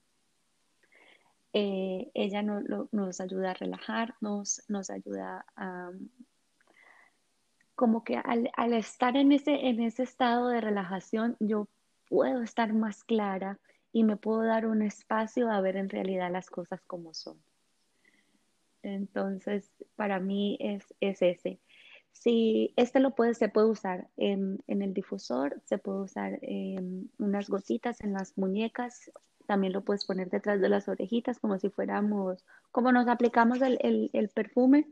Eh, 1.52 2.10
ella 2.14 2.42
nos 2.42 3.20
ayuda 3.20 3.50
a 3.50 3.54
relajarnos, 3.54 4.62
nos 4.68 4.88
ayuda 4.88 5.44
a, 5.56 5.90
como 7.74 8.02
que 8.02 8.16
al, 8.16 8.50
al, 8.56 8.72
estar 8.72 9.16
en 9.16 9.32
ese, 9.32 9.68
en 9.68 9.80
ese 9.80 10.04
estado 10.04 10.48
de 10.48 10.60
relajación, 10.60 11.36
yo 11.38 11.68
puedo 12.08 12.42
estar 12.42 12.72
más 12.72 13.04
clara 13.04 13.60
y 13.92 14.04
me 14.04 14.16
puedo 14.16 14.42
dar 14.42 14.66
un 14.66 14.82
espacio 14.82 15.50
a 15.50 15.60
ver 15.60 15.76
en 15.76 15.88
realidad 15.88 16.30
las 16.30 16.48
cosas 16.50 16.80
como 16.86 17.14
son. 17.14 17.38
Entonces, 18.82 19.70
para 19.96 20.20
mí 20.20 20.56
es, 20.60 20.84
es 21.00 21.22
ese. 21.22 21.60
Si 22.12 22.72
este 22.76 23.00
lo 23.00 23.14
puede, 23.14 23.34
se 23.34 23.48
puede 23.48 23.68
usar 23.68 24.08
en, 24.16 24.62
en 24.66 24.82
el 24.82 24.94
difusor, 24.94 25.60
se 25.64 25.78
puede 25.78 26.00
usar 26.00 26.40
unas 27.18 27.48
gotitas 27.48 28.00
en 28.00 28.12
las 28.12 28.36
muñecas, 28.36 29.10
también 29.46 29.72
lo 29.72 29.82
puedes 29.82 30.04
poner 30.04 30.28
detrás 30.30 30.60
de 30.60 30.68
las 30.68 30.88
orejitas 30.88 31.38
como 31.38 31.58
si 31.58 31.70
fuéramos, 31.70 32.44
como 32.72 32.92
nos 32.92 33.08
aplicamos 33.08 33.60
el, 33.62 33.78
el, 33.80 34.10
el 34.12 34.28
perfume, 34.28 34.86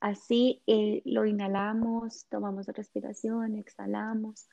así 0.00 0.62
eh, 0.66 1.02
lo 1.04 1.24
inhalamos, 1.24 2.26
tomamos 2.28 2.66
respiración, 2.66 3.56
exhalamos 3.56 4.48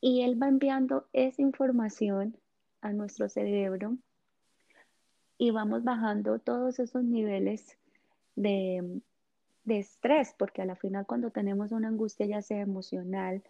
y 0.00 0.22
él 0.22 0.40
va 0.42 0.48
enviando 0.48 1.08
esa 1.12 1.42
información 1.42 2.36
a 2.80 2.92
nuestro 2.92 3.28
cerebro 3.28 3.96
y 5.38 5.50
vamos 5.50 5.84
bajando 5.84 6.38
todos 6.38 6.78
esos 6.78 7.02
niveles 7.02 7.78
de, 8.36 9.00
estrés, 9.66 10.34
porque 10.36 10.62
a 10.62 10.64
la 10.64 10.76
final 10.76 11.06
cuando 11.06 11.30
tenemos 11.30 11.72
una 11.72 11.88
angustia 11.88 12.26
ya 12.26 12.42
sea 12.42 12.60
emocional, 12.60 13.42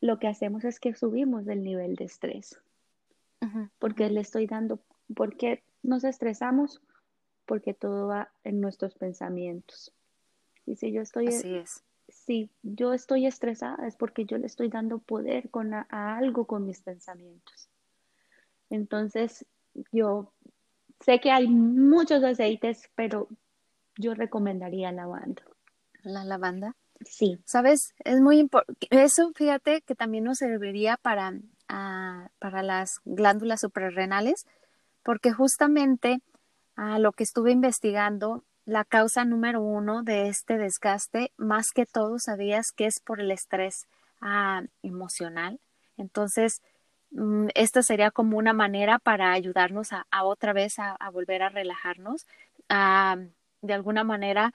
lo 0.00 0.18
que 0.18 0.28
hacemos 0.28 0.64
es 0.64 0.80
que 0.80 0.94
subimos 0.94 1.46
el 1.46 1.62
nivel 1.62 1.94
de 1.94 2.04
estrés. 2.04 2.60
Porque 3.78 4.10
le 4.10 4.20
estoy 4.20 4.46
dando, 4.46 4.80
¿por 5.14 5.36
qué 5.36 5.62
nos 5.82 6.02
estresamos? 6.02 6.82
Porque 7.46 7.74
todo 7.74 8.08
va 8.08 8.32
en 8.42 8.60
nuestros 8.60 8.94
pensamientos. 8.94 9.92
Y 10.66 10.74
si 10.74 10.90
yo 10.90 11.02
estoy 11.02 11.28
Así 11.28 11.54
es 11.54 11.84
si 12.28 12.50
yo 12.62 12.92
estoy 12.92 13.24
estresada 13.24 13.86
es 13.86 13.96
porque 13.96 14.26
yo 14.26 14.36
le 14.36 14.46
estoy 14.46 14.68
dando 14.68 14.98
poder 14.98 15.48
con 15.48 15.72
a, 15.72 15.86
algo 15.90 16.46
con 16.46 16.66
mis 16.66 16.82
pensamientos. 16.82 17.70
Entonces, 18.68 19.46
yo 19.92 20.30
sé 21.00 21.20
que 21.20 21.30
hay 21.30 21.48
muchos 21.48 22.22
aceites, 22.22 22.90
pero 22.94 23.28
yo 23.96 24.12
recomendaría 24.12 24.92
lavanda. 24.92 25.42
¿La 26.02 26.22
lavanda? 26.22 26.76
Sí. 27.00 27.38
¿Sabes? 27.46 27.94
Es 28.04 28.20
muy 28.20 28.40
importante. 28.40 28.86
Eso, 28.90 29.32
fíjate, 29.34 29.80
que 29.80 29.94
también 29.94 30.24
nos 30.24 30.36
serviría 30.36 30.98
para, 30.98 31.32
ah, 31.70 32.28
para 32.38 32.62
las 32.62 33.00
glándulas 33.06 33.62
suprarrenales, 33.62 34.46
porque 35.02 35.32
justamente 35.32 36.20
a 36.76 36.96
ah, 36.96 36.98
lo 36.98 37.12
que 37.12 37.24
estuve 37.24 37.52
investigando 37.52 38.44
la 38.68 38.84
causa 38.84 39.24
número 39.24 39.62
uno 39.62 40.02
de 40.02 40.28
este 40.28 40.58
desgaste, 40.58 41.32
más 41.38 41.70
que 41.70 41.86
todo, 41.86 42.18
sabías 42.18 42.70
que 42.70 42.84
es 42.84 43.00
por 43.00 43.18
el 43.18 43.30
estrés 43.30 43.86
ah, 44.20 44.62
emocional. 44.82 45.58
Entonces, 45.96 46.60
mm, 47.10 47.46
esta 47.54 47.82
sería 47.82 48.10
como 48.10 48.36
una 48.36 48.52
manera 48.52 48.98
para 48.98 49.32
ayudarnos 49.32 49.88
a, 49.94 50.04
otra 50.22 50.52
vez 50.52 50.78
a, 50.78 50.98
volver 51.10 51.42
a 51.42 51.48
relajarnos. 51.48 52.26
de 52.68 53.72
alguna 53.72 54.04
manera, 54.04 54.52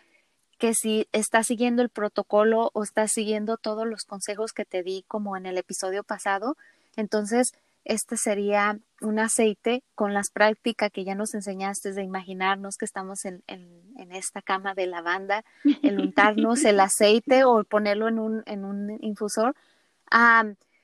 que 0.60 0.76
si 0.76 1.08
estás 1.12 1.48
siguiendo 1.48 1.82
el 1.82 1.90
protocolo 1.90 2.70
o 2.74 2.84
estás 2.84 3.12
siguiendo 3.12 3.58
todos 3.58 3.88
los 3.88 4.04
consejos 4.04 4.54
que 4.54 4.64
te 4.64 4.84
di 4.84 5.04
como 5.08 5.36
en 5.38 5.48
el 5.48 5.58
episodio 5.58 6.04
pasado, 6.04 6.56
entonces 6.96 7.54
este 7.86 8.18
sería 8.18 8.80
un 9.02 9.20
aceite 9.20 9.84
con 9.96 10.14
las 10.14 10.32
prácticas 10.32 10.92
que 10.92 11.04
ya 11.04 11.16
nos 11.16 11.34
enseñaste 11.34 11.94
de 11.94 12.04
imaginarnos 12.04 12.78
que 12.78 12.86
estamos 12.86 13.26
en, 13.26 13.44
en, 13.48 14.12
esta 14.12 14.42
cama 14.42 14.74
de 14.74 14.88
lavanda, 14.88 15.44
el 15.82 16.00
untarnos 16.00 16.64
el 16.64 16.80
aceite 16.80 17.44
o 17.44 17.64
ponerlo 17.64 18.08
en 18.08 18.20
un, 18.20 18.44
en 18.46 18.64
un 18.64 18.98
infusor. 19.02 19.56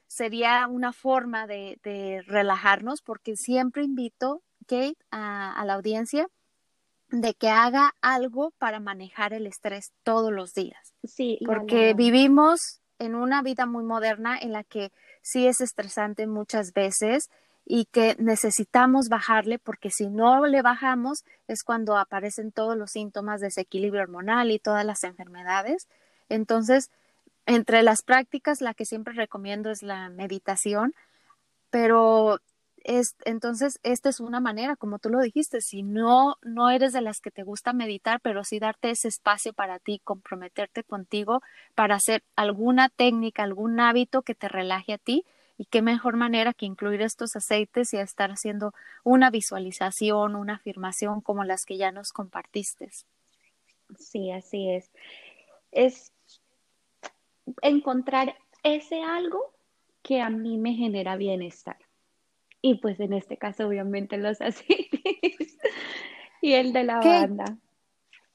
sería 0.07 0.67
una 0.67 0.91
forma 0.91 1.47
de, 1.47 1.79
de, 1.83 2.23
relajarnos 2.27 3.01
porque 3.01 3.35
siempre 3.35 3.83
invito, 3.83 4.41
Kate, 4.67 4.97
a, 5.11 5.53
a 5.53 5.65
la 5.65 5.75
audiencia 5.75 6.27
de 7.11 7.33
que 7.33 7.49
haga 7.49 7.95
algo 8.01 8.51
para 8.57 8.79
manejar 8.79 9.33
el 9.33 9.47
estrés 9.47 9.93
todos 10.03 10.31
los 10.31 10.53
días. 10.53 10.93
Sí, 11.03 11.39
porque 11.45 11.93
vivimos 11.93 12.81
en 12.99 13.15
una 13.15 13.41
vida 13.41 13.65
muy 13.65 13.83
moderna 13.83 14.37
en 14.37 14.51
la 14.51 14.63
que 14.63 14.91
sí 15.21 15.47
es 15.47 15.61
estresante 15.61 16.27
muchas 16.27 16.73
veces 16.73 17.29
y 17.65 17.85
que 17.85 18.15
necesitamos 18.19 19.09
bajarle 19.09 19.59
porque 19.59 19.91
si 19.91 20.09
no 20.09 20.45
le 20.47 20.61
bajamos 20.61 21.23
es 21.47 21.63
cuando 21.63 21.97
aparecen 21.97 22.51
todos 22.51 22.75
los 22.75 22.91
síntomas 22.91 23.41
de 23.41 23.47
desequilibrio 23.47 24.01
hormonal 24.01 24.51
y 24.51 24.59
todas 24.59 24.85
las 24.85 25.03
enfermedades. 25.03 25.87
Entonces, 26.29 26.89
entre 27.45 27.83
las 27.83 28.01
prácticas, 28.01 28.61
la 28.61 28.73
que 28.73 28.85
siempre 28.85 29.13
recomiendo 29.13 29.69
es 29.69 29.83
la 29.83 30.09
meditación, 30.09 30.93
pero 31.69 32.39
es, 32.83 33.15
entonces 33.25 33.79
esta 33.83 34.09
es 34.09 34.19
una 34.19 34.39
manera, 34.39 34.75
como 34.75 34.99
tú 34.99 35.09
lo 35.09 35.19
dijiste, 35.19 35.61
si 35.61 35.83
no, 35.83 36.37
no 36.41 36.69
eres 36.69 36.93
de 36.93 37.01
las 37.01 37.21
que 37.21 37.31
te 37.31 37.43
gusta 37.43 37.73
meditar, 37.73 38.19
pero 38.21 38.43
sí 38.43 38.59
darte 38.59 38.89
ese 38.89 39.07
espacio 39.07 39.53
para 39.53 39.79
ti, 39.79 40.01
comprometerte 40.03 40.83
contigo 40.83 41.41
para 41.75 41.95
hacer 41.95 42.23
alguna 42.35 42.89
técnica, 42.89 43.43
algún 43.43 43.79
hábito 43.79 44.21
que 44.21 44.35
te 44.35 44.47
relaje 44.47 44.93
a 44.93 44.97
ti, 44.97 45.25
y 45.57 45.65
qué 45.65 45.81
mejor 45.81 46.15
manera 46.15 46.53
que 46.53 46.65
incluir 46.65 47.01
estos 47.01 47.35
aceites 47.35 47.93
y 47.93 47.97
estar 47.97 48.31
haciendo 48.31 48.73
una 49.03 49.29
visualización, 49.29 50.37
una 50.37 50.55
afirmación 50.55 51.19
como 51.19 51.43
las 51.43 51.65
que 51.65 51.75
ya 51.75 51.91
nos 51.91 52.13
compartiste. 52.13 52.89
Sí, 53.97 54.31
así 54.31 54.69
es. 54.69 54.89
Es 55.71 56.13
encontrar 57.61 58.37
ese 58.63 59.01
algo 59.03 59.53
que 60.01 60.21
a 60.21 60.29
mí 60.29 60.57
me 60.57 60.75
genera 60.75 61.17
bienestar. 61.17 61.77
Y 62.61 62.75
pues 62.75 62.99
en 62.99 63.13
este 63.13 63.37
caso, 63.37 63.67
obviamente, 63.67 64.17
los 64.17 64.41
aceites 64.41 65.57
y 66.41 66.53
el 66.53 66.73
de 66.73 66.83
la 66.83 66.99
banda. 66.99 67.57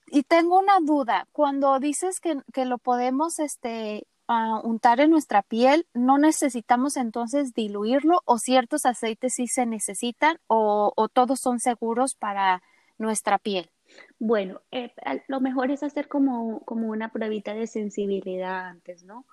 Y 0.07 0.22
tengo 0.22 0.59
una 0.59 0.79
duda, 0.81 1.27
cuando 1.33 1.81
dices 1.81 2.20
que, 2.20 2.37
que 2.53 2.66
lo 2.66 2.79
podemos 2.79 3.39
este, 3.39 4.07
a 4.27 4.61
untar 4.61 5.01
en 5.01 5.11
nuestra 5.11 5.43
piel, 5.43 5.87
no 5.93 6.18
necesitamos 6.18 6.97
entonces 6.97 7.55
diluirlo 7.55 8.20
o 8.25 8.39
ciertos 8.39 8.87
aceites 8.87 9.35
sí 9.35 9.47
se 9.47 9.66
necesitan 9.66 10.39
o, 10.47 10.93
todos 11.12 11.41
son 11.41 11.61
seguros 11.61 12.14
para 12.14 12.62
nuestra 12.99 13.39
piel. 13.39 13.70
Bueno, 14.18 14.62
eh, 14.70 14.93
lo 15.29 15.41
mejor 15.41 15.70
es 15.70 15.83
hacer 15.83 16.09
como, 16.09 16.61
como 16.61 16.89
una 16.89 17.12
pruebita 17.12 17.55
de 17.55 17.66
sensibilidad 17.66 18.66
antes, 18.66 19.05
¿no? 19.05 19.27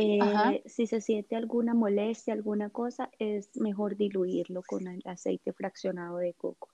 Eh, 0.00 0.62
si 0.66 0.86
se 0.86 1.00
siente 1.00 1.36
alguna 1.36 1.74
molestia, 1.74 2.34
alguna 2.34 2.70
cosa, 2.70 3.10
es 3.18 3.56
mejor 3.56 3.96
diluirlo 3.96 4.62
con 4.66 4.86
el 4.86 5.02
aceite 5.04 5.52
fraccionado 5.52 6.18
de 6.18 6.34
coco. 6.34 6.68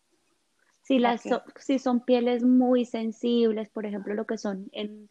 Si, 0.83 0.99
las, 0.99 1.23
si 1.59 1.79
son 1.79 2.05
pieles 2.05 2.45
muy 2.45 2.85
sensibles, 2.85 3.69
por 3.71 3.87
ejemplo, 3.87 4.15
lo 4.15 4.25
que 4.25 4.39
son 4.39 4.69
en 4.73 5.09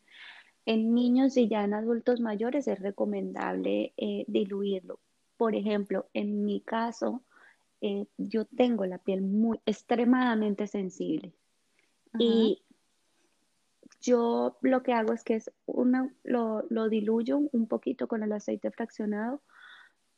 en 0.65 0.93
niños 0.93 1.37
y 1.37 1.47
ya 1.47 1.63
en 1.63 1.73
adultos 1.73 2.19
mayores 2.19 2.67
es 2.67 2.79
recomendable 2.79 3.93
eh, 3.97 4.25
diluirlo. 4.27 4.99
Por 5.37 5.55
ejemplo, 5.55 6.07
en 6.13 6.43
mi 6.43 6.61
caso, 6.61 7.23
eh, 7.81 8.05
yo 8.17 8.45
tengo 8.45 8.85
la 8.85 8.97
piel 8.97 9.21
muy 9.21 9.59
extremadamente 9.65 10.65
sensible 10.67 11.33
y 12.17 12.63
yo 14.05 14.57
lo 14.61 14.83
que 14.83 14.93
hago 14.93 15.13
es 15.13 15.23
que 15.23 15.35
es 15.35 15.51
una, 15.65 16.13
lo, 16.23 16.63
lo, 16.69 16.89
diluyo 16.89 17.39
un 17.51 17.67
poquito 17.67 18.07
con 18.07 18.23
el 18.23 18.31
aceite 18.31 18.71
fraccionado, 18.71 19.41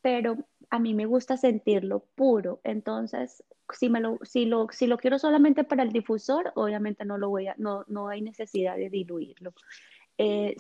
pero 0.02 0.38
a 0.70 0.80
mí 0.80 0.94
me 0.94 1.06
gusta 1.06 1.38
sentirlo 1.38 2.06
puro. 2.16 2.60
Entonces, 2.64 3.44
si, 3.74 3.90
me 3.90 4.02
lo, 4.02 4.20
si, 4.24 4.46
lo, 4.46 4.68
si 4.72 4.88
lo 4.88 4.98
quiero 4.98 5.20
solamente 5.20 5.64
para 5.64 5.84
el 5.84 5.92
difusor, 5.92 6.52
obviamente 6.56 7.06
no, 7.06 7.18
lo 7.18 7.30
voy 7.30 7.48
a, 7.48 7.56
no, 7.58 7.84
no 7.88 8.10
hay 8.10 8.22
necesidad 8.22 8.76
de 8.76 8.90
diluirlo. 8.90 9.54
Eh, 10.20 10.56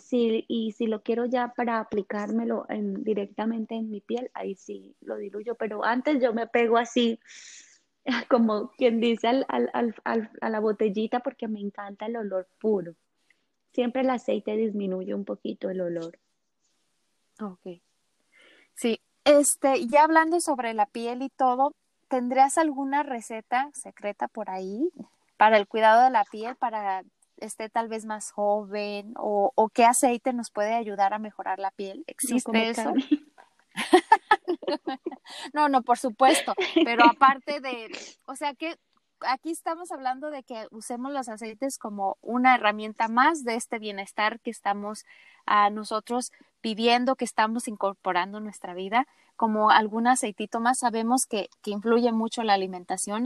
y 0.47 0.71
si 0.73 0.85
lo 0.85 1.01
quiero 1.01 1.25
ya 1.25 1.53
para 1.55 1.79
aplicármelo 1.79 2.67
directamente 2.99 3.75
en 3.75 3.89
mi 3.89 4.01
piel, 4.01 4.29
ahí 4.33 4.55
sí 4.55 4.95
lo 5.01 5.17
diluyo, 5.17 5.55
pero 5.55 5.83
antes 5.83 6.21
yo 6.21 6.33
me 6.33 6.47
pego 6.47 6.77
así, 6.77 7.19
como 8.29 8.71
quien 8.77 8.99
dice, 8.99 9.27
al, 9.27 9.69
a 10.03 10.49
la 10.49 10.59
botellita 10.59 11.21
porque 11.21 11.47
me 11.47 11.59
encanta 11.59 12.05
el 12.05 12.17
olor 12.17 12.47
puro. 12.59 12.95
Siempre 13.73 14.01
el 14.01 14.09
aceite 14.09 14.55
disminuye 14.55 15.13
un 15.13 15.25
poquito 15.25 15.69
el 15.69 15.81
olor. 15.81 16.17
Ok. 17.39 17.81
Sí, 18.73 18.99
este, 19.23 19.87
ya 19.87 20.03
hablando 20.03 20.39
sobre 20.39 20.73
la 20.73 20.85
piel 20.85 21.21
y 21.21 21.29
todo, 21.29 21.73
¿tendrías 22.07 22.57
alguna 22.57 23.03
receta 23.03 23.69
secreta 23.73 24.27
por 24.27 24.49
ahí 24.49 24.89
para 25.37 25.57
el 25.57 25.67
cuidado 25.67 26.03
de 26.03 26.09
la 26.09 26.23
piel, 26.25 26.55
para 26.55 27.03
esté 27.37 27.69
tal 27.69 27.87
vez 27.87 28.05
más 28.05 28.31
joven 28.31 29.13
o, 29.17 29.51
o 29.55 29.69
qué 29.69 29.85
aceite 29.85 30.33
nos 30.33 30.49
puede 30.51 30.73
ayudar 30.73 31.13
a 31.13 31.19
mejorar 31.19 31.59
la 31.59 31.71
piel. 31.71 32.03
¿Existe 32.07 32.69
eso? 32.69 32.93
no, 35.53 35.69
no, 35.69 35.83
por 35.83 35.97
supuesto, 35.97 36.53
pero 36.83 37.05
aparte 37.05 37.59
de, 37.59 37.91
o 38.25 38.35
sea 38.35 38.53
que 38.55 38.77
aquí 39.21 39.51
estamos 39.51 39.91
hablando 39.91 40.29
de 40.29 40.43
que 40.43 40.67
usemos 40.71 41.11
los 41.11 41.29
aceites 41.29 41.77
como 41.77 42.17
una 42.21 42.55
herramienta 42.55 43.07
más 43.07 43.43
de 43.43 43.55
este 43.55 43.79
bienestar 43.79 44.39
que 44.39 44.51
estamos 44.51 45.05
a 45.45 45.69
nosotros 45.69 46.31
viviendo, 46.61 47.15
que 47.15 47.25
estamos 47.25 47.67
incorporando 47.67 48.37
en 48.37 48.43
nuestra 48.43 48.73
vida, 48.73 49.07
como 49.35 49.69
algún 49.69 50.07
aceitito 50.07 50.59
más. 50.59 50.79
Sabemos 50.79 51.25
que, 51.25 51.49
que 51.61 51.71
influye 51.71 52.11
mucho 52.11 52.43
la 52.43 52.53
alimentación, 52.53 53.25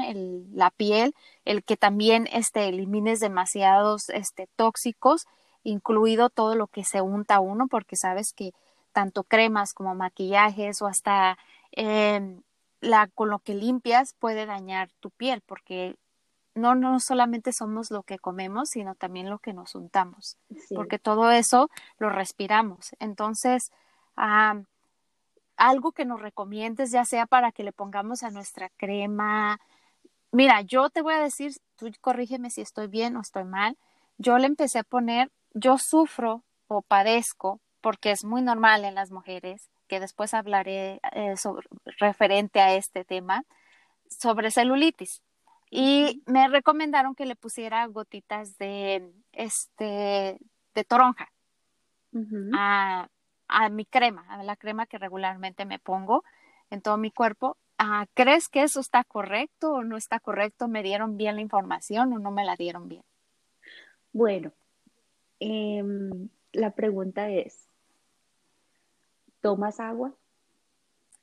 la 0.54 0.70
piel, 0.72 1.16
el 1.46 1.64
que 1.64 1.78
también 1.78 2.28
este, 2.32 2.68
elimines 2.68 3.20
demasiados 3.20 4.10
este, 4.10 4.48
tóxicos, 4.56 5.26
incluido 5.64 6.30
todo 6.30 6.56
lo 6.56 6.68
que 6.68 6.84
se 6.84 7.02
unta 7.02 7.40
uno, 7.40 7.68
porque 7.68 7.96
sabes 7.96 8.34
que 8.34 8.54
tanto 8.92 9.24
cremas 9.24 9.74
como 9.74 9.96
maquillajes 9.96 10.82
o 10.82 10.88
hasta 10.88 11.38
eh, 11.72 12.38
la, 12.82 13.08
con 13.08 13.30
lo 13.30 13.40
que 13.40 13.56
limpias 13.56 14.16
puede 14.20 14.46
dañar 14.46 14.90
tu 15.00 15.12
piel 15.12 15.42
porque 15.46 15.96
no, 16.54 16.76
no 16.76 17.00
solamente 17.00 17.54
somos 17.54 17.92
lo 17.92 18.04
que 18.04 18.20
comemos, 18.20 18.70
sino 18.70 18.96
también 18.96 19.30
lo 19.30 19.40
que 19.40 19.54
nos 19.54 19.76
untamos, 19.76 20.38
porque 20.76 21.00
todo 21.00 21.32
eso 21.32 21.70
lo 21.98 22.10
respiramos. 22.10 22.92
Entonces, 23.00 23.72
algo 25.56 25.92
que 25.94 26.06
nos 26.06 26.22
recomiendes, 26.22 26.92
ya 26.92 27.06
sea 27.06 27.26
para 27.26 27.52
que 27.52 27.64
le 27.64 27.72
pongamos 27.72 28.24
a 28.24 28.32
nuestra 28.32 28.70
crema. 28.70 29.60
Mira, 30.32 30.62
yo 30.62 30.90
te 30.90 31.02
voy 31.02 31.14
a 31.14 31.22
decir, 31.22 31.54
tú 31.76 31.90
corrígeme 32.02 32.50
si 32.50 32.62
estoy 32.62 32.88
bien 32.88 33.16
o 33.16 33.22
estoy 33.22 33.46
mal. 33.46 33.78
Yo 34.18 34.38
le 34.38 34.48
empecé 34.48 34.80
a 34.80 34.84
poner, 34.84 35.32
yo 35.54 35.78
sufro 35.78 36.44
o 36.68 36.82
padezco, 36.82 37.62
porque 37.80 38.12
es 38.12 38.24
muy 38.24 38.42
normal 38.42 38.86
en 38.86 38.96
las 38.96 39.12
mujeres, 39.12 39.70
que 39.92 40.00
después 40.00 40.34
hablaré 40.34 41.02
eh, 41.12 41.36
sobre, 41.36 41.68
referente 42.00 42.62
a 42.62 42.76
este 42.76 43.04
tema, 43.04 43.44
sobre 44.08 44.50
celulitis. 44.50 45.22
Y 45.70 46.24
me 46.26 46.48
recomendaron 46.48 47.14
que 47.14 47.26
le 47.26 47.36
pusiera 47.36 47.86
gotitas 47.88 48.58
de, 48.58 49.12
este, 49.34 50.38
de 50.76 50.84
toronja 50.86 51.30
a, 52.54 53.10
a, 53.50 53.70
mi 53.70 53.84
crema, 53.84 54.26
a 54.30 54.42
la 54.44 54.56
crema 54.56 54.86
que 54.86 54.98
regularmente 54.98 55.66
me 55.66 55.78
pongo 55.78 56.24
en 56.70 56.82
todo 56.82 56.96
mi 56.96 57.12
cuerpo. 57.12 57.58
Ah, 57.78 58.06
¿Crees 58.14 58.48
que 58.48 58.64
eso 58.64 58.80
está 58.80 59.04
correcto 59.04 59.74
o 59.74 59.84
no 59.84 59.98
está 59.98 60.22
correcto? 60.22 60.70
¿Me 60.70 60.84
dieron 60.84 61.18
bien 61.18 61.36
la 61.36 61.42
información 61.42 62.14
o 62.14 62.20
no 62.20 62.32
me 62.32 62.46
la 62.46 62.56
dieron 62.56 62.88
bien? 62.88 63.04
Bueno, 64.14 64.54
em, 65.42 66.30
la 66.54 66.72
pregunta 66.72 67.30
es, 67.30 67.71
¿Tomas 69.42 69.80
agua? 69.80 70.14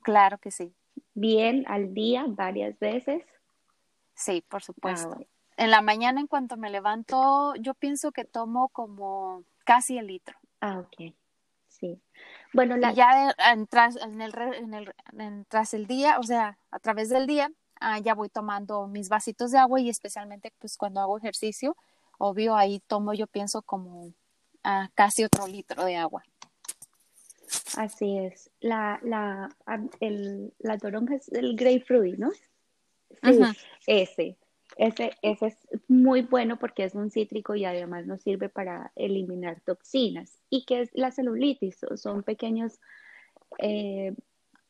Claro 0.01 0.37
que 0.37 0.51
sí. 0.51 0.73
Bien, 1.13 1.65
al 1.67 1.93
día, 1.93 2.25
varias 2.27 2.77
veces. 2.79 3.23
Sí, 4.13 4.43
por 4.47 4.61
supuesto. 4.61 5.17
Ah, 5.19 5.23
en 5.57 5.71
la 5.71 5.81
mañana, 5.81 6.21
en 6.21 6.27
cuanto 6.27 6.57
me 6.57 6.69
levanto, 6.69 7.55
yo 7.55 7.73
pienso 7.73 8.11
que 8.11 8.25
tomo 8.25 8.69
como 8.69 9.43
casi 9.65 9.97
el 9.97 10.07
litro. 10.07 10.37
Ah, 10.61 10.79
ok. 10.79 11.13
Sí. 11.67 12.01
Bueno, 12.53 12.77
la... 12.77 12.91
ya 12.91 13.35
tras, 13.69 13.95
en 13.97 14.21
el, 14.21 14.33
en 14.37 14.73
el, 14.73 15.45
tras 15.47 15.73
el 15.73 15.87
día, 15.87 16.19
o 16.19 16.23
sea, 16.23 16.57
a 16.71 16.79
través 16.79 17.09
del 17.09 17.27
día, 17.27 17.51
ah, 17.79 17.99
ya 17.99 18.13
voy 18.13 18.29
tomando 18.29 18.87
mis 18.87 19.09
vasitos 19.09 19.51
de 19.51 19.57
agua 19.57 19.79
y 19.79 19.89
especialmente 19.89 20.53
pues 20.59 20.77
cuando 20.77 20.99
hago 20.99 21.17
ejercicio, 21.17 21.77
obvio 22.17 22.55
ahí 22.55 22.81
tomo 22.87 23.13
yo 23.13 23.27
pienso 23.27 23.61
como 23.61 24.13
ah, 24.63 24.89
casi 24.95 25.23
otro 25.23 25.47
litro 25.47 25.85
de 25.85 25.95
agua. 25.95 26.23
Así 27.77 28.17
es. 28.17 28.51
La, 28.59 28.99
la, 29.03 29.49
el, 29.99 30.53
la 30.59 30.77
toronja 30.77 31.15
es 31.15 31.29
el 31.29 31.55
grapefruit, 31.55 32.17
¿no? 32.17 32.31
Sí, 33.23 33.39
ese. 33.87 34.37
Ese, 34.77 35.11
ese 35.23 35.47
es 35.47 35.57
muy 35.89 36.21
bueno 36.21 36.57
porque 36.57 36.83
es 36.85 36.95
un 36.95 37.11
cítrico 37.11 37.53
y 37.55 37.65
además 37.65 38.05
nos 38.05 38.21
sirve 38.21 38.47
para 38.49 38.91
eliminar 38.95 39.59
toxinas. 39.61 40.39
¿Y 40.49 40.63
qué 40.65 40.81
es 40.81 40.89
la 40.93 41.11
celulitis? 41.11 41.79
Son 41.95 42.23
pequeños 42.23 42.79
eh, 43.57 44.15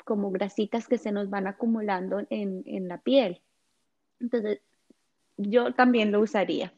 como 0.05 0.31
grasitas 0.31 0.87
que 0.87 0.97
se 0.97 1.11
nos 1.11 1.29
van 1.29 1.45
acumulando 1.47 2.25
en, 2.29 2.63
en 2.65 2.87
la 2.87 2.97
piel. 2.97 3.41
Entonces, 4.19 4.61
yo 5.37 5.73
también 5.73 6.11
lo 6.11 6.21
usaría. 6.21 6.73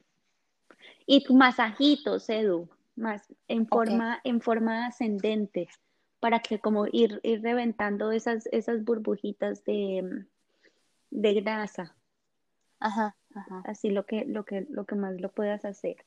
Y 1.06 1.24
masajitos, 1.34 2.30
Edu, 2.30 2.70
más 2.96 3.34
en 3.48 3.68
forma, 3.68 4.20
en 4.24 4.42
forma 4.42 4.88
ascendente, 4.88 5.70
para 6.22 6.40
que 6.40 6.60
como 6.60 6.86
ir, 6.86 7.20
ir 7.24 7.42
reventando 7.42 8.12
esas, 8.12 8.48
esas 8.54 8.86
burbujitas 8.86 9.66
de, 9.66 10.24
de 11.10 11.34
grasa. 11.34 11.96
Ajá. 12.80 13.16
Así 13.66 13.90
lo 13.90 14.06
que, 14.06 14.26
lo 14.26 14.46
que, 14.46 14.66
lo 14.70 14.86
que 14.86 14.96
más 14.96 15.20
lo 15.20 15.30
puedas 15.30 15.66
hacer. 15.66 15.98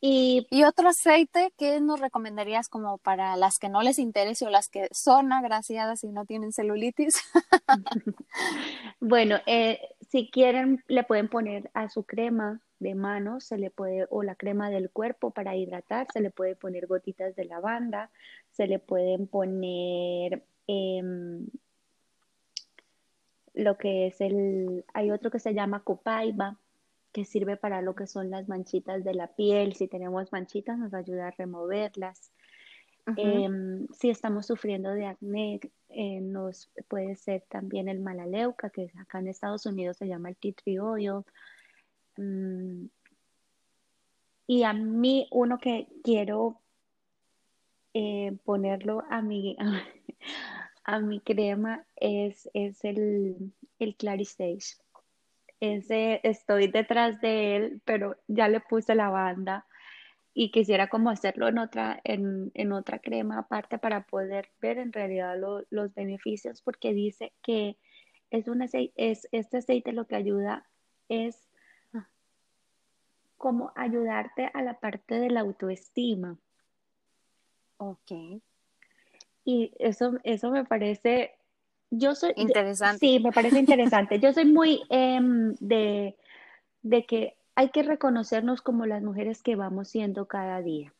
Y, 0.00 0.48
y, 0.50 0.64
otro 0.64 0.88
aceite 0.88 1.52
que 1.56 1.80
nos 1.80 2.00
recomendarías 2.00 2.68
como 2.68 2.98
para 2.98 3.36
las 3.36 3.58
que 3.58 3.68
no 3.68 3.82
les 3.82 4.00
interese 4.00 4.44
o 4.44 4.50
las 4.50 4.68
que 4.68 4.88
son 4.90 5.32
agraciadas 5.32 6.02
y 6.02 6.08
no 6.08 6.24
tienen 6.24 6.52
celulitis. 6.52 7.22
bueno, 9.00 9.36
eh, 9.46 9.80
si 10.10 10.28
quieren 10.28 10.82
le 10.88 11.04
pueden 11.04 11.28
poner 11.28 11.70
a 11.74 11.88
su 11.88 12.02
crema 12.02 12.60
de 12.80 12.96
manos, 12.96 13.44
se 13.44 13.58
le 13.58 13.70
puede 13.70 14.06
o 14.10 14.24
la 14.24 14.34
crema 14.34 14.70
del 14.70 14.90
cuerpo 14.90 15.30
para 15.30 15.54
hidratar, 15.54 16.08
se 16.12 16.20
le 16.20 16.30
puede 16.30 16.56
poner 16.56 16.88
gotitas 16.88 17.36
de 17.36 17.44
lavanda, 17.44 18.10
se 18.52 18.66
le 18.66 18.78
pueden 18.78 19.26
poner 19.26 20.44
em, 20.66 21.46
lo 23.54 23.76
que 23.76 24.06
es 24.06 24.20
el, 24.20 24.84
hay 24.94 25.10
otro 25.10 25.30
que 25.30 25.38
se 25.38 25.54
llama 25.54 25.82
copaiba, 25.82 26.58
que 27.12 27.24
sirve 27.24 27.56
para 27.56 27.82
lo 27.82 27.94
que 27.94 28.06
son 28.06 28.30
las 28.30 28.48
manchitas 28.48 29.04
de 29.04 29.14
la 29.14 29.28
piel. 29.28 29.74
Si 29.74 29.88
tenemos 29.88 30.32
manchitas, 30.32 30.78
nos 30.78 30.94
ayuda 30.94 31.28
a 31.28 31.30
removerlas. 31.32 32.32
Em, 33.16 33.88
si 33.88 34.10
estamos 34.10 34.46
sufriendo 34.46 34.90
de 34.90 35.06
acné, 35.06 35.60
eh, 35.88 36.20
nos 36.20 36.70
puede 36.88 37.16
ser 37.16 37.42
también 37.48 37.88
el 37.88 38.00
malaleuca, 38.00 38.70
que 38.70 38.90
acá 38.98 39.18
en 39.18 39.28
Estados 39.28 39.66
Unidos 39.66 39.96
se 39.96 40.06
llama 40.06 40.28
el 40.28 40.36
tea 40.36 40.52
tree 40.52 40.78
oil. 40.78 41.24
Mm, 42.16 42.86
y 44.46 44.62
a 44.62 44.72
mí, 44.72 45.28
uno 45.32 45.58
que 45.58 45.88
quiero 46.04 46.61
eh, 47.94 48.36
ponerlo 48.44 49.04
a 49.10 49.22
mi, 49.22 49.56
a 50.84 50.98
mi 51.00 51.20
crema 51.20 51.84
es, 51.96 52.48
es 52.54 52.84
el, 52.84 53.52
el 53.78 53.96
Claristage. 53.96 54.76
Ese 55.60 56.20
estoy 56.24 56.66
detrás 56.66 57.20
de 57.20 57.56
él, 57.56 57.82
pero 57.84 58.16
ya 58.26 58.48
le 58.48 58.60
puse 58.60 58.94
la 58.94 59.10
banda 59.10 59.66
y 60.34 60.50
quisiera 60.50 60.88
como 60.88 61.10
hacerlo 61.10 61.46
en 61.48 61.58
otra, 61.58 62.00
en, 62.04 62.50
en 62.54 62.72
otra 62.72 62.98
crema 62.98 63.38
aparte 63.38 63.78
para 63.78 64.06
poder 64.06 64.48
ver 64.60 64.78
en 64.78 64.92
realidad 64.92 65.36
los 65.70 65.94
beneficios, 65.94 66.62
porque 66.62 66.92
dice 66.94 67.32
que 67.42 67.76
es 68.30 68.48
un 68.48 68.62
aceite, 68.62 68.92
es, 68.96 69.28
este 69.30 69.58
aceite 69.58 69.92
lo 69.92 70.06
que 70.06 70.16
ayuda 70.16 70.66
es 71.08 71.48
como 73.42 73.72
ayudarte 73.74 74.52
a 74.54 74.62
la 74.62 74.78
parte 74.78 75.18
de 75.18 75.28
la 75.28 75.40
autoestima. 75.40 76.38
Ok. 77.82 78.40
Y 79.44 79.72
eso, 79.80 80.12
eso 80.22 80.50
me 80.52 80.64
parece, 80.64 81.32
yo 81.90 82.14
soy... 82.14 82.32
Interesante. 82.36 82.98
sí, 82.98 83.18
me 83.18 83.32
parece 83.32 83.58
interesante. 83.58 84.20
Yo 84.20 84.32
soy 84.32 84.44
muy 84.44 84.82
em, 84.88 85.54
de, 85.58 86.16
de 86.82 87.04
que 87.06 87.36
hay 87.56 87.70
que 87.70 87.82
reconocernos 87.82 88.62
como 88.62 88.86
las 88.86 89.02
mujeres 89.02 89.42
que 89.42 89.56
vamos 89.56 89.88
siendo 89.88 90.26
cada 90.26 90.62
día. 90.62 90.94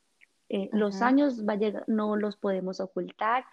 Eh, 0.49 0.71
los 0.73 1.03
años 1.03 1.47
va 1.49 1.57
no 1.87 2.17
los 2.17 2.37
podemos 2.37 2.81
ocultar, 2.81 3.45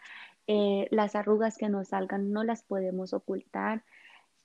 eh, 0.48 0.88
las 0.90 1.16
arrugas 1.16 1.56
que 1.58 1.70
nos 1.70 1.90
salgan 1.90 2.32
no 2.32 2.44
las 2.44 2.64
podemos 2.64 3.14
ocultar, 3.14 3.84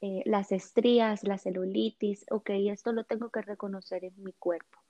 eh, 0.03 0.23
las 0.27 0.53
estrías, 0.53 1.25
la 1.25 1.39
celulitis, 1.39 2.27
ok, 2.31 2.51
esto 2.51 2.93
lo 2.93 3.05
tengo 3.05 3.31
que 3.31 3.41
reconocer 3.41 4.05
en 4.05 4.13
mi 4.23 4.35
cuerpo. 4.35 4.84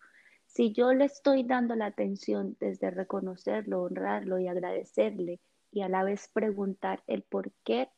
Si 0.54 0.72
yo 0.72 0.94
le 0.94 1.06
estoy 1.06 1.42
dando 1.42 1.74
la 1.74 1.86
atención 1.86 2.56
desde 2.60 2.92
reconocerlo, 2.92 3.82
honrarlo 3.82 4.38
y 4.38 4.46
agradecerle 4.46 5.40
y 5.72 5.80
a 5.80 5.88
la 5.88 6.04
vez 6.04 6.28
preguntar 6.32 7.02
el 7.08 7.22
por 7.22 7.50
qué, 7.64 7.88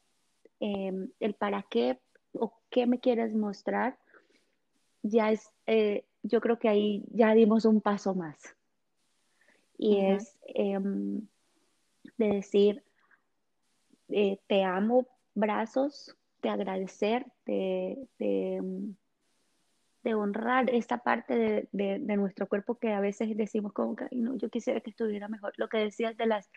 em, 0.60 1.10
el 1.20 1.34
para 1.34 1.64
qué 1.64 2.00
o 2.32 2.54
qué 2.70 2.86
me 2.86 2.98
quieres 2.98 3.34
mostrar, 3.34 3.98
ya 5.02 5.30
es, 5.30 5.50
eh, 5.66 6.06
yo 6.22 6.40
creo 6.40 6.58
que 6.58 6.70
ahí 6.70 7.04
ya 7.12 7.34
dimos 7.34 7.66
un 7.66 7.82
paso 7.82 8.14
más. 8.14 8.56
Y 9.76 9.98
es 10.00 10.38
em, 10.46 11.26
de 12.16 12.28
decir, 12.28 12.82
eh, 14.08 14.38
te 14.46 14.64
amo, 14.64 15.06
brazos, 15.34 16.16
de 16.40 16.48
agradecer, 16.48 17.26
de, 17.44 18.08
em, 18.18 18.94
de 20.06 20.14
honrar 20.14 20.70
esta 20.70 20.98
parte 20.98 21.68
de, 21.72 21.98
nuestro 21.98 22.46
cuerpo 22.46 22.78
que 22.78 22.92
a 22.92 23.00
veces 23.00 23.36
decimos 23.36 23.72
como 23.72 23.96
que 23.96 24.06
no, 24.12 24.36
yo 24.36 24.48
quisiera 24.50 24.80
que 24.80 24.90
estuviera 24.90 25.26
mejor. 25.26 25.52
Lo 25.56 25.68
que 25.68 25.78
decías 25.78 26.16
de 26.16 26.26
las, 26.26 26.48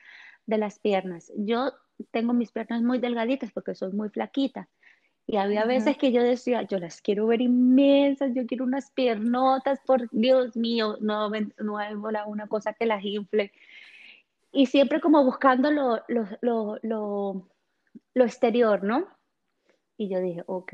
de 0.46 0.60
las 0.60 0.78
piernas. 0.78 1.34
Yo 1.36 1.72
tengo 2.12 2.34
mis 2.34 2.52
piernas 2.52 2.84
muy 2.84 3.00
delgaditas 3.00 3.52
porque 3.52 3.74
soy 3.74 3.92
muy 3.92 4.10
flaquita. 4.10 4.70
Y 5.26 5.38
había 5.38 5.66
veces 5.66 5.98
que 5.98 6.12
yo 6.12 6.22
decía, 6.22 6.62
yo 6.62 6.78
las 6.78 7.02
quiero 7.02 7.26
ver 7.26 7.42
inmensas, 7.42 8.36
yo 8.36 8.46
quiero 8.46 8.66
unas 8.66 8.92
piernotas, 8.92 9.80
por 9.84 10.08
Dios 10.12 10.56
mío, 10.56 10.98
no, 11.02 11.32
no 11.58 11.78
hay 11.80 11.96
una 12.28 12.48
cosa 12.48 12.74
que 12.74 12.86
las 12.86 13.04
infle. 13.04 13.52
Y 14.52 14.68
siempre 14.68 15.02
como 15.02 15.24
buscando 15.26 15.72
lo, 15.72 16.04
lo, 16.08 16.28
lo, 16.42 16.78
lo, 16.84 17.50
lo 18.14 18.24
exterior, 18.26 18.84
¿no? 18.84 19.08
Y 19.98 20.08
yo 20.08 20.20
dije, 20.20 20.44
ok, 20.46 20.74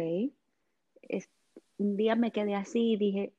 es, 1.04 1.30
un 1.78 1.98
día 1.98 2.16
me 2.16 2.32
quedé 2.32 2.56
así 2.56 2.94
y 2.94 2.98
dije, 2.98 3.34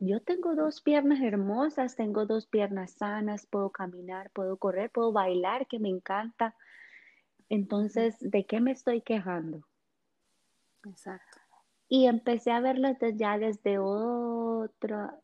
yo 0.00 0.20
tengo 0.22 0.54
dos 0.54 0.80
piernas 0.80 1.20
hermosas, 1.20 1.94
tengo 1.94 2.24
dos 2.24 2.46
piernas 2.46 2.92
sanas, 2.92 3.46
puedo 3.46 3.70
caminar, 3.70 4.30
puedo 4.30 4.56
correr, 4.56 4.90
puedo 4.90 5.12
bailar, 5.12 5.66
que 5.66 5.78
me 5.78 5.90
encanta. 5.90 6.56
Entonces, 7.50 8.16
¿de 8.20 8.46
qué 8.46 8.60
me 8.60 8.72
estoy 8.72 9.02
quejando? 9.02 9.66
Exacto. 10.84 11.38
Y 11.88 12.06
empecé 12.06 12.50
a 12.50 12.60
verlas 12.60 12.96
ya 13.14 13.36
desde 13.36 13.78
otra 13.78 15.18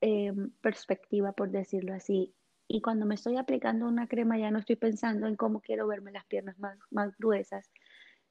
em, 0.00 0.50
perspectiva, 0.62 1.32
por 1.32 1.50
decirlo 1.50 1.92
así. 1.92 2.34
Y 2.68 2.80
cuando 2.80 3.04
me 3.04 3.16
estoy 3.16 3.36
aplicando 3.36 3.86
una 3.86 4.06
crema, 4.06 4.38
ya 4.38 4.50
no 4.50 4.60
estoy 4.60 4.76
pensando 4.76 5.26
en 5.26 5.36
cómo 5.36 5.60
quiero 5.60 5.86
verme 5.86 6.12
las 6.12 6.24
piernas 6.24 6.58
más, 6.58 6.78
más 6.90 7.14
gruesas, 7.18 7.70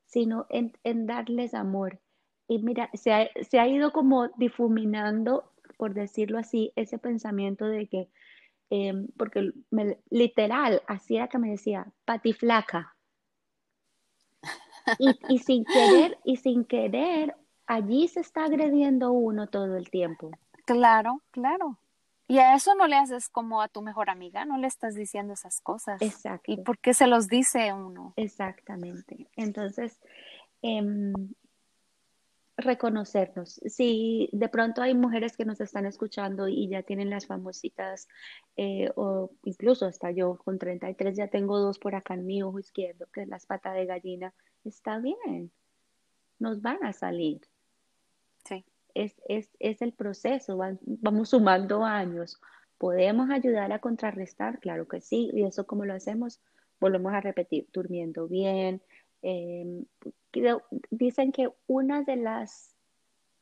sino 0.06 0.48
en, 0.50 0.74
en 0.84 1.06
darles 1.06 1.54
amor 1.54 2.00
y 2.52 2.60
mira, 2.60 2.90
se 2.94 3.14
ha, 3.14 3.30
se 3.50 3.62
ha 3.62 3.68
ido 3.70 3.94
como 3.94 4.28
difuminando, 4.36 5.50
por 5.78 5.94
decirlo 5.94 6.38
así, 6.38 6.74
ese 6.76 6.98
pensamiento 6.98 7.64
de 7.64 7.88
que, 7.88 8.10
em, 8.70 9.08
porque 9.16 9.54
literal, 10.10 10.82
así 10.86 11.16
era 11.16 11.30
que 11.30 11.38
me 11.38 11.52
decía, 11.52 11.88
patiflaca. 12.04 12.94
Y, 15.00 15.18
y 15.30 15.40
sin 15.40 15.64
querer, 15.64 16.18
y 16.26 16.36
sin 16.36 16.66
querer, 16.66 17.38
allí 17.68 18.10
se 18.10 18.20
está 18.20 18.44
agrediendo 18.44 19.14
uno 19.14 19.48
todo 19.48 19.78
el 19.78 19.90
tiempo. 19.90 20.32
Claro, 20.66 21.22
claro. 21.32 21.78
Y 22.28 22.40
a 22.40 22.56
eso 22.56 22.76
no 22.76 22.86
le 22.86 22.98
haces 22.98 23.30
como 23.30 23.62
a 23.62 23.70
tu 23.70 23.82
mejor 23.82 24.10
amiga, 24.10 24.44
no 24.44 24.58
le 24.58 24.68
estás 24.68 24.94
diciendo 24.94 25.32
esas 25.32 25.62
cosas. 25.62 26.02
Exacto. 26.02 26.52
¿Y 26.52 26.58
por 26.58 26.80
qué 26.80 26.94
se 26.94 27.08
los 27.08 27.30
dice 27.30 27.72
uno? 27.72 28.12
Exactamente. 28.18 29.30
Entonces, 29.38 30.02
eh, 30.62 31.14
reconocernos. 32.62 33.62
Si 33.66 34.30
de 34.32 34.50
pronto 34.50 34.82
hay 34.82 34.94
mujeres 34.94 35.36
que 35.36 35.46
nos 35.46 35.62
están 35.62 35.86
escuchando 35.86 36.48
y 36.48 36.68
ya 36.68 36.84
tienen 36.84 37.10
las 37.10 37.26
famositas, 37.26 38.08
eh, 38.58 38.92
o 38.96 39.32
incluso 39.44 39.86
hasta 39.86 40.12
yo 40.12 40.38
con 40.38 40.58
33 40.58 41.16
ya 41.18 41.28
tengo 41.28 41.60
dos 41.60 41.80
por 41.80 41.96
acá 41.96 42.14
en 42.14 42.26
mi 42.26 42.42
ojo 42.44 42.60
izquierdo, 42.60 43.08
que 43.14 43.24
es 43.24 43.28
las 43.28 43.46
patas 43.46 43.76
de 43.76 43.86
gallina, 43.86 44.34
está 44.64 45.00
bien, 45.00 45.52
nos 46.40 46.62
van 46.62 46.84
a 46.84 46.94
salir. 46.94 47.42
Sí. 48.46 48.66
Es, 48.94 49.22
es, 49.28 49.50
es 49.60 49.82
el 49.82 49.94
proceso, 49.94 50.58
vamos 50.58 51.30
sumando 51.30 51.86
años, 51.86 52.40
¿Podemos 52.82 53.30
ayudar 53.30 53.72
a 53.74 53.78
contrarrestar? 53.78 54.58
Claro 54.60 54.88
que 54.88 55.02
sí. 55.02 55.30
¿Y 55.34 55.44
eso 55.44 55.68
cómo 55.68 55.86
lo 55.86 55.94
hacemos? 55.94 56.42
Volvemos 56.80 57.14
a 57.14 57.22
repetir, 57.22 57.68
durmiendo 57.72 58.28
bien. 58.28 58.82
Em, 59.22 59.86
dicen 60.90 61.32
que 61.32 61.50
una 61.68 62.02
de 62.02 62.16
las 62.16 62.76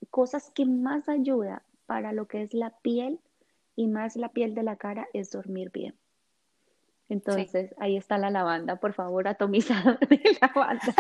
cosas 0.10 0.52
que 0.52 0.66
más 0.66 1.08
ayuda 1.08 1.64
para 1.86 2.12
lo 2.12 2.28
que 2.28 2.42
es 2.42 2.54
la 2.54 2.72
piel 2.82 3.20
y 3.76 3.88
más 3.88 4.16
la 4.16 4.30
piel 4.30 4.56
de 4.56 4.64
la 4.64 4.76
cara 4.76 5.08
es 5.14 5.32
dormir 5.32 5.72
bien. 5.72 5.96
Entonces, 7.10 7.74
ahí 7.80 7.98
está 7.98 8.20
la 8.20 8.30
lavanda, 8.30 8.76
por 8.76 8.94
favor, 8.94 9.28
atomizada 9.28 9.98
de 10.08 10.22
lavanda. 10.42 10.94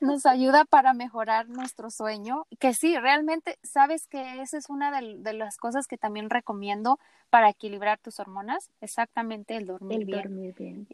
Nos 0.00 0.26
ayuda 0.26 0.64
para 0.64 0.92
mejorar 0.92 1.48
nuestro 1.48 1.90
sueño, 1.90 2.46
que 2.58 2.74
sí, 2.74 2.98
realmente, 2.98 3.58
sabes 3.62 4.08
que 4.08 4.42
esa 4.42 4.58
es 4.58 4.68
una 4.68 5.00
de, 5.00 5.32
las 5.32 5.56
cosas 5.56 5.86
que 5.86 5.98
también 5.98 6.30
recomiendo 6.30 6.98
para 7.30 7.48
equilibrar 7.48 7.98
tus 8.00 8.18
hormonas, 8.18 8.70
exactamente 8.80 9.56
el 9.56 9.66
dormir 9.66 10.00
el 10.00 10.06
Dormir 10.06 10.54
bien. 10.58 10.88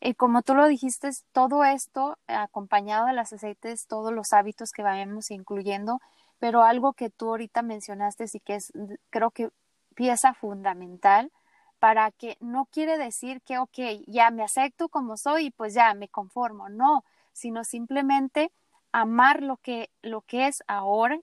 Y 0.00 0.14
como 0.14 0.42
tú 0.42 0.54
lo 0.54 0.66
dijiste, 0.66 1.10
todo 1.32 1.64
esto 1.64 2.18
acompañado 2.26 3.06
de 3.06 3.14
los 3.14 3.32
aceites, 3.32 3.86
todos 3.86 4.12
los 4.12 4.32
hábitos 4.32 4.72
que 4.72 4.82
vayamos 4.82 5.30
incluyendo, 5.30 6.00
pero 6.38 6.62
algo 6.62 6.92
que 6.92 7.10
tú 7.10 7.30
ahorita 7.30 7.62
mencionaste 7.62 8.26
y 8.32 8.40
que 8.40 8.56
es, 8.56 8.72
creo 9.10 9.30
que 9.30 9.50
pieza 9.94 10.34
fundamental 10.34 11.32
para 11.78 12.10
que 12.10 12.36
no 12.40 12.66
quiere 12.66 12.98
decir 12.98 13.40
que, 13.42 13.58
ok, 13.58 13.78
ya 14.06 14.30
me 14.30 14.42
acepto 14.42 14.88
como 14.88 15.16
soy 15.16 15.46
y 15.46 15.50
pues 15.50 15.74
ya 15.74 15.92
me 15.94 16.08
conformo, 16.08 16.68
no, 16.68 17.04
sino 17.32 17.64
simplemente 17.64 18.50
amar 18.92 19.42
lo 19.42 19.56
que, 19.58 19.90
lo 20.02 20.22
que 20.22 20.46
es 20.46 20.62
ahora 20.66 21.18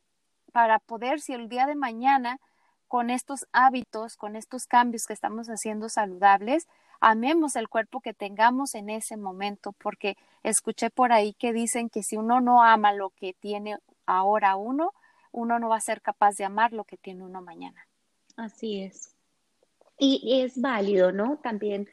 para 0.51 0.80
poder, 0.80 1.19
si 1.21 1.34
el 1.34 1.49
día 1.49 1.65
de 1.65 1.76
mañana, 1.76 2.39
con 2.88 3.09
estos 3.09 3.47
hábitos, 3.51 4.15
con 4.17 4.36
estos 4.36 4.67
cambios 4.67 5.07
que 5.07 5.13
estamos 5.13 5.47
haciendo 5.47 5.89
saludables, 5.89 6.67
amemos 7.03 7.57
el 7.57 7.67
cuerpo 7.67 7.99
que 7.99 8.13
tengamos 8.13 8.75
en 8.75 8.89
ese 8.89 9.17
momento, 9.17 9.73
porque 9.73 10.15
escuché 10.41 10.89
por 10.89 11.11
ahí 11.11 11.33
que 11.33 11.51
dicen 11.51 11.89
que 11.89 12.01
si 12.01 12.15
uno 12.15 12.39
no 12.39 12.63
ama 12.63 12.93
lo 12.93 13.09
que 13.09 13.33
tiene 13.33 13.77
ahora 14.05 14.55
uno, 14.55 14.93
uno 15.33 15.59
no 15.59 15.67
va 15.67 15.75
a 15.75 15.81
ser 15.81 16.01
capaz 16.01 16.37
de 16.37 16.45
amar 16.45 16.71
lo 16.71 16.85
que 16.85 16.95
tiene 16.95 17.23
uno 17.23 17.41
mañana. 17.41 17.85
Así 18.37 18.81
es. 18.81 19.13
Y, 19.99 20.41
es 20.41 20.59
válido, 20.59 21.11
¿no? 21.11 21.39
También 21.43 21.89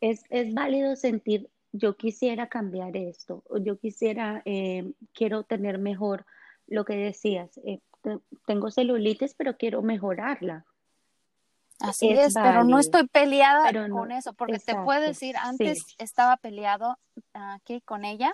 es, 0.00 0.22
válido 0.54 0.94
sentir, 0.94 1.50
yo 1.72 1.96
quisiera 1.96 2.46
cambiar 2.46 2.96
esto, 2.96 3.42
o 3.48 3.58
yo 3.58 3.78
quisiera, 3.78 4.42
eh, 4.44 4.92
quiero 5.12 5.42
tener 5.42 5.78
mejor 5.78 6.24
lo 6.68 6.84
que 6.84 6.94
decías, 6.94 7.58
eh, 7.64 7.80
tengo 8.46 8.70
celulitis, 8.70 9.34
pero 9.34 9.56
quiero 9.56 9.82
mejorarla. 9.82 10.64
Así 11.82 12.10
es, 12.10 12.34
pero 12.34 12.64
no 12.64 12.78
estoy 12.78 13.06
peleada 13.08 13.70
con 13.90 14.12
eso, 14.12 14.32
porque 14.32 14.58
te 14.58 14.74
puedo 14.74 15.00
decir, 15.00 15.36
antes 15.36 15.84
estaba 15.98 16.36
peleado 16.36 16.98
aquí 17.32 17.80
con 17.80 18.04
ella 18.04 18.32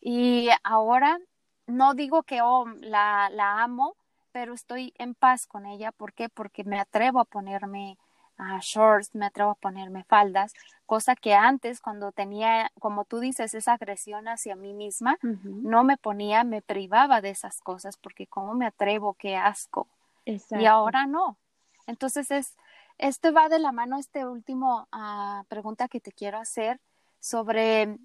y 0.00 0.48
ahora 0.62 1.18
no 1.66 1.94
digo 1.94 2.22
que 2.22 2.42
oh, 2.42 2.66
la, 2.80 3.28
la 3.30 3.62
amo, 3.62 3.96
pero 4.32 4.54
estoy 4.54 4.92
en 4.98 5.14
paz 5.14 5.46
con 5.46 5.66
ella. 5.66 5.92
¿Por 5.92 6.12
qué? 6.12 6.28
Porque 6.28 6.62
me 6.62 6.78
atrevo 6.78 7.20
a 7.20 7.24
ponerme 7.24 7.98
uh, 8.38 8.58
shorts, 8.60 9.14
me 9.14 9.26
atrevo 9.26 9.50
a 9.50 9.54
ponerme 9.54 10.04
faldas, 10.04 10.52
cosa 10.84 11.16
que 11.16 11.34
antes 11.34 11.80
cuando 11.80 12.12
tenía, 12.12 12.70
como 12.78 13.04
tú 13.04 13.18
dices, 13.18 13.54
esa 13.54 13.72
agresión 13.72 14.28
hacia 14.28 14.54
mí 14.54 14.74
misma, 14.74 15.18
no 15.22 15.84
me 15.84 15.96
ponía, 15.96 16.44
me 16.44 16.62
privaba 16.62 17.20
de 17.20 17.30
esas 17.30 17.60
cosas, 17.60 17.96
porque 17.96 18.26
cómo 18.26 18.54
me 18.54 18.66
atrevo, 18.66 19.14
qué 19.14 19.36
asco. 19.36 19.88
Y 20.24 20.66
ahora 20.66 21.06
no. 21.06 21.38
Entonces 21.86 22.30
es, 22.30 22.56
este 22.98 23.30
va 23.30 23.48
de 23.48 23.58
la 23.58 23.72
mano, 23.72 23.98
este 23.98 24.26
último 24.26 24.88
uh, 24.92 25.44
pregunta 25.48 25.88
que 25.88 26.00
te 26.00 26.12
quiero 26.12 26.38
hacer 26.38 26.80
sobre 27.20 27.98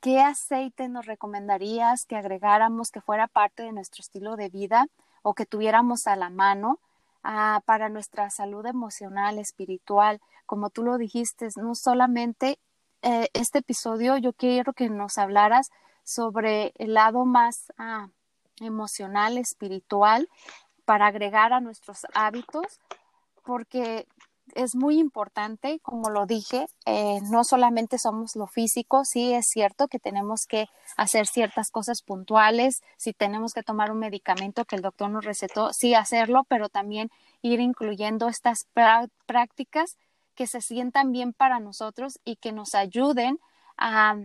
qué 0.00 0.20
aceite 0.20 0.88
nos 0.88 1.06
recomendarías 1.06 2.04
que 2.04 2.16
agregáramos 2.16 2.90
que 2.90 3.00
fuera 3.00 3.26
parte 3.26 3.62
de 3.62 3.72
nuestro 3.72 4.02
estilo 4.02 4.36
de 4.36 4.48
vida 4.48 4.86
o 5.22 5.34
que 5.34 5.46
tuviéramos 5.46 6.06
a 6.06 6.16
la 6.16 6.28
mano 6.28 6.78
ah, 7.22 7.62
para 7.64 7.88
nuestra 7.88 8.28
salud 8.28 8.66
emocional, 8.66 9.38
espiritual. 9.38 10.20
Como 10.44 10.68
tú 10.68 10.82
lo 10.82 10.98
dijiste, 10.98 11.48
no 11.56 11.74
solamente 11.74 12.58
eh, 13.00 13.28
este 13.32 13.60
episodio, 13.60 14.18
yo 14.18 14.34
quiero 14.34 14.74
que 14.74 14.90
nos 14.90 15.16
hablaras 15.16 15.70
sobre 16.02 16.74
el 16.76 16.92
lado 16.92 17.24
más 17.24 17.72
ah, 17.78 18.08
emocional, 18.60 19.38
espiritual, 19.38 20.28
para 20.84 21.06
agregar 21.06 21.54
a 21.54 21.60
nuestros 21.60 22.06
hábitos, 22.12 22.78
porque 23.44 24.06
es 24.54 24.74
muy 24.74 24.98
importante, 24.98 25.80
como 25.80 26.10
lo 26.10 26.26
dije, 26.26 26.66
eh, 26.84 27.20
no 27.30 27.44
solamente 27.44 27.98
somos 27.98 28.36
lo 28.36 28.46
físico, 28.46 29.04
sí 29.04 29.32
es 29.32 29.46
cierto 29.48 29.88
que 29.88 29.98
tenemos 29.98 30.46
que 30.46 30.68
hacer 30.96 31.26
ciertas 31.26 31.70
cosas 31.70 32.02
puntuales, 32.02 32.82
si 32.96 33.12
tenemos 33.12 33.52
que 33.52 33.62
tomar 33.62 33.90
un 33.90 33.98
medicamento 33.98 34.64
que 34.64 34.76
el 34.76 34.82
doctor 34.82 35.10
nos 35.10 35.24
recetó, 35.24 35.72
sí 35.72 35.94
hacerlo, 35.94 36.44
pero 36.48 36.68
también 36.68 37.10
ir 37.42 37.60
incluyendo 37.60 38.28
estas 38.28 38.66
prácticas 39.26 39.96
que 40.34 40.46
se 40.46 40.60
sientan 40.60 41.12
bien 41.12 41.32
para 41.32 41.60
nosotros 41.60 42.20
y 42.24 42.36
que 42.36 42.52
nos 42.52 42.74
ayuden 42.74 43.40
a, 43.76 44.16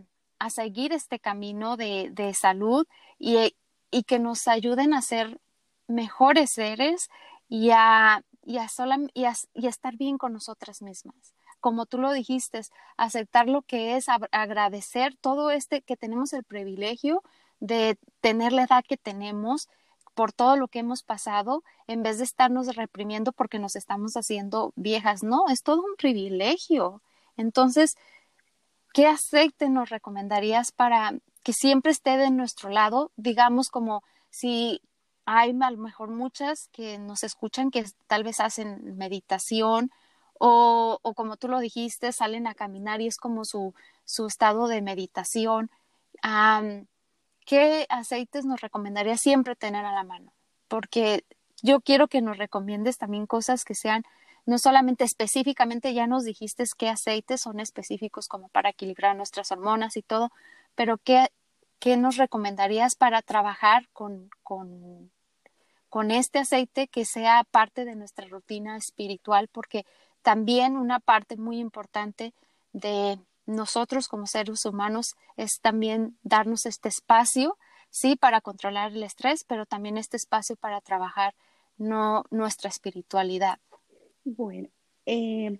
seguir 0.49 0.93
este 0.93 1.19
camino 1.19 1.75
de, 1.77 2.33
salud 2.33 2.87
y, 3.17 3.55
y 3.91 4.03
que 4.03 4.19
nos 4.19 4.47
ayuden 4.47 4.93
a 4.93 5.01
ser 5.01 5.39
mejores 5.87 6.51
seres 6.51 7.09
y 7.49 7.71
a 7.71 8.23
y 8.49 8.57
a, 8.57 9.33
estar 9.67 9.95
bien 9.95 10.17
con 10.17 10.33
nosotras 10.33 10.81
mismas. 10.81 11.35
Como 11.59 11.85
tú 11.85 11.99
lo 11.99 12.11
dijiste, 12.11 12.61
aceptar 12.97 13.47
lo 13.47 13.61
que 13.61 13.95
es 13.95 14.07
agradecer 14.09 15.15
todo 15.21 15.51
este 15.51 15.83
que 15.83 15.95
tenemos 15.95 16.33
el 16.33 16.43
privilegio 16.43 17.21
de 17.59 17.99
tener 18.21 18.51
la 18.51 18.63
edad 18.63 18.83
que 18.87 18.97
tenemos 18.97 19.69
por 20.15 20.33
todo 20.33 20.55
lo 20.55 20.67
que 20.67 20.79
hemos 20.79 21.03
pasado, 21.03 21.63
en 21.85 22.01
vez 22.01 22.17
de 22.17 22.23
estarnos 22.23 22.75
reprimiendo 22.75 23.33
porque 23.33 23.59
nos 23.59 23.75
estamos 23.75 24.13
haciendo 24.15 24.73
viejas. 24.75 25.21
No, 25.21 25.47
es 25.49 25.61
todo 25.61 25.83
un 25.83 25.95
privilegio. 25.95 27.03
Entonces, 27.37 27.97
¿qué 28.93 29.05
aceite 29.05 29.69
nos 29.69 29.89
recomendarías 29.89 30.71
para 30.71 31.13
que 31.43 31.53
siempre 31.53 31.91
esté 31.91 32.17
de 32.17 32.31
nuestro 32.31 32.69
lado? 32.69 33.11
Digamos 33.15 33.69
como 33.69 34.01
si 34.31 34.81
hay 35.25 35.55
a 35.61 35.71
lo 35.71 35.77
mejor 35.77 36.09
muchas 36.09 36.69
que 36.71 36.97
nos 36.97 37.23
escuchan 37.23 37.71
que 37.71 37.85
tal 38.07 38.23
vez 38.23 38.39
hacen 38.39 38.97
meditación 38.97 39.91
o, 40.39 40.99
o, 41.01 41.13
como 41.13 41.37
tú 41.37 41.49
lo 41.49 41.59
dijiste, 41.59 42.11
salen 42.11 42.47
a 42.47 42.55
caminar 42.55 43.01
y 43.01 43.07
es 43.07 43.17
como 43.17 43.45
su, 43.45 43.73
su 44.05 44.25
estado 44.27 44.67
de 44.67 44.81
meditación. 44.81 45.69
¿Qué 47.45 47.85
aceites 47.89 48.45
nos 48.45 48.61
recomendaría 48.61 49.17
siempre 49.17 49.55
tener 49.55 49.85
a 49.85 49.91
la 49.91 50.03
mano? 50.03 50.33
Porque 50.67 51.25
yo 51.61 51.81
quiero 51.81 52.07
que 52.07 52.21
nos 52.21 52.37
recomiendes 52.37 52.97
también 52.97 53.25
cosas 53.25 53.65
que 53.65 53.75
sean 53.75 54.03
no 54.45 54.57
solamente 54.57 55.03
específicamente, 55.03 55.93
ya 55.93 56.07
nos 56.07 56.23
dijiste 56.23 56.63
qué 56.77 56.89
aceites 56.89 57.41
son 57.41 57.59
específicos 57.59 58.27
como 58.27 58.49
para 58.49 58.69
equilibrar 58.69 59.15
nuestras 59.15 59.51
hormonas 59.51 59.97
y 59.97 60.01
todo, 60.01 60.31
pero 60.75 60.97
qué, 60.97 61.29
qué 61.79 61.97
nos 61.97 62.17
recomendarías 62.17 62.95
para 62.95 63.21
trabajar 63.21 63.87
con, 63.93 64.29
con 65.89 66.11
este 66.11 66.39
aceite 66.39 66.87
que 66.87 67.05
sea 67.05 67.43
parte 67.49 67.83
de 67.85 67.95
nuestra 67.95 68.27
rutina 68.27 68.77
espiritual, 68.77 69.47
porque 69.51 69.85
también 70.21 70.77
una 70.77 70.99
parte 70.99 71.35
muy 71.37 71.59
importante 71.59 72.33
de 72.73 73.19
nosotros 73.45 74.07
como 74.07 74.27
seres 74.27 74.65
humanos 74.65 75.15
es 75.35 75.59
también 75.61 76.17
darnos 76.21 76.65
este 76.65 76.89
espacio, 76.89 77.57
sí, 77.89 78.15
para 78.15 78.41
controlar 78.41 78.91
el 78.91 79.03
estrés, 79.03 79.43
pero 79.43 79.65
también 79.65 79.97
este 79.97 80.17
espacio 80.17 80.55
para 80.55 80.81
trabajar 80.81 81.33
no, 81.77 82.23
nuestra 82.29 82.69
espiritualidad. 82.69 83.57
Bueno, 84.23 84.69
eh, 85.05 85.59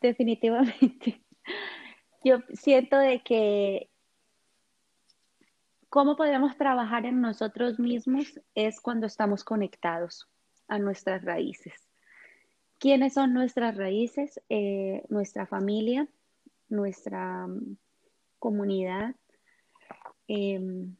definitivamente. 0.00 1.22
Yo 2.24 2.40
siento 2.52 2.98
de 2.98 3.22
que 3.22 3.88
¿Cómo 5.88 6.16
podemos 6.16 6.56
trabajar 6.56 7.06
en 7.06 7.20
nosotros 7.20 7.78
mismos? 7.78 8.40
Es 8.54 8.80
cuando 8.80 9.06
estamos 9.06 9.44
conectados 9.44 10.28
a 10.66 10.78
nuestras 10.78 11.24
raíces. 11.24 11.74
¿Quiénes 12.78 13.14
son 13.14 13.32
nuestras 13.32 13.76
raíces? 13.76 14.40
Eh, 14.48 15.04
nuestra 15.08 15.46
familia, 15.46 16.08
nuestra 16.68 17.46
mm, 17.46 17.76
comunidad, 18.40 19.14
em, 20.26 20.96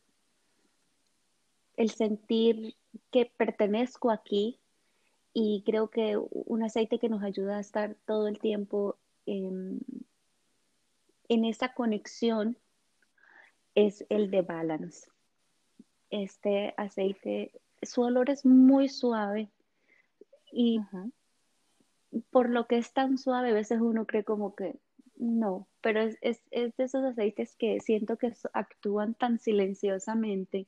el 1.76 1.91
sentir 1.91 2.76
que 3.11 3.30
pertenezco 3.37 4.11
aquí 4.11 4.61
y 5.34 5.62
creo 5.66 5.91
que 5.91 6.16
un 6.30 6.62
aceite 6.62 6.99
que 6.99 7.09
nos 7.09 7.22
ayuda 7.22 7.59
a 7.59 7.61
estar 7.61 7.97
todo 8.07 8.28
el 8.28 8.39
tiempo 8.39 8.97
en 9.26 9.84
esa 11.28 11.74
conexión 11.74 12.57
es 13.77 14.05
el 14.09 14.33
de 14.33 14.43
Balance. 14.43 15.09
Este 16.11 16.74
aceite, 16.77 17.53
su 17.83 18.03
olor 18.03 18.31
es 18.31 18.45
muy 18.45 18.89
suave 18.89 19.49
y 20.51 20.81
por 22.31 22.51
lo 22.51 22.66
que 22.66 22.79
es 22.79 22.93
tan 22.93 23.18
suave, 23.18 23.51
a 23.51 23.55
veces 23.55 23.81
uno 23.81 24.07
cree 24.07 24.24
como 24.24 24.57
que 24.57 24.74
no, 25.16 25.68
pero 25.81 26.01
es, 26.01 26.18
es, 26.20 26.43
es 26.51 26.77
de 26.77 26.85
esos 26.85 27.05
aceites 27.05 27.55
que 27.55 27.79
siento 27.81 28.16
que 28.16 28.33
actúan 28.53 29.14
tan 29.14 29.39
silenciosamente 29.39 30.66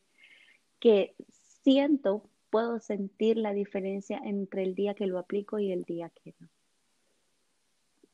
que 0.78 1.14
siento, 1.62 2.28
puedo 2.50 2.78
sentir 2.80 3.36
la 3.36 3.52
diferencia 3.52 4.20
entre 4.24 4.62
el 4.62 4.74
día 4.74 4.94
que 4.94 5.06
lo 5.06 5.18
aplico 5.18 5.59
y 5.59 5.72
el 5.72 5.84
día 5.84 6.11
que 6.11 6.34
no. 6.38 6.48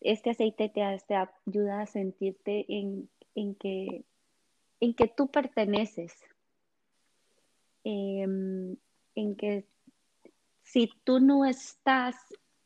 Este 0.00 0.30
aceite 0.30 0.68
te, 0.68 0.82
ayuda 0.82 1.80
a 1.80 1.86
sentirte 1.86 2.66
en, 2.68 3.08
en, 3.34 3.54
que, 3.54 4.04
en 4.84 4.92
que 4.92 5.08
tú 5.08 5.28
perteneces, 5.28 6.12
em, 7.84 8.76
en 9.14 9.34
que 9.34 9.66
si 10.62 10.90
tú 11.04 11.20
no 11.20 11.46
estás 11.46 12.16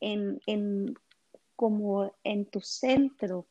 en, 0.01 0.41
en, 0.45 0.95
como 1.55 2.13
en 2.25 2.45
tu 2.45 2.59
centro, 2.59 3.47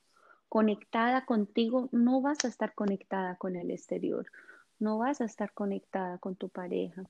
conectada 0.51 1.25
contigo, 1.25 1.89
no 1.93 2.21
vas 2.21 2.45
a 2.45 2.49
estar 2.49 2.75
conectada 2.75 3.37
con 3.37 3.57
el 3.57 3.71
exterior, 3.71 4.27
no 4.79 4.99
vas 4.99 5.23
a 5.23 5.25
estar 5.25 5.53
conectada 5.55 6.19
con 6.19 6.37
tu 6.37 6.51
pareja. 6.51 7.09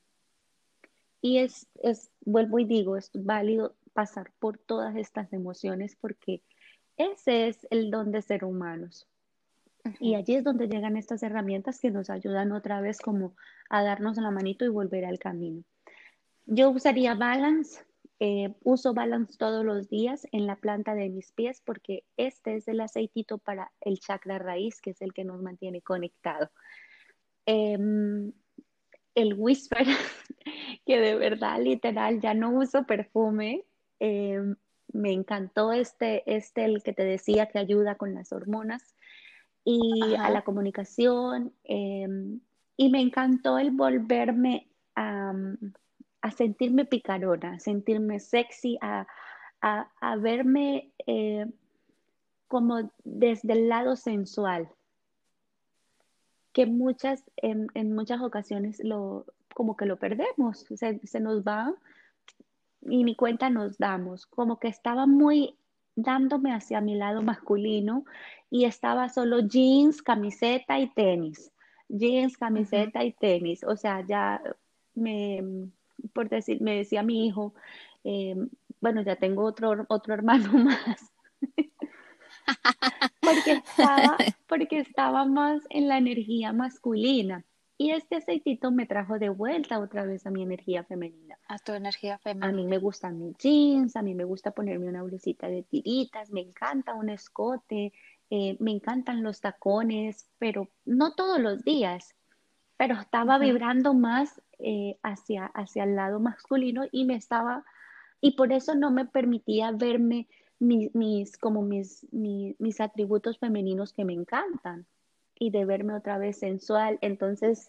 Y 1.20 1.38
es, 1.38 1.66
es, 1.82 2.10
vuelvo 2.20 2.60
y 2.60 2.66
digo, 2.66 2.96
es 2.96 3.10
válido 3.12 3.74
pasar 3.92 4.30
por 4.38 4.58
todas 4.58 4.94
estas 4.94 5.32
emociones 5.32 5.96
porque 5.96 6.40
ese 6.96 7.48
es 7.48 7.66
el 7.70 7.90
don 7.90 8.12
de 8.12 8.22
ser 8.22 8.44
humanos. 8.44 9.08
Y 10.00 10.14
allí 10.14 10.34
es 10.34 10.44
donde 10.44 10.68
llegan 10.68 10.96
estas 10.96 11.22
herramientas 11.22 11.80
que 11.80 11.90
nos 11.90 12.10
ayudan 12.10 12.52
otra 12.52 12.80
vez 12.80 12.98
como 12.98 13.34
a 13.70 13.82
darnos 13.82 14.16
la 14.16 14.30
manito 14.30 14.64
y 14.64 14.68
volver 14.68 15.04
al 15.04 15.18
camino. 15.18 15.62
Yo 16.46 16.70
usaría 16.70 17.14
Balance, 17.14 17.84
eh, 18.20 18.54
uso 18.64 18.94
Balance 18.94 19.36
todos 19.38 19.64
los 19.64 19.88
días 19.88 20.26
en 20.32 20.46
la 20.46 20.56
planta 20.56 20.94
de 20.94 21.08
mis 21.08 21.32
pies 21.32 21.62
porque 21.64 22.04
este 22.16 22.56
es 22.56 22.66
el 22.68 22.80
aceitito 22.80 23.38
para 23.38 23.70
el 23.80 24.00
chakra 24.00 24.38
raíz, 24.38 24.80
que 24.80 24.90
es 24.90 25.02
el 25.02 25.12
que 25.12 25.24
nos 25.24 25.40
mantiene 25.40 25.82
conectado. 25.82 26.50
Em, 27.46 28.32
el 29.14 29.34
Whisper, 29.34 29.86
que 30.86 30.98
de 30.98 31.14
verdad, 31.14 31.60
literal, 31.60 32.20
ya 32.20 32.34
no 32.34 32.50
uso 32.50 32.84
perfume. 32.84 33.64
Em, 34.00 34.56
me 34.92 35.12
encantó 35.12 35.72
este, 35.72 36.22
este, 36.26 36.64
el 36.64 36.82
que 36.82 36.92
te 36.92 37.04
decía 37.04 37.46
que 37.46 37.58
ayuda 37.58 37.96
con 37.96 38.14
las 38.14 38.32
hormonas 38.32 38.94
y 39.64 40.14
a 40.14 40.30
la 40.30 40.42
comunicación. 40.42 41.52
Em, 41.64 42.40
y 42.76 42.90
me 42.90 43.00
encantó 43.00 43.58
el 43.58 43.70
volverme 43.70 44.68
a, 44.94 45.32
a, 46.22 46.30
sentirme 46.30 46.84
picarona, 46.84 47.54
a 47.54 47.58
sentirme 47.58 48.20
sexy, 48.20 48.78
a, 48.80 49.06
a 49.60 50.16
verme 50.16 50.92
eh, 51.06 51.46
como 52.46 52.90
desde 53.04 53.52
el 53.52 53.68
lado 53.68 53.96
sensual 53.96 54.68
que 56.52 56.66
muchas, 56.66 57.22
en, 57.36 57.68
en, 57.74 57.94
muchas 57.94 58.20
ocasiones 58.20 58.82
lo, 58.82 59.26
como 59.54 59.76
que 59.76 59.86
lo 59.86 59.96
perdemos, 59.96 60.66
se, 60.74 60.98
se 61.06 61.20
nos 61.20 61.42
va 61.42 61.72
y 62.82 63.04
ni 63.04 63.14
cuenta 63.14 63.48
nos 63.48 63.78
damos, 63.78 64.26
como 64.26 64.58
que 64.58 64.66
estaba 64.66 65.06
muy 65.06 65.56
dándome 65.98 66.52
hacia 66.52 66.80
mi 66.80 66.94
lado 66.94 67.22
masculino 67.22 68.04
y 68.50 68.64
estaba 68.64 69.08
solo 69.08 69.40
jeans, 69.40 70.00
camiseta 70.00 70.78
y 70.78 70.88
tenis, 70.88 71.50
jeans, 71.88 72.36
camiseta 72.36 73.04
y 73.04 73.12
tenis, 73.12 73.64
o 73.64 73.76
sea, 73.76 74.04
ya 74.06 74.40
me, 74.94 75.42
por 76.12 76.28
decir, 76.28 76.60
me 76.60 76.76
decía 76.76 77.02
mi 77.02 77.26
hijo, 77.26 77.52
eh, 78.04 78.36
bueno, 78.80 79.02
ya 79.02 79.16
tengo 79.16 79.44
otro, 79.44 79.86
otro 79.88 80.14
hermano 80.14 80.52
más. 80.52 81.12
Porque 83.20 83.52
estaba, 83.52 84.16
porque 84.46 84.78
estaba 84.78 85.24
más 85.24 85.62
en 85.68 85.88
la 85.88 85.98
energía 85.98 86.52
masculina. 86.52 87.44
Y 87.80 87.92
este 87.92 88.16
aceitito 88.16 88.72
me 88.72 88.86
trajo 88.86 89.20
de 89.20 89.28
vuelta 89.28 89.78
otra 89.78 90.04
vez 90.04 90.26
a 90.26 90.30
mi 90.30 90.42
energía 90.42 90.82
femenina. 90.82 91.38
A 91.46 91.58
tu 91.58 91.72
energía 91.72 92.18
femenina. 92.18 92.48
A 92.48 92.52
mí 92.52 92.66
me 92.66 92.78
gustan 92.78 93.20
mis 93.20 93.36
jeans, 93.38 93.94
a 93.94 94.02
mí 94.02 94.14
me 94.14 94.24
gusta 94.24 94.50
ponerme 94.50 94.88
una 94.88 95.04
blusita 95.04 95.46
de 95.46 95.62
tiritas, 95.62 96.32
me 96.32 96.40
encanta 96.40 96.94
un 96.94 97.08
escote, 97.08 97.92
eh, 98.30 98.56
me 98.58 98.72
encantan 98.72 99.22
los 99.22 99.40
tacones, 99.40 100.28
pero 100.38 100.68
no 100.84 101.14
todos 101.14 101.38
los 101.38 101.62
días. 101.62 102.16
Pero 102.76 102.96
estaba 102.96 103.38
vibrando 103.38 103.94
más 103.94 104.42
eh, 104.58 104.98
hacia, 105.04 105.46
hacia 105.46 105.84
el 105.84 105.94
lado 105.94 106.18
masculino 106.18 106.82
y 106.90 107.04
me 107.04 107.14
estaba, 107.14 107.64
y 108.20 108.32
por 108.32 108.52
eso 108.52 108.74
no 108.74 108.90
me 108.90 109.04
permitía 109.04 109.70
verme 109.70 110.26
mis, 110.58 111.38
como 111.38 111.62
mis, 111.62 112.06
mis, 112.10 112.80
atributos 112.80 113.38
femeninos 113.38 113.92
que 113.92 114.04
me 114.04 114.14
encantan 114.14 114.86
y 115.38 115.50
de 115.50 115.64
verme 115.64 115.94
otra 115.94 116.18
vez 116.18 116.38
sensual. 116.38 116.98
Entonces, 117.00 117.66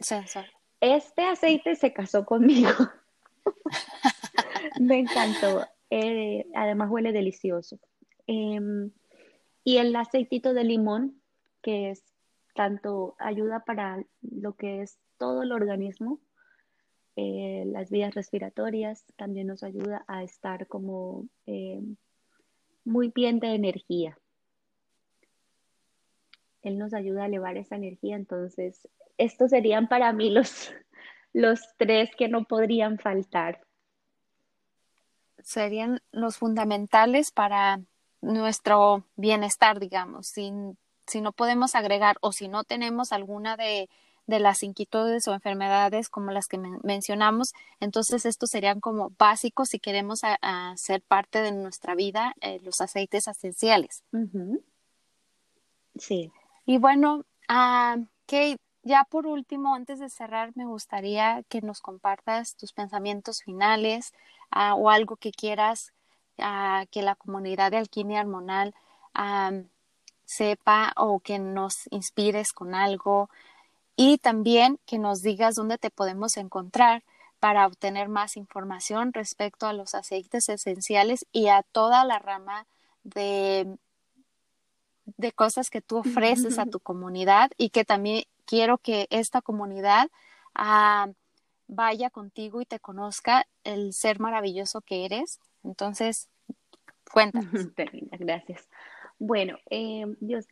este 0.82 1.24
aceite 1.24 1.76
se 1.76 1.94
casó 1.94 2.26
conmigo. 2.26 2.72
me 4.80 5.00
encantó. 5.00 5.66
Eh, 5.90 6.46
además 6.56 6.90
huele 6.90 7.12
delicioso. 7.12 7.80
Em, 8.28 8.92
y 9.64 9.78
el 9.78 9.96
aceitito 9.96 10.54
de 10.54 10.64
limón, 10.64 11.22
que 11.62 11.92
es 11.92 12.04
tanto 12.56 13.16
ayuda 13.20 13.64
para 13.66 14.04
lo 14.22 14.54
que 14.54 14.82
es 14.82 14.98
todo 15.18 15.44
el 15.44 15.52
organismo, 15.52 16.20
eh, 17.16 17.64
las 17.68 17.90
vías 17.90 18.14
respiratorias, 18.16 19.04
también 19.18 19.48
nos 19.48 19.64
ayuda 19.64 20.06
a 20.08 20.24
estar 20.24 20.68
como 20.68 21.28
em, 21.46 21.98
muy 22.86 23.12
bien 23.14 23.40
de 23.40 23.56
energía. 23.56 24.18
Él 26.62 26.78
nos 26.78 26.94
ayuda 26.94 27.24
a 27.24 27.26
elevar 27.28 27.58
esa 27.58 27.76
energía, 27.76 28.16
entonces 28.16 28.88
estos 29.18 29.52
serían 29.52 29.88
para 29.88 30.12
mí 30.14 30.30
los, 30.30 30.72
los 31.34 31.62
tres 31.78 32.10
que 32.18 32.28
no 32.28 32.46
podrían 32.46 33.00
faltar. 33.00 33.62
Serían 35.42 36.02
los 36.12 36.38
fundamentales 36.38 37.32
para 37.32 37.82
nuestro 38.22 39.06
bienestar, 39.16 39.80
digamos. 39.80 40.28
Si, 40.28 40.52
si 41.08 41.22
no 41.22 41.32
podemos 41.32 41.76
agregar 41.76 42.18
o 42.22 42.32
si 42.32 42.50
no 42.50 42.64
tenemos 42.64 43.14
alguna 43.14 43.56
de 43.56 43.90
de 44.30 44.40
las 44.40 44.64
inquietudes 44.64 45.28
o 45.28 45.34
enfermedades 45.34 46.08
como 46.08 46.32
las 46.32 46.48
que 46.48 46.60
mencionamos. 46.84 47.54
Entonces, 47.80 48.26
estos 48.26 48.52
serían 48.52 48.80
como 48.80 49.12
básicos 49.18 49.70
si 49.70 49.80
queremos 49.80 50.22
hacer 50.24 51.02
parte 51.02 51.42
de 51.42 51.52
nuestra 51.52 51.96
vida, 51.96 52.36
eh, 52.42 52.60
los 52.64 52.80
aceites 52.80 53.28
esenciales. 53.28 54.04
Sí. 55.98 56.32
Y 56.70 56.78
bueno, 56.78 57.26
uh, 57.50 58.06
Kate, 58.28 58.58
ya 58.84 59.04
por 59.10 59.26
último, 59.26 59.74
antes 59.74 59.98
de 59.98 60.08
cerrar, 60.08 60.52
me 60.54 60.68
gustaría 60.68 61.42
que 61.50 61.62
nos 61.62 61.82
compartas 61.82 62.56
tus 62.58 62.74
pensamientos 62.74 63.42
finales 63.42 64.14
ah, 64.52 64.76
o 64.76 64.92
algo 64.92 65.16
que 65.16 65.32
quieras 65.32 65.94
ah, 66.38 66.86
que 66.92 67.02
la 67.02 67.16
comunidad 67.16 67.72
de 67.72 67.78
alquimia 67.78 68.22
hormonal 68.22 68.76
sepa 70.26 70.94
o 70.96 71.20
que 71.22 71.40
nos 71.40 71.88
inspires 71.90 72.54
con 72.54 72.76
algo. 72.76 73.32
Y 73.96 74.20
también 74.20 74.80
que 74.86 75.00
nos 75.00 75.24
digas 75.24 75.56
dónde 75.56 75.80
te 75.80 75.90
podemos 75.90 76.38
encontrar 76.38 77.04
para 77.40 77.66
obtener 77.66 78.10
más 78.10 78.38
información 78.38 79.12
respecto 79.12 79.66
a 79.66 79.74
los 79.74 79.96
aceites 79.96 80.50
esenciales 80.50 81.26
y 81.32 81.48
a 81.48 81.64
toda 81.64 82.06
la 82.06 82.20
rama 82.20 82.68
de, 83.04 83.76
de 85.18 85.32
cosas 85.32 85.70
que 85.70 85.82
tú 85.82 85.98
ofreces 85.98 86.60
a 86.60 86.66
tu 86.66 86.80
comunidad 86.80 87.52
y 87.58 87.70
que 87.70 87.86
también 87.86 88.24
quiero 88.46 88.78
que 88.78 89.08
esta 89.10 89.42
comunidad 89.42 90.10
ah, 90.56 91.10
vaya 91.68 92.10
contigo 92.10 92.62
y 92.62 92.66
te 92.66 92.80
conozca 92.80 93.46
el 93.64 93.94
ser 93.94 94.20
maravilloso 94.20 94.82
que 94.82 95.06
eres. 95.06 95.40
Entonces, 95.64 96.30
cuéntanos. 97.12 97.52
Gracias. 98.20 98.68
Bueno, 99.20 99.58
eh, 99.70 100.06
Dios, 100.20 100.48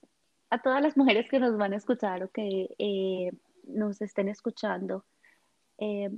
a 0.50 0.62
todas 0.62 0.82
las 0.82 0.98
mujeres 0.98 1.28
que 1.30 1.40
nos 1.40 1.58
van 1.58 1.74
a 1.74 1.78
escuchar 1.78 2.24
o 2.24 2.32
que 2.32 2.76
eh, 2.78 3.32
nos 3.64 4.02
estén 4.02 4.30
escuchando, 4.30 5.06
eh, 5.78 6.10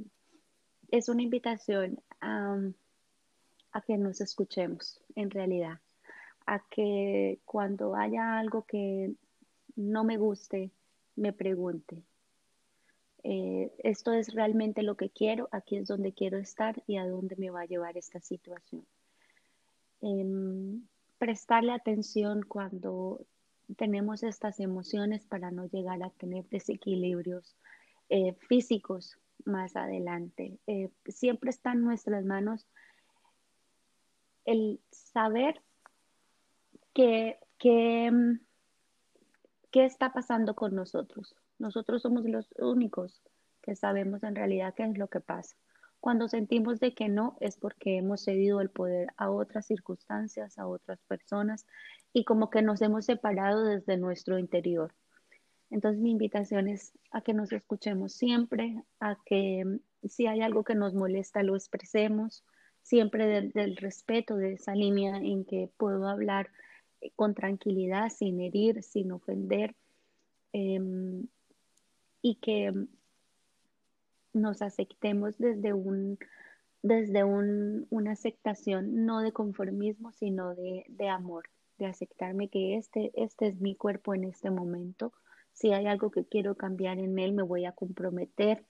es 0.91 1.09
una 1.09 1.21
invitación 1.21 2.01
a, 2.21 2.57
que 3.85 3.97
nos 3.97 4.19
escuchemos 4.21 5.01
en 5.15 5.29
realidad, 5.29 5.79
a 6.50 6.66
que 6.68 7.39
cuando 7.45 7.95
haya 7.95 8.39
algo 8.39 8.66
que 8.66 9.14
no 9.76 10.04
me 10.04 10.18
guste, 10.18 10.72
me 11.16 11.32
pregunte. 11.32 12.04
Eh, 13.24 13.72
esto 13.80 14.14
es 14.14 14.34
realmente 14.34 14.82
lo 14.82 14.95
que 14.95 15.12
quiero, 15.12 15.47
aquí 15.52 15.78
es 15.78 15.88
donde 15.88 16.12
quiero 16.12 16.39
estar 16.39 16.82
y 16.88 16.97
a 16.97 17.08
dónde 17.08 17.36
me 17.36 17.52
va 17.52 17.62
a 17.62 17.66
llevar 17.66 17.97
esta 17.97 18.20
situación. 18.20 18.84
Em, 20.02 20.82
prestarle 21.20 21.72
atención 21.72 22.41
cuando 22.41 23.22
tenemos 23.78 24.24
estas 24.24 24.60
emociones 24.60 25.28
para 25.28 25.52
no 25.52 25.68
llegar 25.68 26.02
a 26.02 26.10
tener 26.10 26.45
desequilibrios 26.50 27.56
eh, 28.10 28.34
físicos 28.47 29.20
más 29.45 29.76
adelante. 29.76 30.58
Eh, 30.66 30.89
siempre 31.06 31.52
está 31.52 31.74
en 31.74 31.84
nuestras 31.84 32.26
manos 32.26 32.66
el 34.45 34.80
saber 34.89 35.62
que, 36.93 37.39
que, 37.57 38.11
mm, 38.11 38.39
qué 39.71 39.85
está 39.85 40.11
pasando 40.13 40.55
con 40.55 40.75
nosotros. 40.75 41.35
Nosotros 41.57 42.01
somos 42.01 42.25
los 42.25 42.47
únicos 42.57 43.21
que 43.61 43.75
sabemos 43.75 44.23
en 44.23 44.35
realidad 44.35 44.73
qué 44.75 44.83
es 44.83 44.97
lo 44.97 45.07
que 45.07 45.19
pasa. 45.19 45.55
Cuando 45.99 46.29
sentimos 46.29 46.79
de 46.79 46.93
que 46.93 47.09
no, 47.09 47.35
es 47.41 47.57
porque 47.57 47.97
hemos 47.97 48.23
cedido 48.23 48.61
el 48.61 48.69
poder 48.69 49.09
a 49.17 49.29
otras 49.29 49.65
circunstancias, 49.65 50.57
a 50.57 50.65
otras 50.65 51.01
personas 51.03 51.65
y 52.13 52.23
como 52.23 52.49
que 52.49 52.61
nos 52.61 52.81
hemos 52.81 53.05
separado 53.05 53.65
desde 53.65 53.97
nuestro 53.97 54.39
interior. 54.39 54.93
Entonces 55.69 56.01
mi 56.01 56.11
invitación 56.11 56.67
es 56.67 56.93
a 57.11 57.21
que 57.21 57.33
nos 57.33 57.51
escuchemos 57.51 58.13
siempre, 58.13 58.81
a 58.99 59.17
que 59.25 59.63
mm, 59.65 60.07
si 60.07 60.27
hay 60.27 60.41
algo 60.41 60.63
que 60.63 60.75
nos 60.75 60.93
molesta 60.93 61.43
lo 61.43 61.55
expresemos, 61.55 62.43
siempre 62.81 63.51
del, 63.53 63.75
respeto, 63.75 64.35
de 64.35 64.53
esa 64.53 64.73
línea 64.73 65.17
en 65.17 65.45
que 65.45 65.69
puedo 65.77 66.07
hablar 66.07 66.49
con 67.16 67.34
tranquilidad, 67.34 68.10
sin 68.10 68.39
herir, 68.39 68.84
sin 68.84 69.12
ofender, 69.12 69.76
em, 70.54 71.28
y 72.22 72.36
que 72.36 72.74
nos 74.34 74.62
aceptemos 74.62 75.38
desde 75.38 75.74
un 75.74 76.18
desde 76.82 77.24
un, 77.24 77.88
una 77.89 78.12
aceptación 78.12 79.06
no 79.06 79.20
de 79.20 79.32
conformismo, 79.32 80.12
sino 80.14 80.56
de, 80.56 80.86
de, 80.88 81.10
amor, 81.10 81.50
de 81.78 81.88
aceptarme 81.88 82.50
que 82.50 82.78
este, 82.78 83.12
este 83.16 83.47
es 83.47 83.60
mi 83.60 83.76
cuerpo 83.76 84.14
en 84.14 84.24
este 84.24 84.50
momento. 84.50 85.12
Si 85.52 85.74
hay 85.74 85.88
algo 85.88 86.10
que 86.12 86.26
quiero 86.26 86.56
cambiar 86.56 87.00
en 87.00 87.20
él, 87.20 87.34
me 87.34 87.43
voy 87.43 87.66
a 87.66 87.74
comprometer 87.74 88.66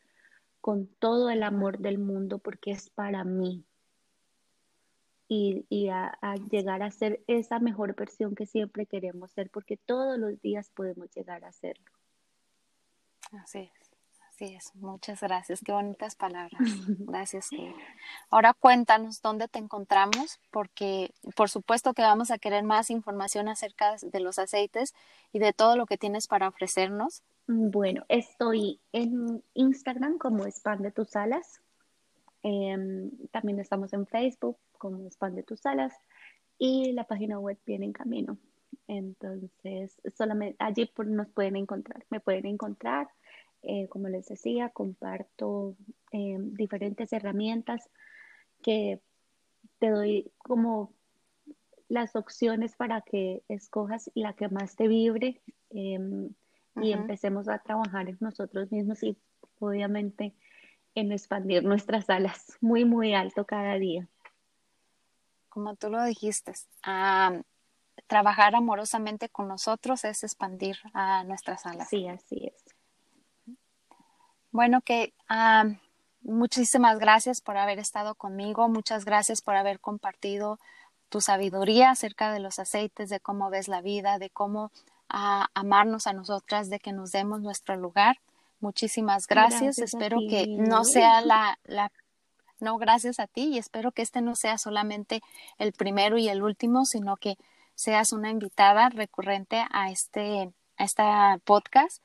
con 0.62 0.88
todo 0.88 1.30
el 1.30 1.44
amor 1.44 1.80
del 1.80 2.00
mundo 2.00 2.40
porque 2.40 2.72
es 2.72 2.90
para 2.90 3.24
mí. 3.24 3.64
Y, 5.30 5.66
y 5.70 5.90
a, 5.90 6.18
a 6.22 6.36
llegar 6.36 6.82
a 6.82 6.92
ser 6.92 7.22
esa 7.28 7.60
mejor 7.60 7.96
versión 7.96 8.36
que 8.36 8.48
siempre 8.48 8.88
queremos 8.88 9.32
ser, 9.32 9.50
porque 9.50 9.78
todos 9.78 10.18
los 10.18 10.42
días 10.42 10.72
podemos 10.72 11.10
llegar 11.12 11.46
a 11.46 11.52
serlo. 11.52 11.92
Así 13.32 13.60
es. 13.60 13.90
Así 14.42 14.56
es, 14.56 14.74
muchas 14.76 15.20
gracias, 15.20 15.60
qué 15.66 15.74
bonitas 15.74 16.16
palabras. 16.16 16.62
Gracias. 17.00 17.50
Ahora 18.30 18.54
cuéntanos 18.54 19.22
dónde 19.22 19.50
te 19.50 19.60
encontramos, 19.60 20.40
porque 20.50 21.12
por 21.36 21.50
supuesto 21.50 21.94
que 21.94 22.04
vamos 22.04 22.32
a 22.32 22.38
querer 22.38 22.64
más 22.64 22.90
información 22.90 23.50
acerca 23.50 23.98
de 24.02 24.20
los 24.22 24.40
aceites 24.40 24.94
y 25.34 25.40
de 25.40 25.52
todo 25.52 25.76
lo 25.76 25.86
que 25.86 25.98
tienes 25.98 26.28
para 26.28 26.48
ofrecernos. 26.48 27.22
Bueno, 27.48 28.06
estoy 28.08 28.80
en 28.94 29.44
Instagram 29.56 30.18
como 30.18 30.46
Expande 30.46 30.92
tus 30.92 31.18
alas. 31.18 31.60
Em, 32.44 33.12
también 33.32 33.60
estamos 33.60 33.94
en 33.94 34.08
Facebook 34.08 34.58
como 34.78 35.06
Expande 35.06 35.44
tus 35.44 35.66
alas 35.66 35.94
y 36.58 36.94
la 36.94 37.04
página 37.06 37.40
web 37.40 37.58
viene 37.66 37.86
en 37.86 37.94
camino. 37.94 38.38
Entonces, 38.88 40.00
solamente 40.16 40.56
allí 40.60 40.90
nos 41.06 41.30
pueden 41.30 41.56
encontrar, 41.56 42.06
me 42.10 42.20
pueden 42.20 42.46
encontrar 42.46 43.08
eh, 43.62 43.88
como 43.90 44.08
les 44.08 44.28
decía, 44.28 44.70
comparto 44.70 45.76
eh, 46.12 46.38
diferentes 46.40 47.12
herramientas 47.12 47.90
que 48.62 49.02
te 49.80 49.90
doy 49.90 50.32
como 50.38 50.94
las 51.90 52.16
opciones 52.16 52.76
para 52.76 53.02
que 53.02 53.44
escojas 53.50 54.12
la 54.16 54.34
que 54.34 54.48
más 54.48 54.76
te 54.76 54.88
vibre 54.88 55.42
em, 55.72 56.30
y 56.82 56.94
empecemos 56.94 57.50
a 57.50 57.60
trabajar 57.60 58.08
en 58.08 58.18
nosotros 58.22 58.72
mismos 58.72 59.04
y 59.04 59.18
obviamente 59.60 60.34
en 60.96 61.12
expandir 61.12 61.64
nuestras 61.64 62.10
alas 62.10 62.58
muy, 62.62 62.86
muy 62.86 63.14
alto 63.14 63.46
cada 63.46 63.76
día. 63.76 64.08
Como 65.50 65.76
tú 65.76 65.90
lo 65.90 66.04
dijiste, 66.04 66.54
trabajar 68.08 68.56
amorosamente 68.56 69.30
con 69.30 69.48
nosotros 69.48 70.06
es 70.06 70.24
expandir 70.24 70.78
a 70.94 71.24
nuestras 71.24 71.66
alas. 71.66 71.90
Sí, 71.90 72.08
así 72.08 72.48
es. 72.48 73.56
Bueno, 74.52 74.82
que 74.82 75.14
muchísimas 76.22 77.00
gracias 77.00 77.42
por 77.42 77.58
haber 77.58 77.80
estado 77.80 78.16
conmigo, 78.16 78.68
muchas 78.68 79.06
gracias 79.06 79.42
por 79.42 79.56
haber 79.56 79.80
compartido 79.80 80.60
tu 81.10 81.22
sabiduría 81.22 81.92
acerca 81.92 82.32
de 82.32 82.40
los 82.40 82.60
aceites, 82.60 83.10
de 83.10 83.20
cómo 83.20 83.50
ves 83.50 83.68
la 83.68 83.82
vida, 83.82 84.20
de 84.20 84.30
cómo 84.30 84.72
ah, 85.10 85.48
amarnos 85.54 86.08
a 86.08 86.14
nosotras, 86.14 86.70
de 86.70 86.80
que 86.80 86.94
nos 86.94 87.12
demos 87.12 87.42
nuestro 87.42 87.76
lugar. 87.76 88.18
Muchísimas 88.60 89.28
gracias. 89.28 89.80
espero 89.80 90.20
que 90.30 90.48
no 90.48 90.84
sea 90.84 91.22
la, 91.22 91.58
la, 91.64 91.92
no, 92.60 92.78
gracias 92.78 93.20
a 93.20 93.28
ti 93.28 93.46
y 93.46 93.58
espero 93.58 93.92
que 93.92 94.02
este 94.02 94.22
no 94.22 94.36
sea 94.36 94.58
solamente 94.58 95.22
el 95.58 95.72
primero 95.72 96.18
y 96.18 96.28
el 96.28 96.44
último, 96.44 96.86
sino 96.86 97.16
que 97.16 97.38
seas 97.76 98.12
una 98.12 98.30
invitada 98.30 98.90
recurrente 98.90 99.64
a 99.72 99.92
este, 99.92 100.52
a 100.78 100.84
esta 100.84 101.40
podcast. 101.46 102.04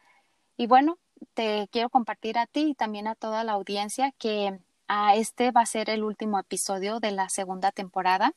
Y 0.57 0.69
bueno, 0.69 0.99
te 1.35 1.69
quiero 1.73 1.91
compartir 1.91 2.39
a 2.39 2.47
ti 2.47 2.71
y 2.71 2.75
también 2.75 3.09
a 3.09 3.17
toda 3.17 3.43
la 3.43 3.53
audiencia 3.53 4.13
que 4.19 4.59
a 4.87 5.17
este 5.17 5.51
va 5.51 5.63
a 5.63 5.67
ser 5.67 5.91
el 5.91 6.05
último 6.05 6.39
episodio 6.39 7.01
de 7.01 7.11
la 7.11 7.29
segunda 7.29 7.73
temporada 7.73 8.33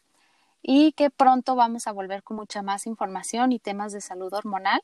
y 0.63 0.93
que 0.93 1.09
pronto 1.11 1.55
vamos 1.55 1.85
a 1.85 1.91
volver 1.91 2.23
con 2.23 2.37
mucha 2.37 2.63
más 2.63 2.87
información 2.87 3.51
y 3.51 3.59
temas 3.59 3.93
de 3.93 4.01
salud 4.01 4.33
hormonal. 4.33 4.81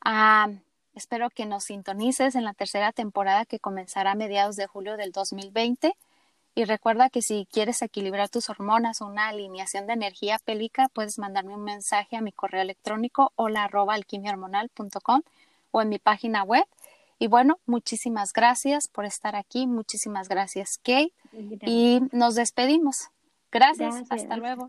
Ah, 0.00 0.48
espero 0.94 1.30
que 1.30 1.46
nos 1.46 1.64
sintonices 1.64 2.34
en 2.34 2.44
la 2.44 2.54
tercera 2.54 2.92
temporada 2.92 3.44
que 3.44 3.58
comenzará 3.58 4.12
a 4.12 4.14
mediados 4.14 4.56
de 4.56 4.66
julio 4.66 4.96
del 4.96 5.12
2020. 5.12 5.94
Y 6.54 6.64
recuerda 6.64 7.08
que 7.08 7.22
si 7.22 7.46
quieres 7.52 7.82
equilibrar 7.82 8.28
tus 8.28 8.50
hormonas 8.50 9.00
o 9.00 9.06
una 9.06 9.28
alineación 9.28 9.86
de 9.86 9.92
energía 9.92 10.38
pélica, 10.44 10.88
puedes 10.92 11.18
mandarme 11.18 11.54
un 11.54 11.62
mensaje 11.62 12.16
a 12.16 12.20
mi 12.20 12.32
correo 12.32 12.62
electrónico 12.62 13.32
hola 13.36 13.70
alquimiahormonal.com 13.72 15.22
o 15.70 15.82
en 15.82 15.88
mi 15.88 15.98
página 15.98 16.42
web 16.42 16.66
y 17.18 17.26
bueno, 17.26 17.58
muchísimas 17.66 18.32
gracias 18.32 18.88
por 18.88 19.04
estar 19.04 19.34
aquí. 19.34 19.66
Muchísimas 19.66 20.28
gracias, 20.28 20.78
Kate. 20.78 21.12
Y 21.66 22.00
nos 22.12 22.36
despedimos. 22.36 23.10
gracias. 23.50 24.04
Hasta 24.08 24.36
luego. 24.36 24.68